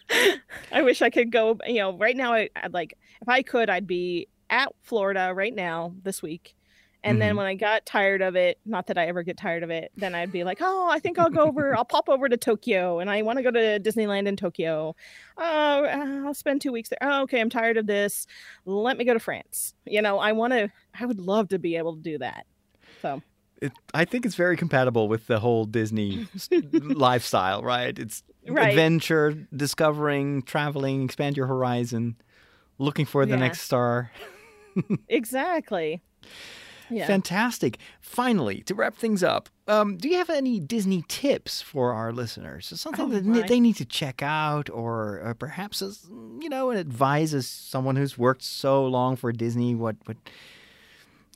i 0.72 0.82
wish 0.82 1.02
i 1.02 1.10
could 1.10 1.32
go 1.32 1.58
you 1.66 1.80
know 1.80 1.98
right 1.98 2.16
now 2.16 2.34
I, 2.34 2.50
i'd 2.58 2.74
like 2.74 2.94
if 3.22 3.28
i 3.28 3.42
could 3.42 3.70
i'd 3.70 3.88
be 3.88 4.28
at 4.50 4.70
florida 4.84 5.34
right 5.36 5.54
now 5.54 5.94
this 6.04 6.22
week 6.22 6.56
and 7.04 7.22
then 7.22 7.34
Mhm. 7.34 7.38
when 7.38 7.46
i 7.46 7.54
got 7.56 7.86
tired 7.86 8.22
of 8.22 8.36
it 8.36 8.58
not 8.66 8.88
that 8.88 8.98
i 8.98 9.06
ever 9.08 9.24
get 9.24 9.38
tired 9.38 9.64
of 9.64 9.70
it 9.70 9.92
then 9.98 10.14
i'd 10.16 10.32
be 10.32 10.44
like 10.44 10.58
oh 10.62 10.90
i 10.92 11.00
think 11.00 11.18
i'll 11.20 11.30
go 11.30 11.48
over 11.48 11.76
i'll 11.78 11.86
pop 11.86 12.10
over 12.10 12.28
to 12.28 12.38
tokyo 12.38 13.00
and 13.00 13.10
i 13.10 13.22
want 13.22 13.38
to 13.38 13.44
go 13.44 13.52
to 13.52 13.80
disneyland 13.80 14.28
in 14.28 14.36
tokyo 14.36 14.96
oh 15.38 15.86
i'll 16.26 16.34
spend 16.34 16.62
two 16.62 16.72
weeks 16.72 16.90
there 16.90 16.98
oh, 17.02 17.22
okay 17.24 17.40
i'm 17.42 17.50
tired 17.50 17.78
of 17.78 17.88
this 17.88 18.26
let 18.66 18.98
me 18.98 19.06
go 19.06 19.14
to 19.14 19.20
france 19.20 19.74
you 19.86 20.02
know 20.02 20.18
i 20.20 20.32
want 20.32 20.54
to 20.54 20.70
i 21.00 21.06
would 21.06 21.20
love 21.20 21.48
to 21.50 21.60
be 21.60 21.76
able 21.78 21.96
to 21.96 22.02
do 22.02 22.18
that 22.18 22.46
so 23.02 23.22
It, 23.62 23.72
I 23.94 24.06
think 24.06 24.26
it's 24.26 24.36
very 24.36 24.56
compatible 24.58 25.08
with 25.08 25.26
the 25.28 25.40
whole 25.40 25.66
Disney 25.66 26.28
lifestyle, 26.62 27.64
right? 27.64 27.98
It's 27.98 28.22
Right. 28.48 28.70
adventure, 28.70 29.34
discovering, 29.56 30.44
traveling, 30.44 31.04
expand 31.04 31.36
your 31.38 31.48
horizon, 31.48 32.18
looking 32.78 33.06
for 33.08 33.26
the 33.26 33.32
Yeah. 33.32 33.40
next 33.40 33.62
star. 33.62 34.12
exactly 35.10 36.04
yeah 36.90 37.08
Fantastic. 37.08 37.78
Finally, 38.02 38.62
to 38.64 38.76
wrap 38.76 38.96
things 38.96 39.24
up, 39.24 39.50
um, 39.68 39.98
do 39.98 40.08
you 40.10 40.18
have 40.18 40.30
any 40.30 40.60
Disney 40.60 41.04
tips 41.08 41.62
for 41.62 41.94
our 41.94 42.12
listeners? 42.14 42.72
Something 42.76 43.06
Oh, 43.06 43.10
that 43.10 43.26
my. 43.26 43.42
they 43.48 43.60
need 43.60 43.76
to 43.78 43.86
check 43.86 44.22
out, 44.24 44.70
or, 44.70 45.20
or 45.24 45.34
perhaps 45.34 45.82
as 45.82 46.06
you 46.42 46.50
know, 46.50 46.72
advise 46.72 47.34
as 47.34 47.48
someone 47.48 47.96
who's 47.96 48.18
worked 48.18 48.44
so 48.44 48.86
long 48.86 49.16
for 49.16 49.32
Disney. 49.32 49.76
What? 49.76 49.96
What? 50.06 50.18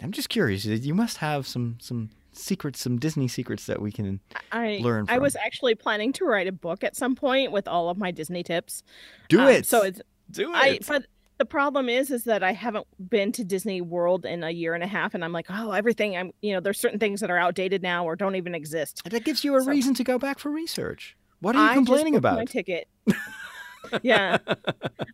I'm 0.01 0.11
just 0.11 0.29
curious. 0.29 0.65
You 0.65 0.93
must 0.95 1.17
have 1.17 1.45
some 1.47 1.77
some 1.79 2.09
secrets, 2.33 2.79
some 2.79 2.97
Disney 2.97 3.27
secrets 3.27 3.65
that 3.65 3.81
we 3.81 3.91
can. 3.91 4.19
I 4.51 4.79
learn 4.81 5.05
From. 5.05 5.13
I 5.15 5.19
was 5.19 5.35
actually 5.35 5.75
planning 5.75 6.11
to 6.13 6.25
write 6.25 6.47
a 6.47 6.51
book 6.51 6.83
at 6.83 6.95
some 6.95 7.13
point 7.15 7.51
with 7.51 7.67
all 7.67 7.89
of 7.89 7.97
my 7.97 8.09
Disney 8.11 8.41
tips. 8.43 8.83
Do 9.29 9.41
Um, 9.41 9.47
it. 9.49 9.65
So 9.65 9.83
it's 9.83 10.01
do 10.31 10.51
I 10.53 10.67
it. 10.69 10.87
but 10.87 11.05
the 11.41 11.45
problem 11.45 11.89
is 11.89 12.11
is 12.11 12.23
that 12.25 12.43
I 12.43 12.51
haven't 12.53 12.85
been 13.09 13.31
to 13.31 13.43
Disney 13.43 13.81
World 13.81 14.25
in 14.25 14.43
a 14.43 14.51
year 14.51 14.75
and 14.75 14.83
a 14.83 14.87
half 14.87 15.15
and 15.15 15.25
I'm 15.25 15.31
like, 15.33 15.47
"Oh, 15.49 15.71
everything 15.71 16.15
I'm, 16.15 16.31
you 16.43 16.53
know, 16.53 16.59
there's 16.59 16.79
certain 16.79 16.99
things 16.99 17.19
that 17.21 17.31
are 17.31 17.37
outdated 17.37 17.81
now 17.81 18.05
or 18.05 18.15
don't 18.15 18.35
even 18.35 18.53
exist." 18.53 19.01
that 19.09 19.23
gives 19.23 19.43
you 19.43 19.55
a 19.55 19.61
so- 19.61 19.71
reason 19.71 19.95
to 19.95 20.03
go 20.03 20.19
back 20.19 20.37
for 20.37 20.51
research. 20.51 21.17
What 21.39 21.55
are 21.55 21.65
you 21.65 21.71
I 21.71 21.73
complaining 21.73 22.13
just 22.13 22.21
booked 22.21 22.35
my 22.35 22.45
ticket. 22.45 22.87
yeah. 24.03 24.37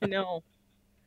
I 0.04 0.06
know. 0.08 0.44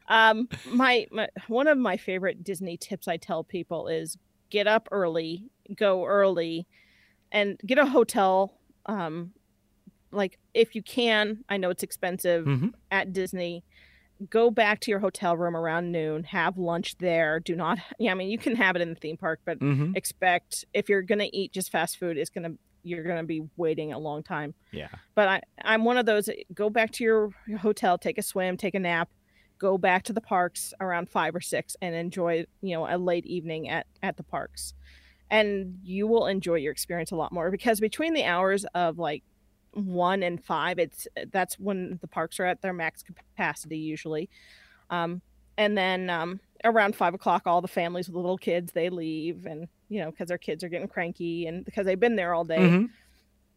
Um 0.09 0.49
my, 0.67 1.07
my 1.13 1.29
one 1.49 1.67
of 1.69 1.77
my 1.77 1.99
favorite 1.99 2.43
Disney 2.43 2.79
tips 2.79 3.07
I 3.07 3.19
tell 3.19 3.45
people 3.45 3.89
is 3.89 4.17
get 4.49 4.67
up 4.67 4.89
early, 4.91 5.51
go 5.77 6.07
early 6.07 6.67
and 7.31 7.61
get 7.67 7.77
a 7.77 7.85
hotel 7.85 8.55
um 8.87 9.33
like 10.13 10.39
if 10.55 10.75
you 10.75 10.83
can, 10.83 11.45
I 11.51 11.59
know 11.59 11.69
it's 11.69 11.83
expensive 11.83 12.47
Mhm. 12.47 12.73
at 12.91 13.13
Disney. 13.13 13.63
Go 14.29 14.51
back 14.51 14.81
to 14.81 14.91
your 14.91 15.01
hotel 15.01 15.37
room 15.37 15.57
around 15.57 15.93
noon, 15.93 16.25
have 16.25 16.59
lunch 16.59 16.97
there. 16.99 17.41
Do 17.41 17.57
not 17.57 17.79
yeah, 17.99 18.11
I 18.11 18.15
mean 18.15 18.29
you 18.31 18.39
can 18.39 18.55
have 18.57 18.77
it 18.77 18.83
in 18.83 18.91
the 18.91 18.95
theme 18.95 19.17
park, 19.17 19.41
but 19.47 19.59
Mhm. 19.61 19.97
expect 19.97 20.65
if 20.75 20.89
you're 20.89 21.03
gonna 21.03 21.29
eat 21.33 21.53
just 21.53 21.71
fast 21.71 21.99
food, 21.99 22.19
it's 22.19 22.31
gonna 22.31 22.53
you're 22.83 23.05
gonna 23.05 23.25
be 23.25 23.43
waiting 23.57 23.93
a 23.93 23.99
long 23.99 24.23
time 24.23 24.55
Yeah. 24.73 24.89
but 25.15 25.29
I, 25.29 25.43
I'm 25.63 25.85
one 25.85 25.99
of 25.99 26.07
those 26.07 26.31
go 26.55 26.71
back 26.71 26.93
to 26.93 27.05
your 27.05 27.31
your 27.47 27.59
hotel, 27.59 27.99
take 27.99 28.19
a 28.19 28.23
swim, 28.23 28.57
take 28.57 28.75
a 28.75 28.79
nap, 28.81 29.11
go 29.59 29.77
back 29.79 30.03
to 30.05 30.13
the 30.15 30.21
parks 30.23 30.73
around 30.81 31.11
five 31.11 31.35
or 31.35 31.41
six 31.43 31.77
and 31.83 31.95
enjoy, 31.95 32.47
you 32.63 32.75
know, 32.75 32.87
a 32.89 32.97
late 32.99 33.27
evening 33.27 33.69
at, 33.69 33.87
at 34.03 34.17
the 34.17 34.23
parks. 34.23 34.73
And 35.31 35.79
you 35.85 36.07
will 36.09 36.27
enjoy 36.27 36.57
your 36.57 36.73
experience 36.73 37.11
a 37.13 37.17
lot 37.17 37.33
more 37.33 37.51
because 37.51 37.81
between 37.81 38.15
the 38.15 38.25
hours 38.25 38.65
of 38.75 38.99
like 38.99 39.23
one 39.73 40.23
and 40.23 40.43
five, 40.43 40.79
it's 40.79 41.07
that's 41.33 41.59
when 41.59 41.99
the 42.01 42.09
parks 42.09 42.41
are 42.41 42.45
at 42.47 42.61
their 42.63 42.73
max 42.73 43.03
capacity 43.03 43.79
usually. 43.79 44.29
Um, 44.91 45.23
and 45.57 45.77
then 45.77 46.11
um, 46.11 46.41
around 46.65 46.97
five 46.97 47.15
o'clock, 47.15 47.43
all 47.47 47.61
the 47.61 47.69
families 47.69 48.09
with 48.09 48.17
little 48.17 48.39
kids 48.39 48.73
they 48.73 48.89
leave, 48.91 49.47
and 49.47 49.69
you 49.89 50.01
know 50.01 50.11
because 50.11 50.29
their 50.29 50.39
kids 50.39 50.63
are 50.65 50.69
getting 50.69 50.89
cranky 50.89 51.47
and 51.47 51.65
because 51.65 51.85
they've 51.87 51.99
been 52.01 52.17
there 52.17 52.33
all 52.35 52.45
day 52.45 52.59
Mhm. 52.59 52.91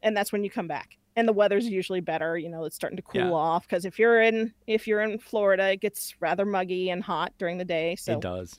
and 0.02 0.18
that's 0.18 0.32
when 0.32 0.44
you 0.44 0.50
come 0.50 0.68
back 0.68 0.98
and 1.16 1.28
the 1.28 1.32
weather's 1.34 1.68
usually 1.68 2.00
better 2.00 2.36
you 2.40 2.50
know 2.50 2.64
it's 2.64 2.76
starting 2.76 2.98
to 2.98 3.04
cool 3.04 3.22
Yeah. 3.22 3.30
off 3.32 3.68
because 3.68 3.86
if 3.86 4.00
you're 4.00 4.20
in 4.20 4.52
if 4.66 4.88
you're 4.88 5.02
in 5.02 5.20
florida 5.20 5.74
it 5.74 5.80
gets 5.82 6.16
rather 6.20 6.44
muggy 6.44 6.90
and 6.90 7.04
hot 7.04 7.34
during 7.38 7.60
the 7.60 7.66
day 7.66 7.96
so 7.96 8.14
It 8.14 8.22
does. 8.22 8.58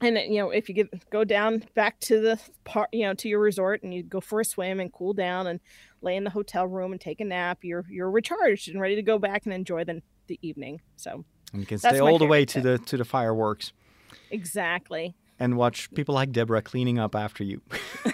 And 0.00 0.16
you 0.16 0.40
know 0.40 0.50
if 0.50 0.68
you 0.68 0.74
get 0.74 1.10
go 1.10 1.24
down 1.24 1.64
back 1.74 1.98
to 2.00 2.20
the 2.20 2.40
part 2.64 2.88
you 2.92 3.02
know 3.02 3.14
to 3.14 3.28
your 3.28 3.40
resort 3.40 3.82
and 3.82 3.92
you 3.94 4.02
go 4.02 4.20
for 4.20 4.40
a 4.40 4.44
swim 4.44 4.80
and 4.80 4.92
cool 4.92 5.12
down 5.12 5.46
and 5.46 5.60
lay 6.00 6.16
in 6.16 6.24
the 6.24 6.30
hotel 6.30 6.66
room 6.66 6.92
and 6.92 7.00
take 7.00 7.20
a 7.20 7.24
nap 7.24 7.58
you're 7.62 7.84
you're 7.88 8.10
recharged 8.10 8.68
and 8.68 8.80
ready 8.80 8.96
to 8.96 9.02
go 9.02 9.18
back 9.18 9.44
and 9.44 9.54
enjoy 9.54 9.84
the, 9.84 10.02
the 10.26 10.38
evening 10.42 10.80
so 10.96 11.24
And 11.52 11.60
you 11.60 11.66
can 11.66 11.78
stay 11.78 12.00
all 12.00 12.18
the 12.18 12.26
way 12.26 12.44
favorite 12.44 12.48
to 12.78 12.78
the 12.78 12.78
to 12.86 12.96
the 12.96 13.04
fireworks 13.04 13.72
exactly 14.30 15.14
and 15.38 15.56
watch 15.56 15.92
people 15.94 16.14
like 16.14 16.30
Deborah 16.30 16.62
cleaning 16.62 17.00
up 17.00 17.16
after 17.16 17.42
you. 17.42 17.60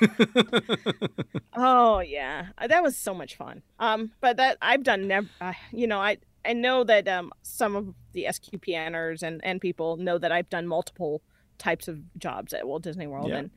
Oh 1.55 1.99
yeah, 2.01 2.47
Uh, 2.57 2.67
that 2.69 2.83
was 2.83 2.97
so 2.97 3.13
much 3.13 3.37
fun. 3.37 3.63
Um, 3.79 4.13
but 4.21 4.37
that 4.37 4.57
I've 4.63 4.83
done 4.83 5.09
never. 5.09 5.29
Uh, 5.41 5.53
you 5.73 5.87
know, 5.87 5.99
I 5.99 6.19
I 6.45 6.53
know 6.53 6.85
that 6.85 7.09
um 7.09 7.33
some 7.43 7.77
of 7.77 7.95
the 8.13 8.27
SQPNers 8.29 9.23
and 9.23 9.41
and 9.45 9.61
people 9.61 9.97
know 9.97 10.19
that 10.19 10.31
I've 10.33 10.49
done 10.49 10.67
multiple 10.67 11.21
types 11.59 11.89
of 11.89 11.99
jobs 12.19 12.53
at 12.53 12.67
Walt 12.67 12.83
Disney 12.83 13.07
World, 13.07 13.29
Yeah. 13.29 13.39
and 13.39 13.51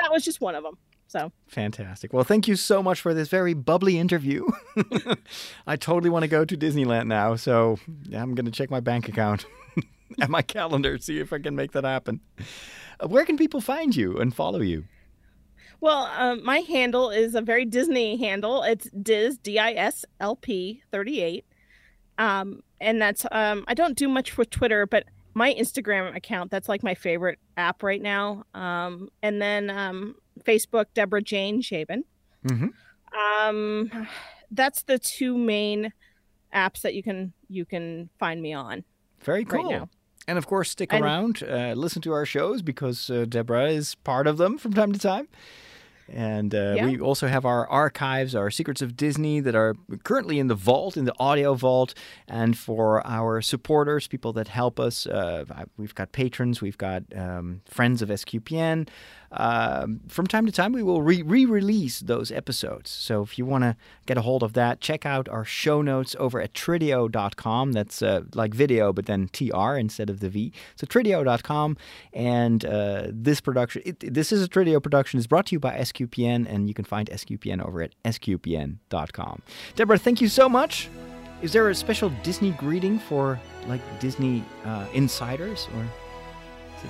that 0.00 0.10
was 0.10 0.24
just 0.24 0.40
one 0.40 0.54
of 0.54 0.62
them. 0.62 0.78
So 1.08 1.32
Fantastic. 1.48 2.12
Well, 2.12 2.24
thank 2.24 2.46
you 2.46 2.54
so 2.56 2.82
much 2.82 3.00
for 3.00 3.14
this 3.14 3.28
very 3.28 3.54
bubbly 3.54 3.98
interview. 3.98 4.46
I 5.66 5.76
totally 5.76 6.10
want 6.10 6.24
to 6.24 6.28
go 6.28 6.44
to 6.44 6.56
Disneyland 6.56 7.06
now, 7.06 7.34
so 7.36 7.78
yeah, 8.04 8.22
I'm 8.22 8.34
going 8.34 8.44
to 8.46 8.52
check 8.52 8.70
my 8.70 8.80
bank 8.80 9.08
account 9.08 9.46
and 10.20 10.28
my 10.30 10.42
calendar, 10.42 10.98
see 10.98 11.18
if 11.18 11.32
I 11.32 11.38
can 11.38 11.56
make 11.56 11.72
that 11.72 11.84
happen. 11.84 12.20
Uh, 13.00 13.08
where 13.08 13.24
can 13.24 13.36
people 13.38 13.60
find 13.60 13.96
you 13.96 14.18
and 14.18 14.34
follow 14.34 14.60
you? 14.60 14.84
Well, 15.80 16.10
um, 16.16 16.44
my 16.44 16.58
handle 16.58 17.08
is 17.10 17.34
a 17.34 17.40
very 17.40 17.64
Disney 17.64 18.16
handle. 18.16 18.62
It's 18.62 18.90
Diz 18.90 19.38
D 19.38 19.58
I 19.58 19.72
S 19.72 20.04
L 20.20 20.34
P 20.36 20.82
thirty 20.90 21.20
eight, 21.22 21.44
um, 22.18 22.62
and 22.80 23.00
that's 23.00 23.24
um, 23.30 23.64
I 23.68 23.74
don't 23.74 23.96
do 23.96 24.08
much 24.08 24.36
with 24.36 24.50
Twitter, 24.50 24.86
but 24.86 25.04
my 25.38 25.54
Instagram 25.54 26.14
account 26.16 26.50
that's 26.50 26.68
like 26.68 26.82
my 26.82 26.94
favorite 26.94 27.38
app 27.56 27.82
right 27.82 28.02
now. 28.02 28.44
Um, 28.54 29.08
and 29.22 29.40
then 29.40 29.70
um, 29.70 30.16
Facebook, 30.42 30.86
Deborah 30.94 31.22
Jane 31.22 31.62
Schaben. 31.62 32.02
Mm-hmm. 32.44 32.68
Um, 33.48 34.08
that's 34.50 34.82
the 34.82 34.98
two 34.98 35.38
main 35.38 35.92
apps 36.54 36.80
that 36.82 36.94
you 36.94 37.02
can 37.02 37.32
you 37.48 37.64
can 37.64 38.10
find 38.18 38.42
me 38.42 38.52
on. 38.52 38.84
Very 39.20 39.44
cool. 39.44 39.62
Right 39.62 39.78
now. 39.78 39.88
And 40.26 40.36
of 40.36 40.46
course, 40.46 40.70
stick 40.70 40.92
And- 40.92 41.02
around, 41.02 41.42
uh, 41.42 41.72
listen 41.74 42.02
to 42.02 42.12
our 42.12 42.26
shows 42.26 42.60
because 42.60 43.08
uh, 43.08 43.24
Deborah 43.26 43.70
is 43.70 43.94
part 43.94 44.26
of 44.26 44.36
them 44.36 44.58
from 44.58 44.74
time 44.74 44.92
to 44.92 44.98
time. 44.98 45.28
And 46.10 46.54
uh, 46.54 46.74
Yeah. 46.76 46.86
we 46.86 46.98
also 47.00 47.26
have 47.26 47.44
our 47.44 47.68
archives, 47.68 48.34
our 48.34 48.50
Secrets 48.50 48.82
of 48.82 48.96
Disney 48.96 49.40
that 49.40 49.54
are 49.54 49.74
currently 50.04 50.38
in 50.38 50.46
the 50.48 50.54
vault, 50.54 50.96
in 50.96 51.04
the 51.04 51.14
audio 51.18 51.54
vault. 51.54 51.94
And 52.26 52.56
for 52.56 53.06
our 53.06 53.40
supporters, 53.42 54.06
people 54.08 54.32
that 54.34 54.48
help 54.48 54.80
us, 54.80 55.06
uh, 55.06 55.44
we've 55.76 55.94
got 55.94 56.12
patrons, 56.12 56.60
we've 56.62 56.78
got 56.78 57.02
um, 57.14 57.60
friends 57.66 58.02
of 58.02 58.08
SQPN. 58.08 58.88
Um, 59.30 60.00
from 60.08 60.26
time 60.26 60.46
to 60.46 60.52
time, 60.52 60.72
we 60.72 60.82
will 60.82 61.02
re 61.02 61.22
release 61.22 62.00
those 62.00 62.32
episodes. 62.32 62.90
So 62.90 63.22
if 63.22 63.38
you 63.38 63.44
want 63.44 63.64
to 63.64 63.76
get 64.06 64.16
a 64.16 64.22
hold 64.22 64.42
of 64.42 64.54
that, 64.54 64.80
check 64.80 65.04
out 65.04 65.28
our 65.28 65.44
show 65.44 65.82
notes 65.82 66.16
over 66.18 66.40
at 66.40 66.54
trideo.com. 66.54 67.72
That's 67.72 68.02
uh, 68.02 68.22
like 68.34 68.54
video, 68.54 68.92
but 68.92 69.06
then 69.06 69.28
TR 69.28 69.74
instead 69.74 70.10
of 70.10 70.20
the 70.20 70.28
V. 70.28 70.52
So 70.76 70.86
trideo.com. 70.86 71.76
And 72.12 72.64
uh, 72.64 73.08
this 73.08 73.40
production, 73.40 73.82
it, 73.84 74.14
this 74.14 74.32
is 74.32 74.42
a 74.42 74.48
Trideo 74.48 74.82
production, 74.82 75.18
is 75.18 75.26
brought 75.26 75.46
to 75.46 75.54
you 75.54 75.60
by 75.60 75.74
SQPN, 75.74 76.46
and 76.48 76.68
you 76.68 76.74
can 76.74 76.84
find 76.84 77.08
SQPN 77.10 77.64
over 77.64 77.82
at 77.82 77.94
sqpn.com. 78.04 79.42
Deborah, 79.76 79.98
thank 79.98 80.20
you 80.20 80.28
so 80.28 80.48
much. 80.48 80.88
Is 81.42 81.52
there 81.52 81.68
a 81.68 81.74
special 81.74 82.10
Disney 82.22 82.50
greeting 82.52 82.98
for 82.98 83.38
like 83.68 83.80
Disney 84.00 84.44
uh, 84.64 84.86
insiders, 84.92 85.68
or 85.76 85.86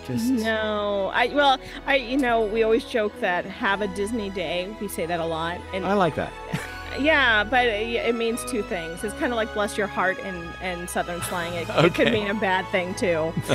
just 0.07 0.27
No, 0.31 1.11
I 1.15 1.29
well, 1.29 1.59
I 1.87 1.97
you 1.97 2.17
know 2.17 2.45
we 2.45 2.63
always 2.63 2.85
joke 2.85 3.19
that 3.21 3.45
have 3.45 3.81
a 3.83 3.89
Disney 3.89 4.31
day. 4.31 4.75
We 4.81 4.89
say 4.89 5.07
that 5.07 5.21
a 5.21 5.25
lot, 5.27 5.61
and 5.73 5.85
I 5.87 5.95
like 5.95 6.15
that. 6.17 6.33
yeah, 7.01 7.45
but 7.45 7.67
it, 7.67 7.89
it 7.95 8.15
means 8.15 8.45
two 8.51 8.63
things. 8.63 9.05
It's 9.05 9.15
kind 9.15 9.33
of 9.33 9.37
like 9.37 9.53
bless 9.55 9.77
your 9.79 9.87
heart 9.87 10.19
in 10.21 10.49
in 10.63 10.89
Southern 10.89 11.21
slang. 11.23 11.53
It, 11.55 11.69
it 11.69 11.95
could 11.95 12.13
mean 12.13 12.29
a 12.29 12.35
bad 12.35 12.67
thing 12.69 12.95
too. 12.95 13.33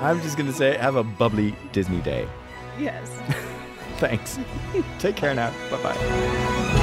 I'm 0.00 0.20
just 0.22 0.36
gonna 0.38 0.52
say, 0.52 0.76
have 0.78 0.96
a 0.96 1.04
bubbly 1.04 1.54
Disney 1.72 2.00
day. 2.00 2.26
yes. 2.78 3.08
Thanks. 3.98 4.38
Take 4.98 5.16
care 5.16 5.34
now. 5.34 5.52
Bye 5.70 5.82
bye. 5.82 6.76